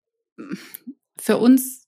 für 1.18 1.38
uns 1.38 1.88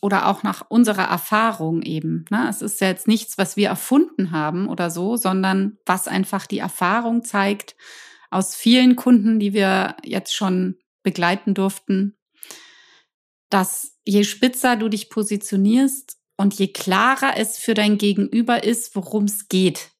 oder 0.00 0.26
auch 0.28 0.42
nach 0.42 0.64
unserer 0.68 1.04
Erfahrung 1.04 1.82
eben. 1.82 2.24
Ne? 2.30 2.46
Es 2.48 2.62
ist 2.62 2.80
ja 2.80 2.88
jetzt 2.88 3.06
nichts, 3.06 3.36
was 3.38 3.56
wir 3.56 3.68
erfunden 3.68 4.30
haben 4.30 4.68
oder 4.68 4.90
so, 4.90 5.16
sondern 5.16 5.78
was 5.84 6.08
einfach 6.08 6.46
die 6.46 6.58
Erfahrung 6.58 7.22
zeigt 7.22 7.76
aus 8.30 8.54
vielen 8.54 8.96
Kunden, 8.96 9.38
die 9.38 9.52
wir 9.52 9.96
jetzt 10.04 10.34
schon 10.34 10.78
begleiten 11.02 11.54
durften, 11.54 12.16
dass 13.50 13.98
je 14.04 14.24
spitzer 14.24 14.76
du 14.76 14.88
dich 14.88 15.10
positionierst 15.10 16.16
und 16.36 16.54
je 16.54 16.68
klarer 16.68 17.36
es 17.36 17.58
für 17.58 17.74
dein 17.74 17.98
Gegenüber 17.98 18.64
ist, 18.64 18.94
worum 18.96 19.24
es 19.24 19.48
geht 19.48 19.90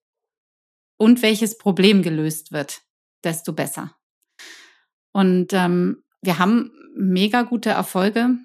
und 0.96 1.22
welches 1.22 1.58
Problem 1.58 2.02
gelöst 2.02 2.52
wird, 2.52 2.82
desto 3.24 3.52
besser. 3.52 3.96
Und 5.12 5.52
ähm, 5.52 6.04
wir 6.22 6.38
haben 6.38 6.72
mega 6.94 7.42
gute 7.42 7.70
Erfolge, 7.70 8.36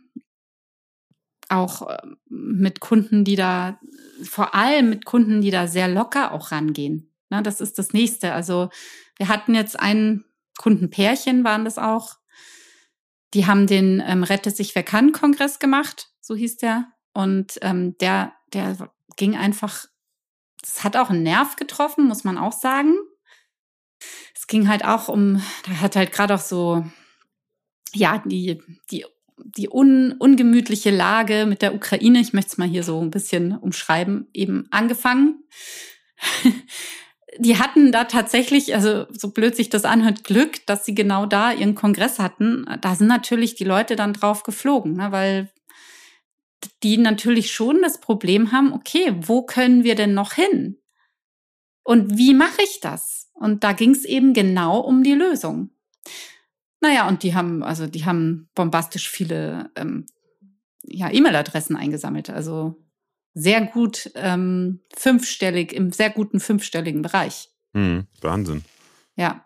auch 1.49 1.89
äh, 1.89 1.97
mit 2.27 2.79
Kunden, 2.79 3.23
die 3.23 3.35
da, 3.35 3.79
vor 4.23 4.55
allem 4.55 4.89
mit 4.89 5.05
Kunden, 5.05 5.41
die 5.41 5.51
da 5.51 5.67
sehr 5.67 5.87
locker 5.87 6.31
auch 6.31 6.51
rangehen. 6.51 7.13
Na, 7.29 7.41
das 7.41 7.61
ist 7.61 7.77
das 7.77 7.93
nächste. 7.93 8.33
Also 8.33 8.69
wir 9.17 9.27
hatten 9.27 9.55
jetzt 9.55 9.79
ein 9.79 10.25
Kundenpärchen, 10.57 11.43
waren 11.43 11.65
das 11.65 11.77
auch, 11.77 12.17
die 13.33 13.45
haben 13.45 13.67
den 13.67 14.01
ähm, 14.05 14.23
Rette 14.23 14.51
sich 14.51 14.75
wer 14.75 14.83
kann 14.83 15.11
Kongress 15.11 15.59
gemacht, 15.59 16.09
so 16.21 16.35
hieß 16.35 16.57
der. 16.57 16.87
Und 17.13 17.59
ähm, 17.61 17.97
der, 17.97 18.33
der 18.53 18.93
ging 19.17 19.35
einfach, 19.35 19.85
es 20.63 20.83
hat 20.83 20.97
auch 20.97 21.09
einen 21.09 21.23
Nerv 21.23 21.55
getroffen, 21.55 22.07
muss 22.07 22.23
man 22.23 22.37
auch 22.37 22.53
sagen. 22.53 22.95
Es 24.33 24.47
ging 24.47 24.67
halt 24.67 24.85
auch 24.85 25.09
um, 25.09 25.41
da 25.65 25.81
hat 25.81 25.95
halt 25.95 26.11
gerade 26.11 26.35
auch 26.35 26.39
so, 26.39 26.85
ja, 27.95 28.23
die, 28.25 28.61
die, 28.91 29.05
die 29.37 29.69
un, 29.69 30.13
ungemütliche 30.13 30.91
Lage 30.91 31.45
mit 31.45 31.61
der 31.61 31.75
Ukraine, 31.75 32.19
ich 32.19 32.33
möchte 32.33 32.51
es 32.51 32.57
mal 32.57 32.67
hier 32.67 32.83
so 32.83 33.01
ein 33.01 33.11
bisschen 33.11 33.57
umschreiben, 33.57 34.27
eben 34.33 34.67
angefangen 34.71 35.43
die 37.37 37.57
hatten 37.57 37.91
da 37.91 38.05
tatsächlich, 38.05 38.75
also 38.75 39.05
so 39.11 39.29
blöd 39.31 39.55
sich 39.55 39.69
das 39.69 39.85
anhört, 39.85 40.23
Glück, 40.23 40.65
dass 40.65 40.85
sie 40.85 40.95
genau 40.95 41.25
da 41.25 41.51
ihren 41.51 41.75
Kongress 41.75 42.19
hatten. 42.19 42.65
Da 42.81 42.95
sind 42.95 43.07
natürlich 43.07 43.55
die 43.55 43.63
Leute 43.63 43.95
dann 43.95 44.13
drauf 44.13 44.43
geflogen, 44.43 44.93
ne, 44.93 45.11
weil 45.11 45.51
die 46.83 46.97
natürlich 46.97 47.51
schon 47.51 47.81
das 47.81 47.99
Problem 47.99 48.51
haben, 48.51 48.73
okay, 48.73 49.13
wo 49.19 49.43
können 49.43 49.83
wir 49.83 49.95
denn 49.95 50.13
noch 50.13 50.33
hin? 50.33 50.77
Und 51.83 52.17
wie 52.17 52.33
mache 52.33 52.63
ich 52.63 52.79
das? 52.79 53.29
Und 53.33 53.63
da 53.63 53.73
ging 53.73 53.91
es 53.91 54.05
eben 54.05 54.33
genau 54.33 54.79
um 54.79 55.03
die 55.03 55.13
Lösung. 55.13 55.69
Naja, 56.85 57.07
und 57.07 57.23
die 57.23 57.33
haben, 57.33 57.63
also 57.63 57.87
die 57.87 58.05
haben 58.05 58.47
bombastisch 58.53 59.09
viele 59.09 59.71
ähm, 59.75 60.05
ja, 60.83 61.11
E-Mail-Adressen 61.11 61.75
eingesammelt. 61.75 62.29
Also 62.29 62.75
sehr 63.33 63.65
gut 63.65 64.11
ähm, 64.13 64.81
fünfstellig, 64.95 65.73
im 65.73 65.91
sehr 65.91 66.11
guten 66.11 66.39
fünfstelligen 66.39 67.01
Bereich. 67.01 67.49
Mhm, 67.73 68.05
Wahnsinn. 68.21 68.63
Ja. 69.15 69.45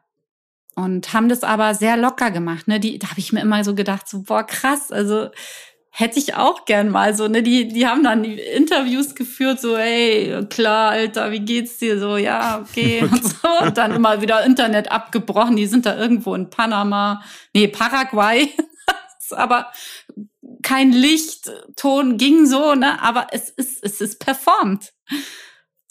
Und 0.75 1.13
haben 1.13 1.29
das 1.29 1.43
aber 1.43 1.75
sehr 1.75 1.95
locker 1.95 2.29
gemacht. 2.29 2.67
Ne? 2.67 2.81
Die, 2.81 2.99
da 2.99 3.09
habe 3.09 3.21
ich 3.21 3.31
mir 3.31 3.39
immer 3.39 3.63
so 3.63 3.73
gedacht, 3.73 4.09
so, 4.09 4.23
boah, 4.23 4.43
krass, 4.43 4.91
also 4.91 5.29
hätte 5.99 6.17
ich 6.17 6.35
auch 6.35 6.63
gern 6.63 6.89
mal 6.89 7.13
so, 7.13 7.27
ne? 7.27 7.43
Die, 7.43 7.67
die 7.67 7.85
haben 7.85 8.03
dann 8.03 8.23
Interviews 8.23 9.15
geführt, 9.15 9.59
so, 9.59 9.75
ey, 9.75 10.45
klar, 10.49 10.91
Alter, 10.91 11.31
wie 11.31 11.41
geht's 11.41 11.77
dir? 11.77 11.99
So, 11.99 12.15
ja, 12.15 12.59
okay. 12.61 13.01
Und 13.11 13.23
so. 13.23 13.47
Und 13.61 13.77
dann 13.77 13.93
immer 13.93 14.21
wieder 14.21 14.45
Internet 14.45 14.91
abgebrochen. 14.91 15.57
Die 15.57 15.67
sind 15.67 15.85
da 15.85 15.97
irgendwo 15.97 16.33
in 16.35 16.49
Panama, 16.49 17.21
nee, 17.53 17.67
Paraguay. 17.67 18.49
aber 19.31 19.71
kein 20.63 20.91
Lichtton 20.91 22.17
ging 22.17 22.45
so, 22.45 22.75
ne? 22.75 23.01
Aber 23.01 23.27
es 23.31 23.49
ist, 23.49 23.83
es 23.83 23.99
ist 23.99 24.19
performt. 24.19 24.93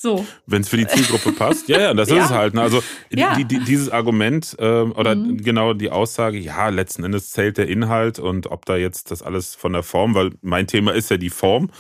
So. 0.01 0.25
Wenn 0.47 0.63
es 0.63 0.69
für 0.69 0.77
die 0.77 0.87
Zielgruppe 0.87 1.33
passt, 1.33 1.69
ja, 1.69 1.81
ja, 1.81 1.95
das 1.95 2.09
ja. 2.11 2.19
ist 2.19 2.25
es 2.27 2.31
halt. 2.31 2.55
Ne? 2.55 2.63
Also 2.63 2.85
ja. 3.11 3.35
die, 3.35 3.45
die, 3.45 3.59
dieses 3.59 3.91
Argument 3.91 4.55
äh, 4.61 4.83
oder 4.83 5.17
mhm. 5.17 5.39
genau 5.39 5.75
die 5.75 5.91
Aussage, 5.91 6.39
ja, 6.39 6.69
letzten 6.69 7.03
Endes 7.03 7.31
zählt 7.31 7.59
der 7.59 7.67
Inhalt 7.67 8.21
und 8.21 8.47
ob 8.47 8.65
da 8.65 8.77
jetzt 8.77 9.11
das 9.11 9.23
alles 9.23 9.57
von 9.57 9.73
der 9.73 9.83
Form, 9.83 10.15
weil 10.15 10.31
mein 10.41 10.69
Thema 10.69 10.95
ist 10.95 11.11
ja 11.11 11.17
die 11.17 11.31
Form, 11.31 11.71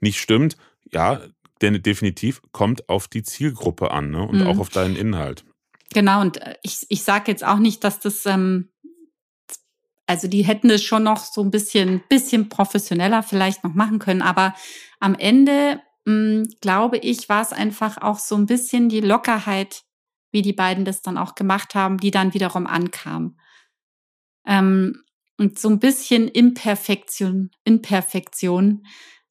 nicht 0.00 0.18
stimmt, 0.18 0.56
ja, 0.90 1.20
denn 1.60 1.82
definitiv 1.82 2.40
kommt 2.50 2.88
auf 2.88 3.08
die 3.08 3.22
Zielgruppe 3.22 3.90
an 3.90 4.10
ne? 4.10 4.26
und 4.26 4.40
mhm. 4.40 4.46
auch 4.46 4.58
auf 4.58 4.70
deinen 4.70 4.96
Inhalt. 4.96 5.44
Genau, 5.92 6.22
und 6.22 6.38
äh, 6.38 6.54
ich, 6.62 6.86
ich 6.88 7.02
sage 7.02 7.30
jetzt 7.30 7.44
auch 7.44 7.58
nicht, 7.58 7.84
dass 7.84 8.00
das 8.00 8.24
ähm, 8.24 8.70
also 10.06 10.28
die 10.28 10.44
hätten 10.44 10.70
es 10.70 10.82
schon 10.82 11.02
noch 11.02 11.18
so 11.18 11.42
ein 11.42 11.50
bisschen, 11.50 12.02
bisschen 12.08 12.48
professioneller 12.48 13.22
vielleicht 13.22 13.64
noch 13.64 13.74
machen 13.74 13.98
können. 13.98 14.22
Aber 14.22 14.54
am 15.00 15.14
Ende, 15.14 15.80
mh, 16.06 16.12
hm, 16.12 16.48
glaube 16.60 16.98
ich, 16.98 17.28
war 17.28 17.42
es 17.42 17.52
einfach 17.52 17.98
auch 17.98 18.18
so 18.18 18.36
ein 18.36 18.46
bisschen 18.46 18.88
die 18.88 19.00
Lockerheit, 19.00 19.82
wie 20.32 20.42
die 20.42 20.52
beiden 20.54 20.84
das 20.84 21.02
dann 21.02 21.18
auch 21.18 21.34
gemacht 21.34 21.74
haben, 21.74 21.98
die 21.98 22.10
dann 22.10 22.34
wiederum 22.34 22.66
ankam. 22.66 23.38
Ähm, 24.46 25.02
und 25.38 25.58
so 25.58 25.68
ein 25.68 25.78
bisschen 25.78 26.28
Imperfektion, 26.28 27.50
Imperfektion, 27.64 28.86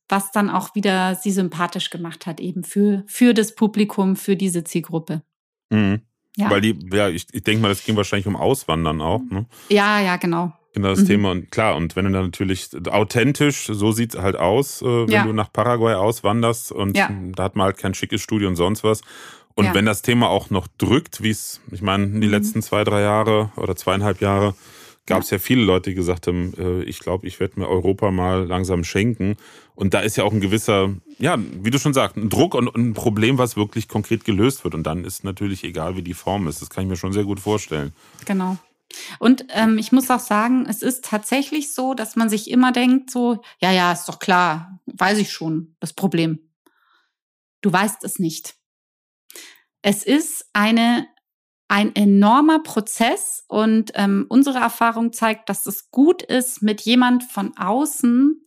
was 0.08 0.32
dann 0.32 0.50
auch 0.50 0.76
wieder 0.76 1.16
sie 1.16 1.32
sympathisch 1.32 1.90
gemacht 1.90 2.28
hat, 2.28 2.40
eben 2.40 2.64
für, 2.64 3.04
für 3.08 3.34
das 3.34 3.56
Publikum, 3.56 4.16
für 4.16 4.36
diese 4.36 4.64
Zielgruppe. 4.64 5.24
Mhm. 5.72 6.02
Ja. 6.38 6.50
Weil 6.50 6.62
die, 6.62 6.78
ja, 6.92 7.10
ich, 7.10 7.28
ich 7.32 7.44
denke 7.44 7.62
mal, 7.62 7.70
das 7.70 7.84
ging 7.84 7.96
wahrscheinlich 7.96 8.28
um 8.28 8.36
Auswandern 8.36 9.02
auch, 9.02 9.22
ne? 9.30 9.46
Ja, 9.70 10.02
ja, 10.02 10.18
genau. 10.18 10.54
Genau 10.76 10.90
das 10.90 11.00
mhm. 11.00 11.08
Thema. 11.08 11.32
Und 11.32 11.52
klar, 11.52 11.78
und 11.78 11.96
wenn 11.96 12.04
du 12.04 12.12
dann 12.12 12.26
natürlich 12.26 12.68
authentisch, 12.90 13.68
so 13.72 13.94
sieht 13.94 14.14
es 14.14 14.22
halt 14.22 14.36
aus, 14.36 14.82
äh, 14.82 14.86
wenn 14.86 15.10
ja. 15.10 15.24
du 15.24 15.32
nach 15.32 15.52
Paraguay 15.52 15.94
auswanderst 15.94 16.74
und 16.74 16.98
ja. 16.98 17.10
da 17.34 17.44
hat 17.44 17.56
man 17.56 17.68
halt 17.68 17.78
kein 17.78 17.94
schickes 17.94 18.22
Studio 18.22 18.50
und 18.50 18.58
sonst 18.58 18.84
was. 18.84 19.00
Und 19.56 19.66
ja. 19.66 19.74
wenn 19.74 19.86
das 19.86 20.02
Thema 20.02 20.28
auch 20.28 20.50
noch 20.50 20.68
drückt, 20.78 21.24
wie 21.24 21.30
es, 21.30 21.62
ich 21.72 21.82
meine, 21.82 22.08
die 22.08 22.28
mhm. 22.28 22.32
letzten 22.34 22.62
zwei, 22.62 22.84
drei 22.84 23.02
Jahre 23.02 23.52
oder 23.56 23.78
zweieinhalb 23.78 24.20
Jahre 24.20 24.54
gab 25.06 25.22
es 25.22 25.30
ja. 25.30 25.40
viele 25.40 25.64
Leute, 25.64 25.92
die 25.92 25.96
gesagt 25.96 26.28
haben, 26.28 26.54
äh, 26.58 26.84
ich 26.84 27.00
glaube, 27.00 27.26
ich 27.26 27.40
werde 27.40 27.62
mir 27.62 27.70
Europa 27.70 28.12
mal 28.12 28.46
langsam 28.46 28.84
schenken. 28.84 29.38
Und 29.76 29.94
da 29.94 30.02
ist 30.02 30.18
ja 30.18 30.26
auch 30.26 30.34
ein 30.34 30.42
gewisser, 30.42 30.94
ja, 31.20 31.38
wie 31.62 31.72
du 31.72 31.80
schon 31.80 31.94
sagst, 31.94 32.18
ein 32.18 32.30
Druck 32.30 32.54
und 32.54 32.76
ein 32.76 32.94
Problem, 32.94 33.38
was 33.38 33.56
wirklich 33.56 33.88
konkret 33.88 34.26
gelöst 34.26 34.66
wird. 34.66 34.76
Und 34.76 34.84
dann 34.84 35.06
ist 35.06 35.24
natürlich 35.24 35.64
egal, 35.64 35.96
wie 35.96 36.02
die 36.02 36.14
Form 36.14 36.50
ist. 36.50 36.62
Das 36.62 36.70
kann 36.70 36.84
ich 36.84 36.90
mir 36.90 36.98
schon 36.98 37.14
sehr 37.14 37.24
gut 37.24 37.40
vorstellen. 37.40 37.94
Genau. 38.26 38.58
Und 39.20 39.46
ähm, 39.50 39.78
ich 39.78 39.92
muss 39.92 40.10
auch 40.10 40.20
sagen, 40.20 40.66
es 40.68 40.82
ist 40.82 41.06
tatsächlich 41.06 41.74
so, 41.74 41.94
dass 41.94 42.16
man 42.16 42.30
sich 42.30 42.50
immer 42.50 42.72
denkt, 42.72 43.12
so, 43.12 43.42
ja, 43.60 43.72
ja, 43.72 43.92
ist 43.92 44.08
doch 44.08 44.20
klar, 44.20 44.80
weiß 44.86 45.18
ich 45.18 45.32
schon, 45.32 45.76
das 45.80 45.94
Problem. 45.94 46.52
Du 47.62 47.72
weißt 47.72 48.04
es 48.04 48.20
nicht. 48.20 48.56
Es 49.82 50.04
ist 50.04 50.50
eine, 50.54 51.08
ein 51.68 51.96
enormer 51.96 52.60
Prozess 52.60 53.44
und 53.48 53.92
ähm, 53.96 54.26
unsere 54.30 54.60
Erfahrung 54.60 55.14
zeigt, 55.14 55.50
dass 55.50 55.66
es 55.66 55.92
gut 55.92 56.22
ist, 56.22 56.62
mit 56.62 56.82
jemand 56.82 57.24
von 57.24 57.56
außen 57.58 58.46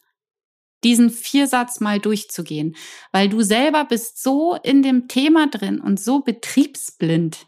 diesen 0.85 1.11
Viersatz 1.11 1.81
mal 1.81 1.99
durchzugehen, 1.99 2.77
weil 3.11 3.29
du 3.29 3.43
selber 3.43 3.85
bist 3.85 4.23
so 4.23 4.55
in 4.63 4.83
dem 4.83 5.09
Thema 5.09 5.49
drin 5.49 5.81
und 5.81 5.99
so 5.99 6.21
betriebsblind 6.21 7.47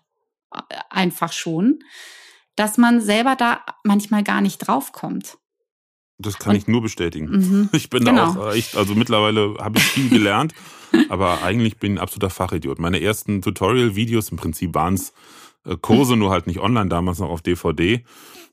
äh, 0.52 0.60
einfach 0.90 1.32
schon, 1.32 1.80
dass 2.56 2.78
man 2.78 3.00
selber 3.00 3.36
da 3.36 3.60
manchmal 3.84 4.22
gar 4.22 4.40
nicht 4.40 4.58
draufkommt. 4.58 5.38
Das 6.18 6.38
kann 6.38 6.50
und, 6.50 6.56
ich 6.56 6.68
nur 6.68 6.82
bestätigen. 6.82 7.30
Mhm, 7.30 7.68
ich 7.72 7.90
bin 7.90 8.04
genau. 8.04 8.34
da 8.34 8.40
auch 8.40 8.54
echt, 8.54 8.76
also 8.76 8.94
mittlerweile 8.94 9.54
habe 9.58 9.78
ich 9.78 9.84
viel 9.84 10.10
gelernt, 10.10 10.54
aber 11.08 11.42
eigentlich 11.42 11.78
bin 11.78 11.92
ich 11.92 11.98
ein 11.98 12.02
absoluter 12.02 12.30
Fachidiot. 12.30 12.78
Meine 12.78 13.00
ersten 13.00 13.42
Tutorial-Videos, 13.42 14.30
im 14.30 14.36
Prinzip 14.36 14.74
waren 14.74 14.94
es 14.94 15.12
äh, 15.64 15.76
Kurse, 15.76 16.16
nur 16.16 16.30
halt 16.30 16.46
nicht 16.46 16.60
online, 16.60 16.88
damals 16.88 17.18
noch 17.18 17.30
auf 17.30 17.42
DVD. 17.42 18.04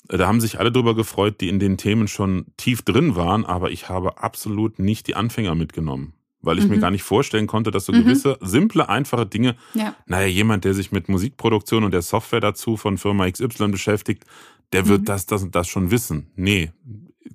Äh, 0.10 0.18
da 0.18 0.28
haben 0.28 0.40
sich 0.40 0.60
alle 0.60 0.72
drüber 0.72 0.96
gefreut, 0.96 1.42
die 1.42 1.50
in 1.50 1.60
den 1.60 1.78
Themen 1.78 2.08
schon 2.08 2.46
tief 2.56 2.84
drin 2.84 3.16
waren, 3.16 3.46
aber 3.46 3.72
ich 3.72 3.90
habe 3.90 4.24
absolut 4.24 4.80
nicht 4.80 5.08
die 5.08 5.16
Anfänger 5.16 5.56
mitgenommen 5.56 6.14
weil 6.42 6.58
ich 6.60 6.66
mhm. 6.66 6.72
mir 6.72 6.80
gar 6.80 6.92
nicht 6.92 7.04
vorstellen 7.04 7.48
konnte, 7.48 7.72
dass 7.72 7.86
so 7.86 7.94
mhm. 7.94 8.04
gewisse 8.04 8.38
simple, 8.42 8.90
einfache 8.90 9.26
Dinge, 9.26 9.56
ja. 9.74 9.96
naja, 10.06 10.28
jemand, 10.28 10.66
der 10.66 10.74
sich 10.74 10.92
mit 10.92 11.10
Musikproduktion 11.10 11.84
und 11.84 11.92
der 11.92 12.02
Software 12.02 12.40
dazu 12.42 12.78
von 12.78 12.98
Firma 12.98 13.30
XY 13.30 13.70
beschäftigt, 13.70 14.26
der 14.74 14.88
wird 14.88 15.02
mhm. 15.02 15.06
das, 15.06 15.26
das 15.26 15.44
und 15.44 15.56
das 15.56 15.68
schon 15.68 15.92
wissen. 15.92 16.32
Nee, 16.36 16.72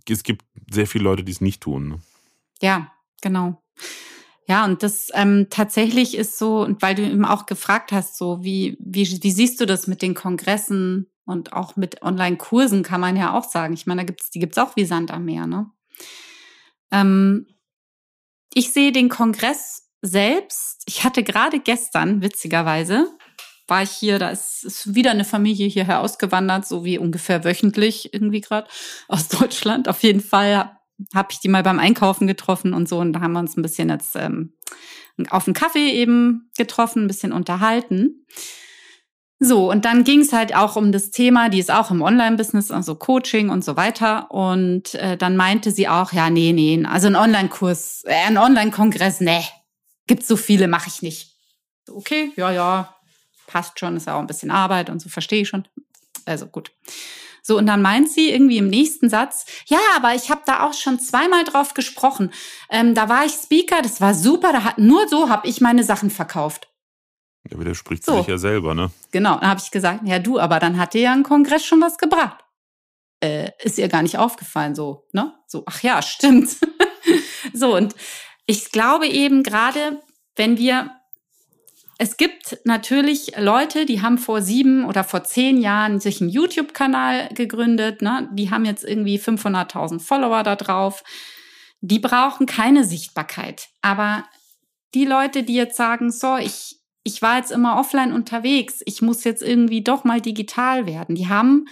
es 0.09 0.22
gibt 0.22 0.44
sehr 0.70 0.86
viele 0.86 1.05
Leute, 1.05 1.24
die 1.24 1.32
es 1.32 1.40
nicht 1.40 1.62
tun. 1.62 1.88
Ne? 1.88 1.98
Ja, 2.61 2.92
genau. 3.20 3.62
Ja, 4.48 4.64
und 4.64 4.82
das 4.82 5.09
ähm, 5.14 5.46
tatsächlich 5.50 6.16
ist 6.16 6.38
so, 6.38 6.68
weil 6.80 6.94
du 6.94 7.03
eben 7.03 7.24
auch 7.24 7.46
gefragt 7.46 7.92
hast, 7.92 8.18
so 8.18 8.42
wie, 8.42 8.76
wie, 8.80 9.07
wie 9.22 9.30
siehst 9.30 9.61
du 9.61 9.66
das 9.66 9.86
mit 9.86 10.03
den 10.03 10.14
Kongressen 10.14 11.07
und 11.24 11.53
auch 11.53 11.76
mit 11.76 12.03
Online-Kursen, 12.03 12.82
kann 12.82 13.00
man 13.00 13.16
ja 13.16 13.32
auch 13.32 13.44
sagen. 13.44 13.74
Ich 13.74 13.86
meine, 13.86 14.03
da 14.03 14.07
gibt's, 14.07 14.30
die 14.30 14.40
gibt's 14.40 14.59
auch 14.59 14.76
wie 14.76 14.84
Sand 14.84 15.11
am 15.11 15.24
Meer, 15.24 15.46
ne? 15.46 15.70
Ähm, 16.90 17.46
ich 18.55 18.72
sehe 18.72 18.92
den 18.92 19.09
Kongress 19.09 19.88
selbst. 20.03 20.82
Ich 20.86 21.05
hatte 21.05 21.22
gerade 21.22 21.61
gestern, 21.61 22.22
witzigerweise, 22.22 23.07
war 23.68 23.82
ich 23.82 23.90
hier, 23.90 24.18
da 24.18 24.30
ist, 24.30 24.64
ist 24.64 24.94
wieder 24.94 25.12
eine 25.12 25.24
Familie 25.24 25.68
hierher 25.68 26.00
ausgewandert, 26.00 26.66
so 26.66 26.84
wie 26.84 26.98
ungefähr 26.98 27.44
wöchentlich 27.44 28.12
irgendwie 28.12 28.40
gerade 28.40 28.68
aus 29.09 29.28
Deutschland. 29.28 29.88
Auf 29.88 30.03
jeden 30.03 30.20
Fall 30.20 30.76
habe 31.14 31.28
ich 31.32 31.40
die 31.40 31.48
mal 31.48 31.62
beim 31.62 31.78
Einkaufen 31.78 32.26
getroffen 32.26 32.74
und 32.74 32.88
so. 32.88 32.98
Und 32.98 33.12
da 33.12 33.20
haben 33.20 33.32
wir 33.32 33.40
uns 33.40 33.57
ein 33.57 33.62
bisschen 33.62 33.88
jetzt 33.88 34.16
ähm, 34.16 34.55
auf 35.30 35.46
einen 35.46 35.55
Kaffee 35.55 35.90
eben 35.90 36.50
getroffen, 36.57 37.05
ein 37.05 37.09
bisschen 37.09 37.32
unterhalten. 37.32 38.26
So, 39.45 39.68
und 39.68 39.84
dann 39.84 40.05
ging 40.05 40.20
es 40.20 40.32
halt 40.32 40.55
auch 40.55 40.76
um 40.76 40.93
das 40.93 41.11
Thema, 41.11 41.49
die 41.49 41.59
ist 41.59 41.72
auch 41.72 41.90
im 41.90 42.01
Online-Business, 42.01 42.70
also 42.70 42.95
Coaching 42.95 43.51
und 43.51 43.64
so 43.64 43.76
weiter. 43.76 44.30
Und 44.30 44.95
äh, 44.95 45.16
dann 45.16 45.36
meinte 45.36 45.72
sie 45.72 45.88
auch, 45.88 46.12
ja, 46.12 46.30
nee, 46.30 46.53
nee, 46.53 46.84
also 46.86 47.09
ein 47.09 47.16
Online-Kurs, 47.16 48.05
äh, 48.05 48.14
ein 48.28 48.38
Online-Kongress, 48.38 49.18
nee, 49.18 49.45
gibt's 50.07 50.28
so 50.28 50.36
viele, 50.36 50.68
mache 50.68 50.86
ich 50.86 51.03
nicht. 51.03 51.34
Okay, 51.90 52.30
ja, 52.36 52.53
ja, 52.53 52.95
passt 53.49 53.80
schon, 53.80 53.97
ist 53.97 54.07
ja 54.07 54.14
auch 54.14 54.20
ein 54.20 54.28
bisschen 54.28 54.53
Arbeit 54.53 54.88
und 54.90 55.03
so, 55.03 55.09
verstehe 55.09 55.43
ich 55.43 55.49
schon. 55.49 55.66
Also 56.24 56.47
gut. 56.47 56.70
So, 57.43 57.59
und 57.59 57.66
dann 57.66 57.82
meint 57.82 58.09
sie 58.09 58.30
irgendwie 58.30 58.59
im 58.59 58.68
nächsten 58.68 59.11
Satz, 59.11 59.45
ja, 59.66 59.80
aber 59.97 60.14
ich 60.14 60.30
habe 60.30 60.43
da 60.47 60.64
auch 60.64 60.72
schon 60.72 61.01
zweimal 61.01 61.43
drauf 61.43 61.74
gesprochen. 61.74 62.30
Ähm, 62.70 62.95
da 62.95 63.09
war 63.09 63.24
ich 63.24 63.32
Speaker, 63.32 63.82
das 63.82 64.01
war 64.01 64.14
super, 64.14 64.53
da 64.53 64.62
hat 64.62 64.78
nur 64.78 65.09
so 65.09 65.28
habe 65.28 65.49
ich 65.49 65.61
meine 65.61 65.82
Sachen 65.82 66.11
verkauft. 66.11 66.72
Ja, 67.51 67.59
widerspricht 67.59 68.05
so. 68.05 68.18
sich 68.18 68.28
ja 68.28 68.38
selber, 68.38 68.74
ne? 68.74 68.90
Genau, 69.11 69.36
dann 69.36 69.49
habe 69.49 69.61
ich 69.62 69.70
gesagt, 69.70 70.01
ja 70.05 70.18
du, 70.18 70.38
aber 70.38 70.61
dann 70.61 70.78
hat 70.78 70.95
dir 70.95 71.03
ja 71.03 71.12
ein 71.12 71.24
Kongress 71.24 71.64
schon 71.64 71.80
was 71.80 71.99
gebracht. 71.99 72.45
Äh, 73.20 73.51
ist 73.62 73.78
ihr 73.78 73.88
gar 73.88 74.03
nicht 74.03 74.18
aufgefallen, 74.18 74.74
so, 74.74 75.07
ne? 75.12 75.34
So, 75.47 75.64
ach 75.66 75.82
ja, 75.82 76.03
stimmt. 76.03 76.57
so, 77.53 77.76
und 77.76 77.95
ich 78.47 78.70
glaube 78.70 79.07
eben 79.07 79.43
gerade, 79.43 80.01
wenn 80.36 80.57
wir, 80.57 80.90
es 81.99 82.16
gibt 82.16 82.59
natürlich 82.64 83.36
Leute, 83.38 83.86
die 83.86 84.03
haben 84.03 84.18
vor 84.18 84.43
sieben 84.43 84.84
oder 84.84 85.05
vor 85.05 85.24
zehn 85.24 85.61
Jahren 85.61 86.01
sich 86.01 86.20
einen 86.20 86.30
YouTube-Kanal 86.30 87.28
gegründet, 87.34 88.03
ne? 88.03 88.28
Die 88.32 88.51
haben 88.51 88.64
jetzt 88.64 88.84
irgendwie 88.84 89.18
500.000 89.18 90.01
Follower 90.01 90.43
da 90.43 90.57
drauf. 90.57 91.03
Die 91.80 91.99
brauchen 91.99 92.47
keine 92.47 92.84
Sichtbarkeit. 92.84 93.68
Aber 93.82 94.24
die 94.95 95.05
Leute, 95.05 95.43
die 95.43 95.55
jetzt 95.55 95.76
sagen, 95.76 96.11
so, 96.11 96.36
ich, 96.36 96.82
ich 97.05 97.22
war 97.22 97.38
jetzt 97.38 97.50
immer 97.50 97.78
offline 97.78 98.12
unterwegs, 98.12 98.80
ich 98.86 99.03
muss 99.03 99.24
jetzt 99.24 99.42
irgendwie 99.42 99.82
doch 99.82 100.05
mal 100.05 100.20
digital 100.20 100.86
werden. 100.86 101.14
Die 101.14 101.28
haben 101.28 101.66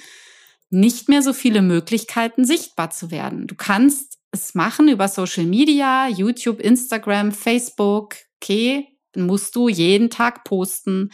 nicht 0.71 1.09
mehr 1.09 1.23
so 1.23 1.33
viele 1.33 1.63
Möglichkeiten, 1.63 2.45
sichtbar 2.45 2.91
zu 2.91 3.11
werden. 3.11 3.47
Du 3.47 3.55
kannst 3.55 4.19
es 4.33 4.55
machen 4.55 4.89
über 4.89 5.09
Social 5.09 5.45
Media, 5.45 6.09
YouTube, 6.09 6.61
Instagram, 6.61 7.33
Facebook. 7.33 8.17
Okay, 8.41 8.89
dann 9.13 9.27
musst 9.27 9.57
du 9.57 9.69
jeden 9.69 10.11
Tag 10.11 10.45
posten. 10.45 11.11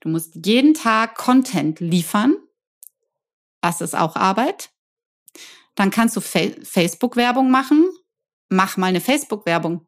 Du 0.00 0.08
musst 0.08 0.46
jeden 0.46 0.74
Tag 0.74 1.16
Content 1.16 1.80
liefern. 1.80 2.36
Das 3.60 3.80
ist 3.80 3.94
auch 3.94 4.16
Arbeit. 4.16 4.70
Dann 5.74 5.90
kannst 5.90 6.16
du 6.16 6.20
Facebook-Werbung 6.20 7.50
machen. 7.50 7.86
Mach 8.48 8.76
mal 8.76 8.86
eine 8.86 9.00
Facebook-Werbung. 9.00 9.85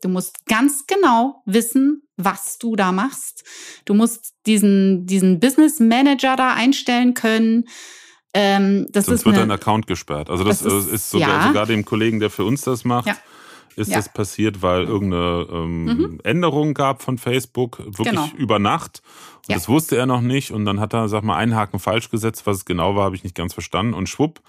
Du 0.00 0.08
musst 0.08 0.46
ganz 0.46 0.86
genau 0.86 1.42
wissen, 1.44 2.02
was 2.16 2.58
du 2.58 2.76
da 2.76 2.92
machst. 2.92 3.44
Du 3.84 3.94
musst 3.94 4.34
diesen, 4.46 5.06
diesen 5.06 5.40
Business 5.40 5.80
Manager 5.80 6.36
da 6.36 6.54
einstellen 6.54 7.14
können. 7.14 7.64
Ähm, 8.34 8.86
das 8.92 9.06
Sonst 9.06 9.20
ist 9.20 9.26
wird 9.26 9.36
dein 9.36 9.50
Account 9.50 9.86
gesperrt. 9.86 10.30
Also 10.30 10.44
das, 10.44 10.62
das 10.62 10.72
ist, 10.72 10.92
ist, 10.92 11.10
sogar, 11.10 11.28
ja. 11.28 11.46
sogar, 11.48 11.66
dem 11.66 11.84
Kollegen, 11.84 12.20
der 12.20 12.30
für 12.30 12.44
uns 12.44 12.62
das 12.62 12.84
macht, 12.84 13.06
ja. 13.06 13.16
ist 13.74 13.90
ja. 13.90 13.96
das 13.96 14.12
passiert, 14.12 14.62
weil 14.62 14.84
irgendeine 14.84 15.46
ähm, 15.50 15.84
mhm. 15.84 16.20
Änderung 16.22 16.74
gab 16.74 17.02
von 17.02 17.18
Facebook, 17.18 17.78
wirklich 17.78 18.10
genau. 18.10 18.28
über 18.36 18.58
Nacht. 18.58 19.02
Und 19.48 19.56
das 19.56 19.68
wusste 19.68 19.96
er 19.96 20.06
noch 20.06 20.20
nicht. 20.20 20.52
Und 20.52 20.64
dann 20.64 20.78
hat 20.78 20.92
er, 20.92 21.08
sag 21.08 21.24
mal, 21.24 21.36
einen 21.36 21.56
Haken 21.56 21.78
falsch 21.78 22.10
gesetzt. 22.10 22.46
Was 22.46 22.58
es 22.58 22.64
genau 22.64 22.94
war, 22.94 23.04
habe 23.04 23.16
ich 23.16 23.24
nicht 23.24 23.34
ganz 23.34 23.54
verstanden. 23.54 23.94
Und 23.94 24.08
schwupp, 24.08 24.40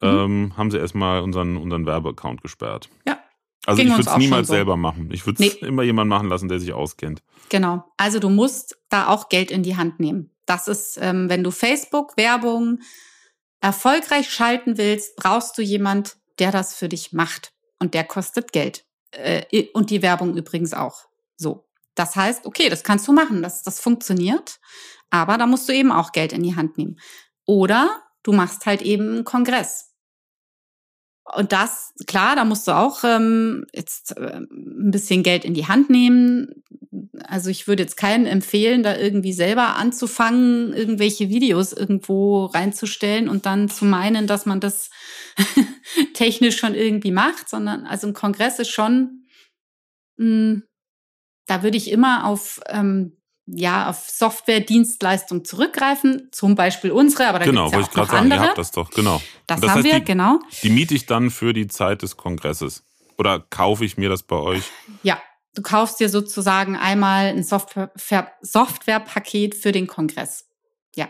mhm. 0.00 0.08
ähm, 0.08 0.52
haben 0.56 0.70
sie 0.70 0.78
erstmal 0.78 1.22
unseren, 1.22 1.56
unseren 1.56 1.86
Werbeaccount 1.86 2.42
gesperrt. 2.42 2.90
Ja, 3.08 3.18
also 3.66 3.80
Ging 3.80 3.90
ich 3.90 3.96
würde 3.96 4.10
es 4.10 4.16
niemals 4.16 4.48
so. 4.48 4.54
selber 4.54 4.76
machen. 4.76 5.10
Ich 5.12 5.24
würde 5.26 5.44
es 5.44 5.60
nee. 5.60 5.66
immer 5.66 5.82
jemand 5.82 6.08
machen 6.08 6.28
lassen, 6.28 6.48
der 6.48 6.58
sich 6.58 6.72
auskennt. 6.72 7.22
Genau. 7.48 7.84
Also 7.96 8.18
du 8.18 8.28
musst 8.28 8.78
da 8.88 9.08
auch 9.08 9.28
Geld 9.28 9.50
in 9.50 9.62
die 9.62 9.76
Hand 9.76 10.00
nehmen. 10.00 10.30
Das 10.46 10.68
ist, 10.68 10.98
ähm, 11.00 11.28
wenn 11.28 11.44
du 11.44 11.50
Facebook-Werbung 11.50 12.80
erfolgreich 13.60 14.30
schalten 14.30 14.78
willst, 14.78 15.16
brauchst 15.16 15.56
du 15.56 15.62
jemand, 15.62 16.16
der 16.38 16.50
das 16.50 16.74
für 16.74 16.88
dich 16.88 17.12
macht. 17.12 17.52
Und 17.78 17.94
der 17.94 18.04
kostet 18.04 18.52
Geld. 18.52 18.84
Äh, 19.12 19.66
und 19.72 19.90
die 19.90 20.02
Werbung 20.02 20.36
übrigens 20.36 20.74
auch. 20.74 21.06
So. 21.36 21.68
Das 21.94 22.16
heißt, 22.16 22.46
okay, 22.46 22.68
das 22.68 22.84
kannst 22.84 23.06
du 23.06 23.12
machen, 23.12 23.42
das, 23.42 23.62
das 23.62 23.78
funktioniert. 23.78 24.58
Aber 25.10 25.36
da 25.36 25.46
musst 25.46 25.68
du 25.68 25.74
eben 25.74 25.92
auch 25.92 26.12
Geld 26.12 26.32
in 26.32 26.42
die 26.42 26.56
Hand 26.56 26.78
nehmen. 26.78 26.98
Oder 27.44 28.02
du 28.22 28.32
machst 28.32 28.66
halt 28.66 28.82
eben 28.82 29.08
einen 29.08 29.24
Kongress. 29.24 29.91
Und 31.24 31.52
das, 31.52 31.94
klar, 32.06 32.34
da 32.34 32.44
musst 32.44 32.66
du 32.66 32.72
auch 32.72 33.04
ähm, 33.04 33.64
jetzt 33.72 34.16
äh, 34.16 34.38
ein 34.38 34.90
bisschen 34.90 35.22
Geld 35.22 35.44
in 35.44 35.54
die 35.54 35.68
Hand 35.68 35.88
nehmen. 35.88 36.64
Also 37.24 37.48
ich 37.48 37.68
würde 37.68 37.84
jetzt 37.84 37.96
keinen 37.96 38.26
empfehlen, 38.26 38.82
da 38.82 38.96
irgendwie 38.96 39.32
selber 39.32 39.76
anzufangen, 39.76 40.72
irgendwelche 40.72 41.28
Videos 41.28 41.72
irgendwo 41.72 42.46
reinzustellen 42.46 43.28
und 43.28 43.46
dann 43.46 43.68
zu 43.68 43.84
meinen, 43.84 44.26
dass 44.26 44.46
man 44.46 44.58
das 44.58 44.90
technisch 46.14 46.58
schon 46.58 46.74
irgendwie 46.74 47.12
macht, 47.12 47.48
sondern 47.48 47.86
also 47.86 48.08
ein 48.08 48.14
Kongress 48.14 48.58
ist 48.58 48.70
schon, 48.70 49.26
mh, 50.16 50.26
hm, 50.26 50.62
da 51.46 51.62
würde 51.62 51.76
ich 51.76 51.90
immer 51.90 52.26
auf 52.26 52.60
ähm, 52.68 53.16
ja, 53.54 53.88
auf 53.90 54.08
Software-Dienstleistung 54.08 55.44
zurückgreifen, 55.44 56.28
zum 56.32 56.54
Beispiel 56.54 56.90
unsere, 56.90 57.28
aber 57.28 57.38
da 57.40 57.44
genau, 57.44 57.70
gibt's 57.70 57.86
ja 57.86 57.92
auch 57.92 57.96
noch 57.96 58.10
sagen, 58.10 58.22
andere. 58.24 58.40
Ihr 58.40 58.48
habt 58.48 58.58
das 58.58 58.70
doch, 58.72 58.90
genau. 58.90 59.20
Das, 59.46 59.60
das 59.60 59.70
haben 59.70 59.76
heißt, 59.78 59.92
wir, 59.92 60.00
die, 60.00 60.04
genau. 60.04 60.40
Die 60.62 60.70
miete 60.70 60.94
ich 60.94 61.06
dann 61.06 61.30
für 61.30 61.52
die 61.52 61.66
Zeit 61.68 62.02
des 62.02 62.16
Kongresses. 62.16 62.84
Oder 63.18 63.40
kaufe 63.40 63.84
ich 63.84 63.96
mir 63.96 64.08
das 64.08 64.22
bei 64.22 64.36
euch? 64.36 64.64
Ja, 65.02 65.20
du 65.54 65.62
kaufst 65.62 66.00
dir 66.00 66.08
sozusagen 66.08 66.76
einmal 66.76 67.26
ein 67.26 67.44
Software-Paket 67.44 68.32
Software 68.42 69.04
für 69.54 69.72
den 69.72 69.86
Kongress. 69.86 70.46
Ja. 70.96 71.08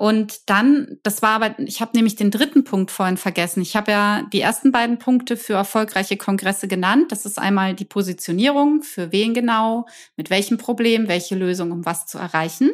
Und 0.00 0.48
dann, 0.48 0.98
das 1.02 1.20
war 1.20 1.32
aber, 1.32 1.58
ich 1.58 1.82
habe 1.82 1.90
nämlich 1.94 2.16
den 2.16 2.30
dritten 2.30 2.64
Punkt 2.64 2.90
vorhin 2.90 3.18
vergessen. 3.18 3.60
Ich 3.60 3.76
habe 3.76 3.92
ja 3.92 4.26
die 4.32 4.40
ersten 4.40 4.72
beiden 4.72 4.98
Punkte 4.98 5.36
für 5.36 5.52
erfolgreiche 5.52 6.16
Kongresse 6.16 6.68
genannt. 6.68 7.12
Das 7.12 7.26
ist 7.26 7.38
einmal 7.38 7.74
die 7.74 7.84
Positionierung, 7.84 8.82
für 8.82 9.12
wen 9.12 9.34
genau, 9.34 9.84
mit 10.16 10.30
welchem 10.30 10.56
Problem, 10.56 11.06
welche 11.06 11.34
Lösung, 11.34 11.70
um 11.70 11.84
was 11.84 12.06
zu 12.06 12.16
erreichen. 12.16 12.70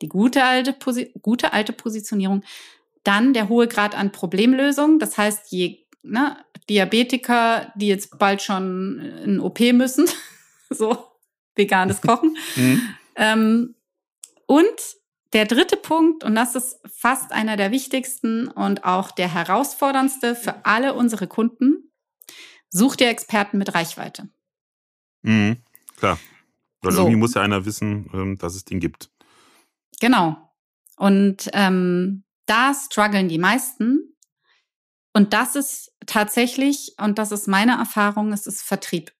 Die 0.00 0.08
gute 0.08 0.42
alte, 0.42 0.72
Posi 0.72 1.12
gute 1.20 1.52
alte 1.52 1.74
Positionierung. 1.74 2.42
Dann 3.04 3.34
der 3.34 3.50
hohe 3.50 3.68
Grad 3.68 3.94
an 3.94 4.10
Problemlösung. 4.10 4.98
Das 4.98 5.18
heißt, 5.18 5.52
je 5.52 5.84
ne, 6.02 6.38
Diabetiker, 6.70 7.70
die 7.76 7.88
jetzt 7.88 8.18
bald 8.18 8.40
schon 8.40 8.98
in 9.26 9.40
OP 9.40 9.60
müssen, 9.74 10.08
so 10.70 11.04
veganes 11.54 12.00
Kochen. 12.00 12.34
mhm. 12.56 12.80
ähm, 13.16 13.74
und 14.46 14.99
der 15.32 15.44
dritte 15.44 15.76
Punkt, 15.76 16.24
und 16.24 16.34
das 16.34 16.54
ist 16.54 16.80
fast 16.92 17.32
einer 17.32 17.56
der 17.56 17.70
wichtigsten 17.70 18.48
und 18.48 18.84
auch 18.84 19.10
der 19.10 19.32
herausforderndste 19.32 20.34
für 20.34 20.64
alle 20.64 20.94
unsere 20.94 21.28
Kunden, 21.28 21.92
such 22.68 22.96
dir 22.96 23.08
Experten 23.08 23.58
mit 23.58 23.74
Reichweite. 23.74 24.28
Mhm, 25.22 25.58
klar. 25.96 26.18
Weil 26.82 26.92
so. 26.92 27.02
irgendwie 27.02 27.16
muss 27.16 27.34
ja 27.34 27.42
einer 27.42 27.64
wissen, 27.64 28.10
ähm, 28.12 28.38
dass 28.38 28.54
es 28.54 28.64
den 28.64 28.80
gibt. 28.80 29.10
Genau. 30.00 30.36
Und 30.96 31.50
ähm, 31.52 32.24
da 32.46 32.74
strugglen 32.74 33.28
die 33.28 33.38
meisten. 33.38 34.16
Und 35.12 35.32
das 35.32 35.56
ist 35.56 35.92
tatsächlich, 36.06 36.94
und 36.98 37.18
das 37.18 37.32
ist 37.32 37.48
meine 37.48 37.72
Erfahrung, 37.72 38.32
es 38.32 38.46
ist 38.46 38.62
Vertrieb. 38.62 39.12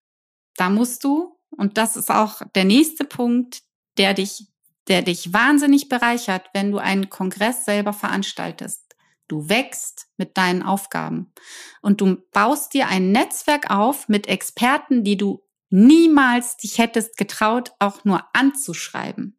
Da 0.57 0.71
musst 0.71 1.05
du, 1.05 1.39
und 1.51 1.79
das 1.79 1.97
ist 1.97 2.11
auch 2.11 2.43
der 2.55 2.65
nächste 2.65 3.05
Punkt, 3.05 3.63
der 3.99 4.15
dich 4.15 4.50
der 4.91 5.03
dich 5.03 5.33
wahnsinnig 5.33 5.89
bereichert, 5.89 6.51
wenn 6.53 6.73
du 6.73 6.79
einen 6.79 7.09
Kongress 7.09 7.65
selber 7.65 7.93
veranstaltest. 7.93 8.97
Du 9.29 9.49
wächst 9.49 10.09
mit 10.17 10.37
deinen 10.37 10.65
Aufgaben 10.65 11.33
und 11.81 12.01
du 12.01 12.17
baust 12.33 12.75
dir 12.75 12.89
ein 12.89 13.13
Netzwerk 13.13 13.71
auf 13.71 14.09
mit 14.09 14.27
Experten, 14.27 15.05
die 15.05 15.17
du 15.17 15.47
niemals 15.71 16.57
dich 16.57 16.79
hättest 16.79 17.17
getraut, 17.17 17.73
auch 17.79 18.05
nur 18.05 18.25
anzuschreiben. 18.33 19.39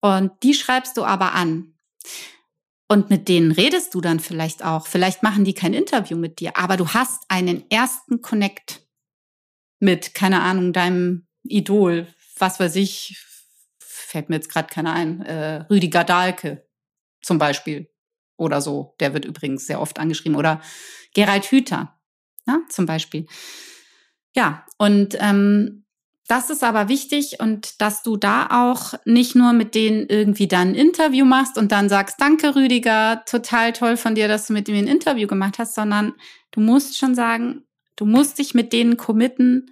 Und 0.00 0.32
die 0.42 0.54
schreibst 0.54 0.96
du 0.96 1.04
aber 1.04 1.34
an. 1.34 1.74
Und 2.88 3.10
mit 3.10 3.28
denen 3.28 3.52
redest 3.52 3.94
du 3.94 4.00
dann 4.00 4.20
vielleicht 4.20 4.64
auch. 4.64 4.86
Vielleicht 4.86 5.22
machen 5.22 5.44
die 5.44 5.54
kein 5.54 5.74
Interview 5.74 6.16
mit 6.16 6.40
dir, 6.40 6.56
aber 6.56 6.78
du 6.78 6.88
hast 6.88 7.24
einen 7.28 7.70
ersten 7.70 8.22
Connect 8.22 8.86
mit, 9.80 10.14
keine 10.14 10.40
Ahnung, 10.40 10.72
deinem 10.72 11.26
Idol, 11.42 12.06
was 12.38 12.58
weiß 12.60 12.76
ich, 12.76 13.18
fällt 14.14 14.28
mir 14.28 14.36
jetzt 14.36 14.48
gerade 14.48 14.68
keiner 14.68 14.92
ein, 14.92 15.22
äh, 15.22 15.64
Rüdiger 15.68 16.04
Dahlke 16.04 16.64
zum 17.20 17.38
Beispiel 17.38 17.90
oder 18.36 18.60
so. 18.60 18.94
Der 19.00 19.12
wird 19.12 19.24
übrigens 19.24 19.66
sehr 19.66 19.80
oft 19.80 19.98
angeschrieben. 19.98 20.38
Oder 20.38 20.60
Gerald 21.14 21.46
Hüther 21.46 21.98
ja, 22.46 22.60
zum 22.68 22.86
Beispiel. 22.86 23.26
Ja, 24.36 24.64
und 24.78 25.16
ähm, 25.18 25.84
das 26.26 26.48
ist 26.48 26.62
aber 26.64 26.88
wichtig 26.88 27.40
und 27.40 27.80
dass 27.80 28.02
du 28.02 28.16
da 28.16 28.48
auch 28.50 28.94
nicht 29.04 29.34
nur 29.34 29.52
mit 29.52 29.74
denen 29.74 30.06
irgendwie 30.08 30.48
dann 30.48 30.68
ein 30.68 30.74
Interview 30.74 31.24
machst 31.24 31.58
und 31.58 31.70
dann 31.70 31.88
sagst, 31.88 32.20
danke 32.20 32.54
Rüdiger, 32.54 33.24
total 33.26 33.72
toll 33.72 33.96
von 33.96 34.14
dir, 34.14 34.28
dass 34.28 34.46
du 34.46 34.52
mit 34.52 34.68
mir 34.68 34.78
ein 34.78 34.86
Interview 34.86 35.26
gemacht 35.26 35.58
hast, 35.58 35.74
sondern 35.74 36.14
du 36.52 36.60
musst 36.60 36.96
schon 36.96 37.14
sagen, 37.14 37.64
du 37.96 38.06
musst 38.06 38.38
dich 38.38 38.54
mit 38.54 38.72
denen 38.72 38.96
committen, 38.96 39.70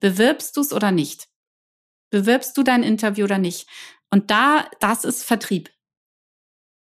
bewirbst 0.00 0.56
du 0.56 0.62
es 0.62 0.72
oder 0.72 0.90
nicht? 0.90 1.27
Bewirbst 2.10 2.56
du 2.56 2.62
dein 2.62 2.82
Interview 2.82 3.24
oder 3.24 3.38
nicht? 3.38 3.68
Und 4.10 4.30
da, 4.30 4.68
das 4.80 5.04
ist 5.04 5.24
Vertrieb. 5.24 5.70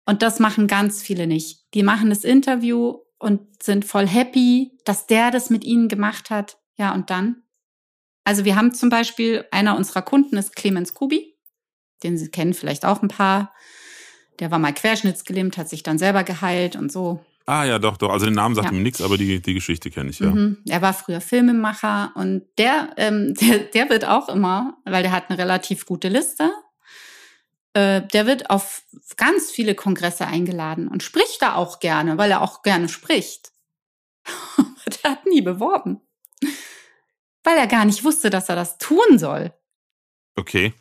Und 0.06 0.22
das 0.22 0.40
machen 0.40 0.68
ganz 0.68 1.02
viele 1.02 1.28
nicht. 1.28 1.74
Die 1.74 1.84
machen 1.84 2.10
das 2.10 2.24
Interview 2.24 3.00
und 3.20 3.64
sind 3.64 3.86
voll 3.86 4.08
happy, 4.08 4.78
dass 4.86 5.08
der 5.08 5.32
das 5.32 5.50
mit 5.50 5.64
ihnen 5.64 5.88
gemacht 5.88 6.30
hat. 6.30 6.58
Ja, 6.76 6.94
und 6.94 7.10
dann? 7.10 7.44
Also 8.24 8.46
wir 8.46 8.56
haben 8.56 8.74
zum 8.74 8.90
Beispiel, 8.90 9.46
einer 9.52 9.76
unserer 9.76 10.02
Kunden 10.02 10.38
ist 10.38 10.56
Clemens 10.56 10.94
Kubi, 10.94 11.38
den 12.04 12.18
Sie 12.18 12.30
kennen 12.30 12.54
vielleicht 12.54 12.86
auch 12.86 13.02
ein 13.02 13.08
paar. 13.08 13.54
Der 14.40 14.52
war 14.52 14.60
mal 14.60 14.74
querschnittsgelähmt, 14.74 15.58
hat 15.58 15.70
sich 15.70 15.84
dann 15.84 15.98
selber 15.98 16.24
geheilt 16.24 16.76
und 16.76 16.92
so. 16.92 17.24
Ah 17.46 17.64
ja, 17.64 17.80
doch, 17.80 17.98
doch. 17.98 18.10
Also 18.10 18.26
den 18.26 18.36
Namen 18.36 18.56
sagt 18.56 18.68
ja. 18.68 18.72
mir 18.72 18.82
nichts, 18.82 19.02
aber 19.02 19.18
die, 19.18 19.42
die 19.42 19.54
Geschichte 19.54 19.90
kenne 19.90 20.10
ich, 20.10 20.20
ja. 20.20 20.32
Mhm. 20.32 20.58
Er 20.68 20.82
war 20.82 20.94
früher 20.94 21.22
Filmemacher 21.22 22.12
und 22.16 22.44
der, 22.58 22.90
ähm, 22.98 23.34
der, 23.42 23.60
der 23.60 23.90
wird 23.90 24.06
auch 24.06 24.30
immer, 24.30 24.78
weil 24.86 25.04
der 25.04 25.12
hat 25.12 25.30
eine 25.30 25.40
relativ 25.40 25.86
gute 25.86 26.08
Liste, 26.08 26.52
äh, 27.74 28.02
der 28.02 28.28
wird 28.28 28.50
auf 28.50 28.84
ganz 29.18 29.52
viele 29.52 29.76
Kongresse 29.76 30.28
eingeladen 30.28 30.88
und 30.88 31.04
spricht 31.04 31.42
da 31.42 31.56
auch 31.56 31.80
gerne, 31.80 32.18
weil 32.18 32.32
er 32.32 32.42
auch 32.42 32.62
gerne 32.62 32.90
spricht. 32.90 33.52
der 35.04 35.12
hat 35.12 35.26
nie 35.26 35.42
beworben 35.42 36.02
weil 37.44 37.58
er 37.58 37.68
gar 37.68 37.86
nicht 37.86 38.04
wusste, 38.04 38.30
dass 38.30 38.50
er 38.50 38.56
das 38.56 38.78
tun 38.78 39.18
soll. 39.18 39.54
Okay. 40.36 40.74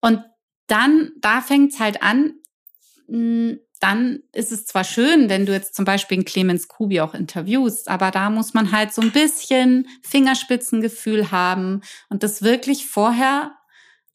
Und 0.00 0.22
dann, 0.66 1.12
da 1.20 1.40
fängt 1.40 1.72
es 1.72 1.80
halt 1.80 2.02
an, 2.02 2.34
hm, 3.06 3.60
dann 3.78 4.20
ist 4.32 4.52
es 4.52 4.66
zwar 4.66 4.84
schön, 4.84 5.28
wenn 5.28 5.46
du 5.46 5.52
jetzt 5.52 5.74
zum 5.74 5.84
Beispiel 5.84 6.16
einen 6.16 6.24
Clemens 6.24 6.68
Kubi 6.68 7.00
auch 7.00 7.14
interviewst, 7.14 7.88
aber 7.88 8.10
da 8.10 8.30
muss 8.30 8.54
man 8.54 8.72
halt 8.72 8.92
so 8.92 9.02
ein 9.02 9.12
bisschen 9.12 9.88
Fingerspitzengefühl 10.02 11.30
haben 11.30 11.82
und 12.08 12.22
das 12.22 12.42
wirklich 12.42 12.86
vorher 12.86 13.56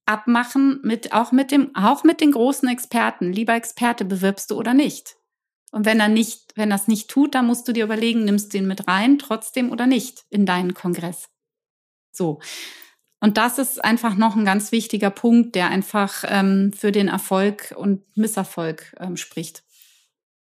abmachen 0.05 0.79
mit, 0.83 1.13
auch 1.13 1.31
mit 1.31 1.51
dem, 1.51 1.75
auch 1.75 2.03
mit 2.03 2.21
den 2.21 2.31
großen 2.31 2.67
Experten. 2.67 3.31
Lieber 3.31 3.53
Experte, 3.53 4.03
bewirbst 4.05 4.51
du 4.51 4.57
oder 4.57 4.73
nicht? 4.73 5.15
Und 5.71 5.85
wenn 5.85 5.99
er 5.99 6.09
nicht, 6.09 6.51
wenn 6.55 6.69
das 6.69 6.87
nicht 6.87 7.09
tut, 7.09 7.33
dann 7.33 7.47
musst 7.47 7.67
du 7.67 7.71
dir 7.71 7.85
überlegen, 7.85 8.25
nimmst 8.25 8.53
du 8.53 8.57
ihn 8.57 8.67
mit 8.67 8.87
rein, 8.87 9.19
trotzdem 9.19 9.71
oder 9.71 9.87
nicht 9.87 10.25
in 10.29 10.45
deinen 10.45 10.73
Kongress. 10.73 11.29
So. 12.11 12.39
Und 13.21 13.37
das 13.37 13.59
ist 13.59 13.83
einfach 13.83 14.15
noch 14.15 14.35
ein 14.35 14.45
ganz 14.45 14.71
wichtiger 14.71 15.11
Punkt, 15.11 15.53
der 15.53 15.69
einfach 15.69 16.23
ähm, 16.27 16.73
für 16.73 16.91
den 16.91 17.07
Erfolg 17.07 17.73
und 17.77 18.01
Misserfolg 18.17 18.95
ähm, 18.99 19.15
spricht. 19.15 19.63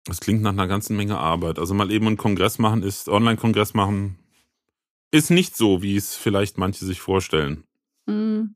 Das 0.06 0.20
klingt 0.20 0.42
nach 0.42 0.50
einer 0.50 0.66
ganzen 0.66 0.96
Menge 0.96 1.16
Arbeit. 1.16 1.58
Also 1.58 1.72
mal 1.72 1.90
eben 1.92 2.08
einen 2.08 2.16
Kongress 2.16 2.58
machen 2.58 2.82
ist, 2.82 3.08
Online-Kongress 3.08 3.74
machen, 3.74 4.18
ist 5.12 5.30
nicht 5.30 5.56
so, 5.56 5.82
wie 5.82 5.96
es 5.96 6.16
vielleicht 6.16 6.58
manche 6.58 6.84
sich 6.84 7.00
vorstellen. 7.00 7.62
Mm. 8.06 8.54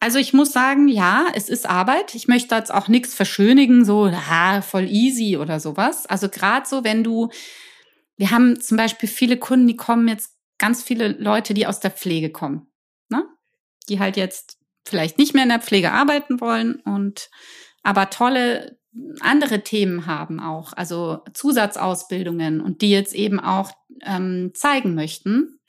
Also 0.00 0.18
ich 0.18 0.32
muss 0.32 0.52
sagen, 0.52 0.88
ja, 0.88 1.26
es 1.34 1.48
ist 1.48 1.68
Arbeit. 1.68 2.14
Ich 2.14 2.26
möchte 2.26 2.54
jetzt 2.54 2.72
auch 2.72 2.88
nichts 2.88 3.14
verschönigen, 3.14 3.84
so 3.84 4.10
ha, 4.10 4.62
voll 4.62 4.88
easy 4.88 5.36
oder 5.36 5.60
sowas. 5.60 6.06
Also 6.06 6.28
gerade 6.28 6.66
so, 6.66 6.84
wenn 6.84 7.04
du, 7.04 7.28
wir 8.16 8.30
haben 8.30 8.60
zum 8.60 8.76
Beispiel 8.76 9.08
viele 9.08 9.36
Kunden, 9.36 9.68
die 9.68 9.76
kommen 9.76 10.08
jetzt 10.08 10.32
ganz 10.58 10.82
viele 10.82 11.08
Leute, 11.08 11.54
die 11.54 11.66
aus 11.66 11.80
der 11.80 11.90
Pflege 11.90 12.30
kommen? 12.30 12.69
Die 13.90 13.98
halt 13.98 14.16
jetzt 14.16 14.58
vielleicht 14.84 15.18
nicht 15.18 15.34
mehr 15.34 15.42
in 15.42 15.50
der 15.50 15.60
Pflege 15.60 15.92
arbeiten 15.92 16.40
wollen 16.40 16.76
und 16.76 17.28
aber 17.82 18.10
tolle 18.10 18.78
andere 19.20 19.62
Themen 19.62 20.06
haben 20.06 20.40
auch, 20.40 20.72
also 20.72 21.22
Zusatzausbildungen 21.32 22.60
und 22.60 22.82
die 22.82 22.90
jetzt 22.90 23.14
eben 23.14 23.38
auch 23.38 23.72
ähm, 24.02 24.52
zeigen 24.54 24.94
möchten 24.94 25.60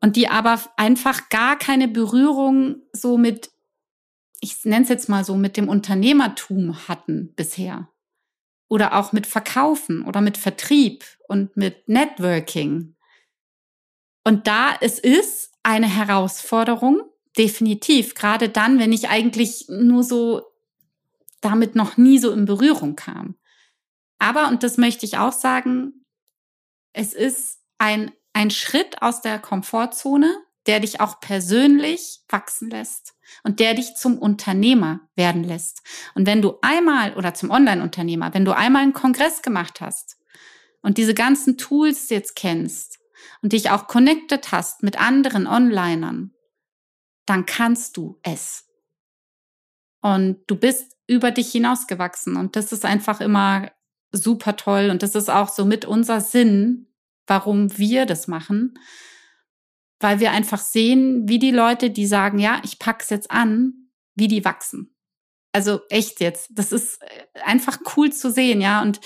und 0.00 0.16
die 0.16 0.28
aber 0.28 0.60
einfach 0.76 1.28
gar 1.28 1.56
keine 1.56 1.88
Berührung 1.88 2.82
so 2.92 3.18
mit, 3.18 3.50
ich 4.40 4.64
nenne 4.64 4.82
es 4.82 4.88
jetzt 4.88 5.08
mal 5.08 5.24
so, 5.24 5.36
mit 5.36 5.56
dem 5.56 5.68
Unternehmertum 5.68 6.88
hatten 6.88 7.34
bisher 7.34 7.88
oder 8.68 8.94
auch 8.94 9.12
mit 9.12 9.26
Verkaufen 9.26 10.04
oder 10.04 10.20
mit 10.20 10.38
Vertrieb 10.38 11.04
und 11.28 11.56
mit 11.56 11.88
Networking. 11.88 12.96
Und 14.24 14.46
da 14.46 14.76
es 14.80 14.98
ist 14.98 15.47
eine 15.68 15.86
Herausforderung, 15.86 17.02
definitiv, 17.36 18.14
gerade 18.14 18.48
dann, 18.48 18.78
wenn 18.78 18.90
ich 18.90 19.10
eigentlich 19.10 19.66
nur 19.68 20.02
so 20.02 20.42
damit 21.42 21.76
noch 21.76 21.98
nie 21.98 22.18
so 22.18 22.32
in 22.32 22.46
Berührung 22.46 22.96
kam. 22.96 23.36
Aber, 24.18 24.48
und 24.48 24.62
das 24.62 24.78
möchte 24.78 25.04
ich 25.04 25.18
auch 25.18 25.32
sagen, 25.32 26.06
es 26.94 27.12
ist 27.12 27.58
ein, 27.76 28.12
ein 28.32 28.50
Schritt 28.50 29.02
aus 29.02 29.20
der 29.20 29.38
Komfortzone, 29.38 30.38
der 30.66 30.80
dich 30.80 31.02
auch 31.02 31.20
persönlich 31.20 32.20
wachsen 32.30 32.70
lässt 32.70 33.14
und 33.44 33.60
der 33.60 33.74
dich 33.74 33.94
zum 33.94 34.16
Unternehmer 34.16 35.00
werden 35.16 35.44
lässt. 35.44 35.82
Und 36.14 36.26
wenn 36.26 36.40
du 36.40 36.54
einmal 36.62 37.14
oder 37.14 37.34
zum 37.34 37.50
Online-Unternehmer, 37.50 38.32
wenn 38.32 38.46
du 38.46 38.56
einmal 38.56 38.84
einen 38.84 38.94
Kongress 38.94 39.42
gemacht 39.42 39.82
hast 39.82 40.16
und 40.80 40.96
diese 40.96 41.12
ganzen 41.12 41.58
Tools 41.58 42.08
jetzt 42.08 42.36
kennst 42.36 42.97
und 43.42 43.52
dich 43.52 43.70
auch 43.70 43.86
connected 43.86 44.52
hast 44.52 44.82
mit 44.82 45.00
anderen 45.00 45.46
Onlinern, 45.46 46.32
dann 47.26 47.46
kannst 47.46 47.96
du 47.96 48.18
es. 48.22 48.66
Und 50.00 50.38
du 50.46 50.56
bist 50.56 50.96
über 51.06 51.30
dich 51.30 51.50
hinausgewachsen. 51.50 52.36
Und 52.36 52.56
das 52.56 52.72
ist 52.72 52.84
einfach 52.84 53.20
immer 53.20 53.70
super 54.12 54.56
toll. 54.56 54.90
Und 54.90 55.02
das 55.02 55.14
ist 55.14 55.28
auch 55.28 55.48
so 55.48 55.64
mit 55.64 55.84
unser 55.84 56.20
Sinn, 56.20 56.86
warum 57.26 57.76
wir 57.76 58.06
das 58.06 58.28
machen. 58.28 58.78
Weil 60.00 60.20
wir 60.20 60.30
einfach 60.30 60.60
sehen, 60.60 61.28
wie 61.28 61.38
die 61.38 61.50
Leute, 61.50 61.90
die 61.90 62.06
sagen, 62.06 62.38
ja, 62.38 62.60
ich 62.64 62.78
pack's 62.78 63.10
jetzt 63.10 63.30
an, 63.30 63.90
wie 64.14 64.28
die 64.28 64.44
wachsen. 64.44 64.94
Also 65.52 65.80
echt 65.88 66.20
jetzt. 66.20 66.50
Das 66.52 66.72
ist 66.72 67.00
einfach 67.42 67.78
cool 67.96 68.12
zu 68.12 68.30
sehen, 68.30 68.60
ja. 68.60 68.80
Und 68.82 69.00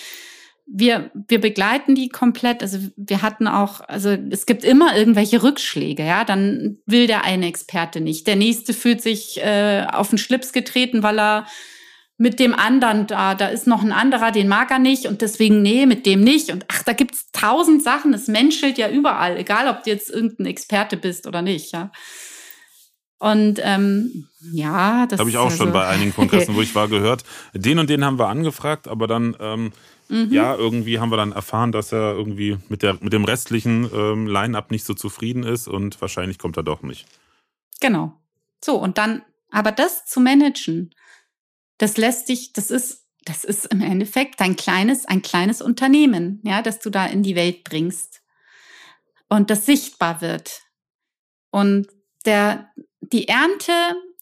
wir, 0.67 1.11
wir 1.29 1.41
begleiten 1.41 1.95
die 1.95 2.09
komplett. 2.09 2.63
Also 2.63 2.79
wir 2.97 3.23
hatten 3.23 3.47
auch, 3.47 3.81
also 3.81 4.11
es 4.11 4.47
gibt 4.47 4.65
immer 4.65 4.97
irgendwelche 4.97 5.43
Rückschläge, 5.43 6.05
ja. 6.05 6.25
Dann 6.25 6.79
will 6.87 7.07
der 7.07 7.25
eine 7.25 7.47
Experte 7.47 8.01
nicht. 8.01 8.27
Der 8.27 8.37
nächste 8.37 8.73
fühlt 8.73 9.03
sich 9.03 9.43
äh, 9.43 9.87
auf 9.91 10.11
den 10.11 10.19
Schlips 10.19 10.53
getreten, 10.53 11.03
weil 11.03 11.19
er 11.19 11.47
mit 12.19 12.39
dem 12.39 12.55
anderen 12.55 13.07
da, 13.09 13.35
da 13.35 13.49
ist 13.49 13.67
noch 13.67 13.83
ein 13.83 13.93
anderer, 13.93 14.31
den 14.31 14.47
mag 14.47 14.71
er 14.71 14.79
nicht 14.79 15.07
und 15.07 15.23
deswegen, 15.23 15.61
nee, 15.61 15.87
mit 15.87 16.07
dem 16.07 16.21
nicht. 16.21 16.53
Und 16.53 16.65
ach, 16.69 16.85
da 16.85 16.93
gibt's 16.93 17.33
tausend 17.33 17.83
Sachen. 17.83 18.15
Es 18.15 18.29
menschelt 18.29 18.79
ja 18.79 18.89
überall, 18.89 19.37
egal 19.37 19.69
ob 19.69 19.83
du 19.83 19.91
jetzt 19.91 20.09
irgendein 20.09 20.47
Experte 20.47 20.97
bist 20.97 21.27
oder 21.27 21.43
nicht, 21.43 21.73
ja. 21.73 21.91
Und 23.19 23.61
ähm, 23.63 24.29
ja, 24.53 25.07
das 25.07 25.21
habe 25.21 25.31
ich 25.31 25.37
auch 25.37 25.45
also 25.45 25.57
schon 25.57 25.73
bei 25.73 25.87
einigen 25.87 26.13
Kongressen, 26.13 26.57
wo 26.57 26.61
ich 26.63 26.75
war, 26.75 26.89
gehört. 26.89 27.23
Den 27.55 27.79
und 27.79 27.89
den 27.89 28.05
haben 28.05 28.19
wir 28.19 28.29
angefragt, 28.29 28.89
aber 28.89 29.07
dann 29.07 29.37
ähm, 29.39 29.73
Mhm. 30.13 30.31
Ja, 30.31 30.55
irgendwie 30.55 30.99
haben 30.99 31.09
wir 31.09 31.17
dann 31.17 31.33
erfahren, 31.33 31.73
dass 31.73 31.91
er 31.91 32.13
irgendwie 32.13 32.59
mit, 32.69 32.83
der, 32.83 32.99
mit 33.01 33.15
dem 33.15 33.25
restlichen 33.25 33.91
ähm, 33.95 34.27
Line-up 34.27 34.71
nicht 34.71 34.85
so 34.85 34.93
zufrieden 34.93 35.43
ist 35.43 35.69
und 35.69 35.99
wahrscheinlich 36.03 36.37
kommt 36.39 36.59
er 36.59 36.63
doch 36.63 36.83
nicht. 36.83 37.07
Genau. 37.81 38.13
So, 38.63 38.77
und 38.77 38.99
dann, 38.99 39.23
aber 39.51 39.73
das 39.73 40.05
zu 40.05 40.21
managen, 40.21 40.95
das 41.79 41.97
lässt 41.97 42.29
dich, 42.29 42.53
das 42.53 42.71
ist, 42.71 43.07
das 43.25 43.43
ist 43.43 43.65
im 43.73 43.81
Endeffekt 43.81 44.39
dein 44.39 44.55
kleines, 44.55 45.07
ein 45.07 45.23
kleines 45.23 45.63
Unternehmen, 45.63 46.43
ja, 46.45 46.61
das 46.61 46.79
du 46.79 46.91
da 46.91 47.07
in 47.07 47.23
die 47.23 47.35
Welt 47.35 47.65
bringst 47.65 48.21
und 49.31 49.49
das 49.49 49.65
sichtbar 49.65 50.21
wird. 50.21 50.61
Und 51.51 51.87
der, 52.27 52.71
die 53.01 53.29
Ernte 53.29 53.73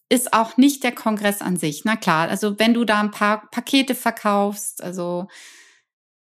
ist 0.09 0.32
auch 0.32 0.57
nicht 0.57 0.84
der 0.84 0.93
Kongress 0.93 1.43
an 1.43 1.57
sich. 1.57 1.84
Na 1.84 1.97
klar, 1.97 2.28
also 2.28 2.61
wenn 2.61 2.74
du 2.74 2.84
da 2.84 3.01
ein 3.01 3.11
paar 3.11 3.51
Pakete 3.51 3.97
verkaufst, 3.97 4.84
also 4.84 5.26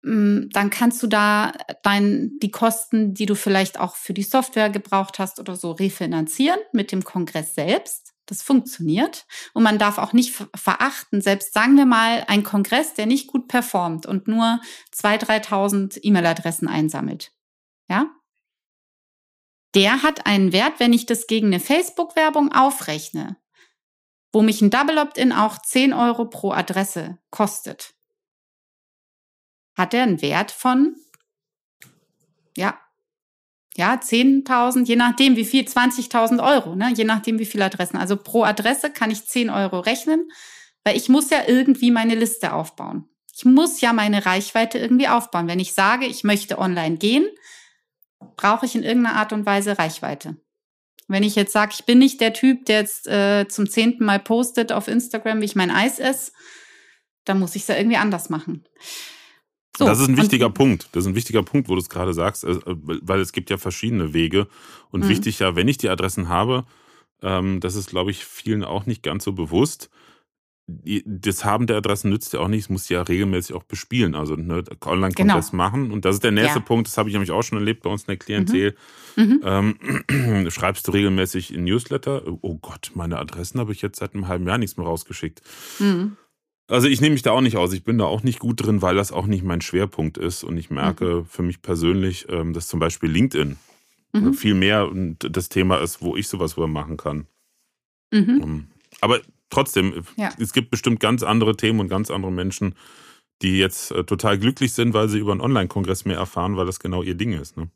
dann 0.07 0.69
kannst 0.69 1.03
du 1.03 1.07
da 1.07 1.51
dein, 1.83 2.39
die 2.41 2.51
Kosten, 2.51 3.13
die 3.13 3.25
du 3.25 3.35
vielleicht 3.35 3.77
auch 3.77 3.95
für 3.95 4.13
die 4.13 4.23
Software 4.23 4.69
gebraucht 4.69 5.19
hast 5.19 5.39
oder 5.39 5.55
so, 5.55 5.71
refinanzieren 5.71 6.59
mit 6.71 6.93
dem 6.93 7.03
Kongress 7.03 7.55
selbst. 7.55 8.13
Das 8.25 8.41
funktioniert. 8.41 9.25
Und 9.53 9.63
man 9.63 9.77
darf 9.77 9.97
auch 9.97 10.13
nicht 10.13 10.33
verachten, 10.55 11.21
selbst 11.21 11.53
sagen 11.53 11.75
wir 11.75 11.85
mal, 11.85 12.23
ein 12.27 12.43
Kongress, 12.43 12.93
der 12.93 13.05
nicht 13.05 13.27
gut 13.27 13.47
performt 13.47 14.05
und 14.05 14.27
nur 14.27 14.61
2.000, 14.95 15.45
3.000 15.45 15.99
E-Mail-Adressen 16.01 16.67
einsammelt. 16.67 17.33
Ja? 17.89 18.09
Der 19.75 20.03
hat 20.03 20.25
einen 20.25 20.53
Wert, 20.53 20.79
wenn 20.79 20.93
ich 20.93 21.05
das 21.05 21.27
gegen 21.27 21.47
eine 21.47 21.59
Facebook-Werbung 21.59 22.53
aufrechne, 22.53 23.37
wo 24.31 24.41
mich 24.41 24.61
ein 24.61 24.69
Double 24.69 24.97
Opt-in 24.97 25.31
auch 25.33 25.61
10 25.61 25.93
Euro 25.93 26.25
pro 26.29 26.51
Adresse 26.51 27.17
kostet, 27.29 27.96
hat 29.78 29.93
er 29.93 30.03
einen 30.03 30.21
Wert 30.21 30.51
von, 30.51 30.95
ja, 32.57 32.78
ja, 33.75 33.93
10.000, 33.93 34.86
je 34.86 34.95
nachdem 34.95 35.36
wie 35.36 35.45
viel, 35.45 35.63
20.000 35.63 36.43
Euro, 36.43 36.75
ne? 36.75 36.91
je 36.95 37.03
nachdem 37.03 37.38
wie 37.38 37.45
viele 37.45 37.65
Adressen. 37.65 37.97
Also 37.97 38.17
pro 38.17 38.43
Adresse 38.43 38.89
kann 38.89 39.11
ich 39.11 39.25
10 39.25 39.51
Euro 39.51 39.80
rechnen, 39.80 40.30
weil 40.84 40.97
ich 40.97 41.09
muss 41.09 41.30
ja 41.30 41.43
irgendwie 41.47 41.91
meine 41.91 42.15
Liste 42.15 42.53
aufbauen. 42.53 43.07
Ich 43.36 43.45
muss 43.45 43.80
ja 43.80 43.93
meine 43.93 44.25
Reichweite 44.25 44.80
irgendwie 44.80 45.07
aufbauen. 45.07 45.47
Wenn 45.47 45.59
ich 45.59 45.73
sage, 45.73 46.07
ich 46.07 46.23
möchte 46.23 46.57
online 46.57 46.97
gehen, 46.97 47.28
brauche 48.36 48.65
ich 48.65 48.73
in 48.73 48.82
irgendeiner 48.82 49.15
Art 49.15 49.32
und 49.32 49.45
Weise 49.45 49.78
Reichweite. 49.78 50.38
Wenn 51.07 51.21
ich 51.21 51.36
jetzt 51.36 51.53
sage, 51.53 51.73
ich 51.75 51.86
bin 51.86 51.99
nicht 51.99 52.19
der 52.19 52.34
Typ, 52.34 52.65
der 52.65 52.80
jetzt 52.80 53.07
äh, 53.07 53.47
zum 53.47 53.69
zehnten 53.69 54.05
Mal 54.05 54.19
postet 54.19 54.71
auf 54.71 54.88
Instagram, 54.88 55.39
wie 55.41 55.45
ich 55.45 55.55
mein 55.55 55.69
Eis 55.69 55.99
esse, 55.99 56.32
dann 57.25 57.39
muss 57.39 57.55
ich 57.55 57.61
es 57.61 57.67
ja 57.67 57.78
irgendwie 57.78 57.97
anders 57.97 58.30
machen. 58.32 58.65
So, 59.78 59.86
das 59.86 59.99
ist 59.99 60.07
ein 60.07 60.17
wichtiger 60.17 60.49
Punkt. 60.49 60.89
Das 60.91 61.03
ist 61.03 61.07
ein 61.07 61.15
wichtiger 61.15 61.43
Punkt, 61.43 61.69
wo 61.69 61.75
du 61.75 61.82
es 61.82 61.89
gerade 61.89 62.13
sagst, 62.13 62.43
äh, 62.43 62.57
weil 62.65 63.19
es 63.19 63.32
gibt 63.32 63.51
ja 63.51 63.57
verschiedene 63.57 64.13
Wege. 64.13 64.47
Und 64.89 65.03
mhm. 65.03 65.09
wichtig 65.09 65.39
ja, 65.39 65.55
wenn 65.55 65.67
ich 65.67 65.78
die 65.78 65.89
Adressen 65.89 66.30
habe, 66.30 66.65
ähm, 67.21 67.59
das 67.59 67.75
ist, 67.75 67.89
glaube 67.89 68.09
ich, 68.09 68.25
vielen 68.25 68.63
auch 68.63 68.88
nicht 68.88 69.03
ganz 69.03 69.23
so 69.23 69.34
bewusst. 69.34 69.91
Das 71.05 71.45
Haben 71.45 71.67
der 71.67 71.78
Adressen 71.78 72.09
nützt 72.09 72.34
ja 72.34 72.41
auch 72.41 72.47
nicht, 72.49 72.63
es 72.63 72.69
muss 72.69 72.89
ja 72.89 73.01
regelmäßig 73.01 73.55
auch 73.55 73.63
bespielen, 73.63 74.15
also 74.15 74.36
ne, 74.36 74.63
Online-Kongress 74.84 75.51
genau. 75.51 75.63
machen. 75.63 75.91
Und 75.91 76.03
das 76.03 76.15
ist 76.15 76.23
der 76.23 76.32
nächste 76.32 76.59
ja. 76.59 76.65
Punkt, 76.65 76.88
das 76.88 76.97
habe 76.97 77.07
ich 77.07 77.13
nämlich 77.13 77.32
auch 77.32 77.43
schon 77.43 77.59
erlebt 77.59 77.84
bei 77.84 77.89
uns 77.89 78.01
in 78.01 78.07
der 78.07 78.17
Klientel. 78.17 78.75
Mhm. 79.15 79.23
Mhm. 79.23 79.41
Ähm, 80.09 80.49
schreibst 80.51 80.88
du 80.88 80.91
regelmäßig 80.91 81.53
in 81.53 81.63
Newsletter? 81.63 82.23
Oh 82.41 82.55
Gott, 82.55 82.91
meine 82.95 83.17
Adressen 83.19 83.59
habe 83.59 83.71
ich 83.71 83.82
jetzt 83.82 83.99
seit 83.99 84.15
einem 84.15 84.28
halben 84.28 84.47
Jahr 84.47 84.57
nichts 84.57 84.75
mehr 84.75 84.88
rausgeschickt. 84.88 85.41
Mhm. 85.80 86.17
Also 86.68 86.88
ich 86.88 86.99
nehme 86.99 87.13
mich 87.13 87.22
da 87.22 87.32
auch 87.32 87.41
nicht 87.41 87.57
aus. 87.57 87.74
Ich 87.74 87.84
bin 87.84 87.97
da 87.97 88.05
auch 88.05 88.24
nicht 88.24 88.39
gut 88.39 88.63
drin, 88.65 88.82
weil 88.82 88.95
das 88.95 89.11
auch 89.11 89.26
nicht 89.26 89.43
mein 89.43 89.61
Schwerpunkt 89.61 90.18
ist. 90.18 90.43
Und 90.43 90.57
ich 90.57 90.70
merke 90.70 91.22
mhm. 91.22 91.26
für 91.26 91.43
mich 91.43 91.61
persönlich, 91.61 92.28
ähm, 92.30 92.53
dass 92.53 92.68
zum 92.68 92.80
Beispiel 92.80 93.09
LinkedIn 93.09 93.57
mhm. 94.13 94.34
viel 94.34 94.53
mehr 94.53 94.89
das 95.20 95.49
Thema 95.49 95.78
ist, 95.78 96.01
wo 96.01 96.15
ich 96.15 96.28
sowas 96.28 96.57
wohl 96.57 96.68
machen 96.68 96.97
kann. 96.97 97.28
Mhm. 98.11 98.41
Ähm, 98.43 98.68
aber 98.99 99.22
trotzdem, 99.49 100.03
ja. 100.18 100.30
es 100.39 100.51
gibt 100.51 100.70
bestimmt 100.70 100.99
ganz 100.99 101.24
andere 101.24 101.55
Themen 101.55 101.80
und 101.80 101.88
ganz 101.88 102.11
andere 102.11 102.32
Menschen, 102.32 102.76
die 103.41 103.59
jetzt 103.59 103.91
äh, 103.91 104.03
total 104.03 104.38
glücklich 104.38 104.74
sind, 104.74 104.93
weil 104.93 105.09
sie 105.09 105.20
über 105.20 105.32
einen 105.32 105.41
Online-Kongress 105.41 106.05
mehr 106.05 106.18
erfahren, 106.18 106.57
weil 106.57 106.65
das 106.65 106.80
genau 106.80 107.03
ihr 107.03 107.15
Ding 107.15 107.34
ist. 107.34 107.55
Ne? 107.55 107.70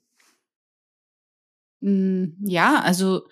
Mm, 1.81 2.33
ja, 2.43 2.79
also 2.81 3.27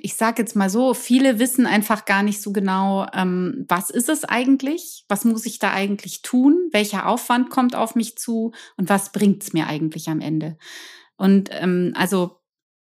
ich 0.00 0.14
sage 0.14 0.42
jetzt 0.42 0.56
mal 0.56 0.70
so, 0.70 0.94
viele 0.94 1.38
wissen 1.38 1.66
einfach 1.66 2.04
gar 2.04 2.22
nicht 2.22 2.40
so 2.40 2.52
genau, 2.52 3.06
ähm, 3.12 3.64
was 3.68 3.90
ist 3.90 4.08
es 4.08 4.24
eigentlich, 4.24 5.04
was 5.08 5.24
muss 5.24 5.46
ich 5.46 5.58
da 5.58 5.72
eigentlich 5.72 6.22
tun, 6.22 6.68
welcher 6.72 7.06
Aufwand 7.06 7.50
kommt 7.50 7.74
auf 7.74 7.94
mich 7.94 8.16
zu 8.16 8.52
und 8.76 8.88
was 8.88 9.12
bringt 9.12 9.42
es 9.42 9.52
mir 9.52 9.66
eigentlich 9.66 10.08
am 10.08 10.20
Ende. 10.20 10.56
Und 11.16 11.50
ähm, 11.52 11.92
also 11.96 12.40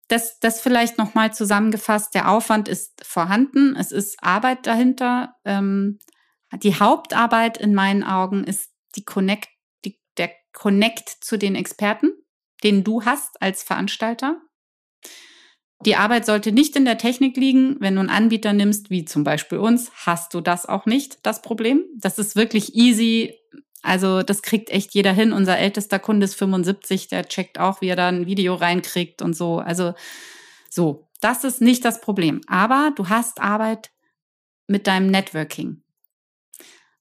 das, 0.08 0.38
das 0.38 0.60
vielleicht 0.60 0.98
nochmal 0.98 1.32
zusammengefasst, 1.32 2.14
der 2.14 2.30
Aufwand 2.30 2.68
ist 2.68 3.04
vorhanden, 3.04 3.74
es 3.76 3.90
ist 3.90 4.22
Arbeit 4.22 4.66
dahinter. 4.66 5.36
Ähm, 5.44 5.98
die 6.62 6.78
Hauptarbeit 6.78 7.58
in 7.58 7.74
meinen 7.74 8.04
Augen 8.04 8.44
ist 8.44 8.70
die 8.96 9.04
Connect, 9.04 9.48
die, 9.84 9.98
der 10.18 10.30
Connect 10.52 11.08
zu 11.08 11.36
den 11.36 11.54
Experten, 11.54 12.12
den 12.62 12.84
du 12.84 13.04
hast 13.04 13.40
als 13.42 13.62
Veranstalter. 13.62 14.40
Die 15.80 15.96
Arbeit 15.96 16.24
sollte 16.24 16.52
nicht 16.52 16.76
in 16.76 16.84
der 16.84 16.98
Technik 16.98 17.36
liegen. 17.36 17.76
Wenn 17.80 17.94
du 17.94 18.00
einen 18.00 18.10
Anbieter 18.10 18.52
nimmst, 18.52 18.90
wie 18.90 19.04
zum 19.04 19.24
Beispiel 19.24 19.58
uns, 19.58 19.90
hast 20.06 20.32
du 20.34 20.40
das 20.40 20.66
auch 20.66 20.86
nicht, 20.86 21.18
das 21.26 21.42
Problem. 21.42 21.84
Das 21.96 22.18
ist 22.18 22.36
wirklich 22.36 22.74
easy. 22.74 23.34
Also 23.82 24.22
das 24.22 24.42
kriegt 24.42 24.70
echt 24.70 24.94
jeder 24.94 25.12
hin. 25.12 25.32
Unser 25.32 25.58
ältester 25.58 25.98
Kunde 25.98 26.24
ist 26.24 26.36
75, 26.36 27.08
der 27.08 27.26
checkt 27.26 27.60
auch, 27.60 27.80
wie 27.82 27.88
er 27.88 27.96
da 27.96 28.08
ein 28.08 28.26
Video 28.26 28.54
reinkriegt 28.54 29.20
und 29.20 29.36
so. 29.36 29.58
Also 29.58 29.94
so, 30.70 31.08
das 31.20 31.44
ist 31.44 31.60
nicht 31.60 31.84
das 31.84 32.00
Problem. 32.00 32.40
Aber 32.46 32.92
du 32.96 33.10
hast 33.10 33.40
Arbeit 33.40 33.90
mit 34.66 34.86
deinem 34.86 35.08
Networking 35.08 35.83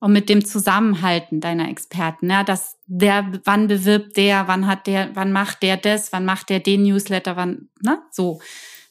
und 0.03 0.11
mit 0.11 0.27
dem 0.27 0.43
Zusammenhalten 0.43 1.39
deiner 1.39 1.69
Experten. 1.69 2.29
Ja, 2.29 2.43
dass 2.43 2.77
der, 2.87 3.39
wann 3.45 3.69
bewirbt 3.69 4.17
der, 4.17 4.49
wann 4.49 4.67
hat 4.67 4.85
der, 4.85 5.15
wann 5.15 5.31
macht 5.31 5.63
der 5.63 5.77
das, 5.77 6.11
wann 6.11 6.25
macht 6.25 6.49
der 6.49 6.59
den 6.59 6.83
Newsletter, 6.83 7.37
wann, 7.37 7.69
ne, 7.81 8.01
so. 8.11 8.41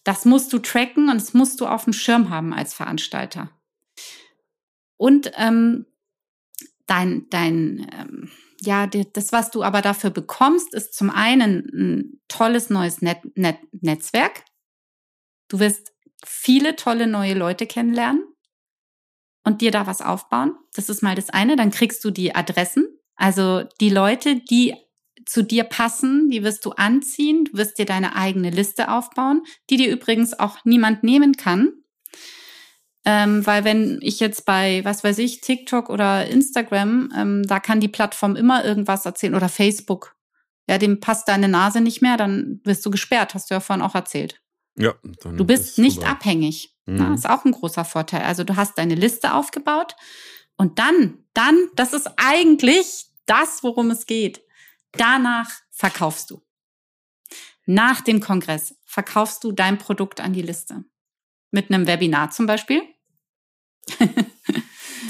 Das 0.04 0.24
musst 0.24 0.50
du 0.54 0.58
tracken 0.58 1.10
und 1.10 1.20
das 1.20 1.34
musst 1.34 1.60
du 1.60 1.66
auf 1.66 1.84
dem 1.84 1.92
Schirm 1.92 2.30
haben 2.30 2.54
als 2.54 2.72
Veranstalter. 2.72 3.50
Und 4.96 5.30
ähm, 5.36 5.84
dein, 6.86 7.26
dein, 7.28 7.86
ähm, 7.94 8.30
ja, 8.62 8.86
das, 8.86 9.32
was 9.32 9.50
du 9.50 9.62
aber 9.62 9.82
dafür 9.82 10.08
bekommst, 10.08 10.72
ist 10.72 10.94
zum 10.94 11.10
einen 11.10 11.68
ein 11.74 12.20
tolles 12.28 12.70
neues 12.70 13.02
Net 13.02 13.18
Net 13.36 13.58
Netzwerk. 13.72 14.44
Du 15.48 15.60
wirst 15.60 15.92
viele 16.24 16.74
tolle 16.74 17.06
neue 17.06 17.34
Leute 17.34 17.66
kennenlernen 17.66 18.31
und 19.44 19.60
dir 19.60 19.70
da 19.70 19.86
was 19.86 20.00
aufbauen. 20.00 20.54
Das 20.74 20.88
ist 20.88 21.02
mal 21.02 21.14
das 21.14 21.30
eine. 21.30 21.56
Dann 21.56 21.70
kriegst 21.70 22.04
du 22.04 22.10
die 22.10 22.34
Adressen, 22.34 22.86
also 23.16 23.64
die 23.80 23.90
Leute, 23.90 24.36
die 24.36 24.74
zu 25.26 25.42
dir 25.42 25.64
passen, 25.64 26.28
die 26.30 26.42
wirst 26.42 26.64
du 26.64 26.72
anziehen, 26.72 27.44
du 27.44 27.58
wirst 27.58 27.78
dir 27.78 27.86
deine 27.86 28.16
eigene 28.16 28.50
Liste 28.50 28.90
aufbauen, 28.90 29.42
die 29.70 29.76
dir 29.76 29.90
übrigens 29.90 30.38
auch 30.38 30.58
niemand 30.64 31.04
nehmen 31.04 31.36
kann. 31.36 31.72
Ähm, 33.04 33.44
weil 33.46 33.64
wenn 33.64 33.98
ich 34.00 34.20
jetzt 34.20 34.44
bei, 34.44 34.84
was 34.84 35.02
weiß 35.02 35.18
ich, 35.18 35.40
TikTok 35.40 35.90
oder 35.90 36.26
Instagram, 36.26 37.12
ähm, 37.16 37.42
da 37.44 37.58
kann 37.58 37.80
die 37.80 37.88
Plattform 37.88 38.36
immer 38.36 38.64
irgendwas 38.64 39.04
erzählen 39.06 39.34
oder 39.34 39.48
Facebook. 39.48 40.14
Ja, 40.68 40.78
dem 40.78 41.00
passt 41.00 41.28
deine 41.28 41.48
Nase 41.48 41.80
nicht 41.80 42.02
mehr, 42.02 42.16
dann 42.16 42.60
wirst 42.64 42.86
du 42.86 42.90
gesperrt, 42.90 43.34
hast 43.34 43.50
du 43.50 43.54
ja 43.54 43.60
vorhin 43.60 43.82
auch 43.82 43.96
erzählt. 43.96 44.40
Ja. 44.76 44.94
du 45.02 45.44
bist 45.44 45.78
nicht 45.78 45.96
vorbei. 45.96 46.10
abhängig. 46.10 46.71
Mhm. 46.86 46.96
Ja, 46.98 47.14
ist 47.14 47.28
auch 47.28 47.44
ein 47.44 47.52
großer 47.52 47.84
Vorteil. 47.84 48.22
Also 48.22 48.44
du 48.44 48.56
hast 48.56 48.78
deine 48.78 48.94
Liste 48.94 49.34
aufgebaut 49.34 49.94
und 50.56 50.78
dann, 50.78 51.24
dann, 51.34 51.56
das 51.74 51.92
ist 51.92 52.10
eigentlich 52.16 53.06
das, 53.26 53.62
worum 53.62 53.90
es 53.90 54.06
geht. 54.06 54.42
Danach 54.92 55.50
verkaufst 55.70 56.30
du. 56.30 56.42
Nach 57.64 58.00
dem 58.00 58.20
Kongress 58.20 58.74
verkaufst 58.84 59.44
du 59.44 59.52
dein 59.52 59.78
Produkt 59.78 60.20
an 60.20 60.32
die 60.32 60.42
Liste. 60.42 60.84
Mit 61.50 61.70
einem 61.70 61.86
Webinar 61.86 62.30
zum 62.30 62.46
Beispiel. 62.46 62.82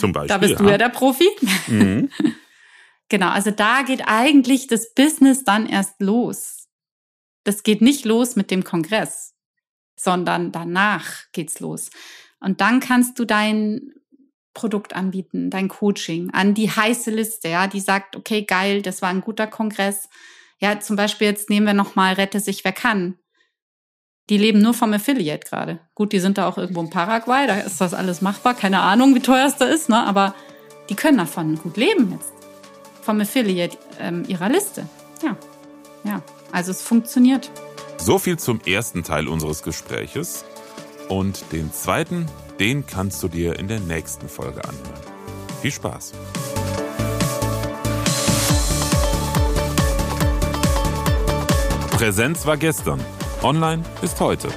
Zum 0.01 0.13
Beispiel. 0.13 0.29
da 0.29 0.39
bist 0.39 0.53
ja. 0.55 0.59
du 0.59 0.69
ja 0.69 0.79
der 0.79 0.89
Profi. 0.89 1.29
Mhm. 1.69 2.11
genau, 3.09 3.29
also 3.29 3.51
da 3.51 3.83
geht 3.83 4.03
eigentlich 4.07 4.67
das 4.67 4.95
Business 4.95 5.45
dann 5.45 5.67
erst 5.67 6.01
los. 6.01 6.69
Das 7.45 7.63
geht 7.63 7.83
nicht 7.83 8.05
los 8.05 8.35
mit 8.35 8.51
dem 8.51 8.65
Kongress, 8.65 9.35
sondern 10.03 10.53
danach 10.53 11.31
geht's 11.33 11.61
los. 11.61 11.91
Und 12.41 12.61
dann 12.61 12.81
kannst 12.81 13.19
du 13.19 13.25
dein 13.25 13.93
Produkt 14.55 14.95
anbieten, 14.95 15.49
dein 15.49 15.69
Coaching 15.69 16.31
an 16.31 16.55
die 16.55 16.71
heiße 16.71 17.11
Liste, 17.11 17.49
ja, 17.49 17.67
die 17.67 17.81
sagt, 17.81 18.17
okay, 18.17 18.43
geil, 18.43 18.83
das 18.83 19.01
war 19.01 19.09
ein 19.09 19.23
guter 19.23 19.47
Kongress. 19.47 20.09
Ja, 20.59 20.79
zum 20.81 20.97
Beispiel 20.97 21.29
jetzt 21.29 21.51
nehmen 21.51 21.67
wir 21.67 21.75
nochmal 21.75 22.15
Rette 22.15 22.41
sich, 22.41 22.65
wer 22.65 22.73
kann. 22.73 23.17
Die 24.29 24.39
leben 24.39 24.61
nur 24.61 24.75
vom 24.75 24.93
Affiliate 24.93 25.49
gerade. 25.49 25.81
Gut, 25.95 26.13
die 26.13 26.21
sind 26.21 26.39
da 26.39 26.49
auch 26.49 26.59
irgendwo 26.59 26.81
in 26.81 26.91
Paraguay, 26.91 27.47
da 27.47 27.57
ist 27.57 27.81
das 27.81 27.95
alles 27.95 28.21
machbar. 28.21 28.55
Keine 28.55 28.81
Ahnung, 28.81 29.15
wie 29.15 29.21
teuer 29.21 29.47
es 29.47 29.57
da 29.57 29.67
ist, 29.67 29.89
ne? 29.89 30.05
aber 30.05 30.35
die 30.89 30.95
können 30.95 31.19
davon 31.19 31.57
gut 31.57 31.77
leben 31.77 32.13
jetzt. 32.13 32.33
Vom 33.03 33.21
Affiliate 33.21 33.79
ähm, 33.99 34.25
ihrer 34.29 34.49
Liste. 34.49 34.87
Ja, 35.23 35.37
ja, 36.05 36.23
also 36.53 36.71
es 36.71 36.83
funktioniert. 36.83 37.51
So 38.05 38.19
viel 38.19 38.37
zum 38.37 38.61
ersten 38.63 39.05
Teil 39.05 39.29
unseres 39.29 39.63
Gespräches. 39.63 40.45
Und 41.09 41.53
den 41.53 41.73
zweiten 41.73 42.27
den 42.59 42.85
kannst 42.85 43.23
du 43.23 43.29
dir 43.29 43.59
in 43.61 43.69
der 43.69 43.79
nächsten 43.79 44.29
Folge 44.29 44.63
anhören. 44.65 45.01
Viel 45.61 45.71
Spaß! 45.71 46.13
Präsenz 51.93 52.45
war 52.45 52.57
gestern, 52.57 53.01
online 53.43 53.85
ist 54.03 54.19
heute. 54.19 54.49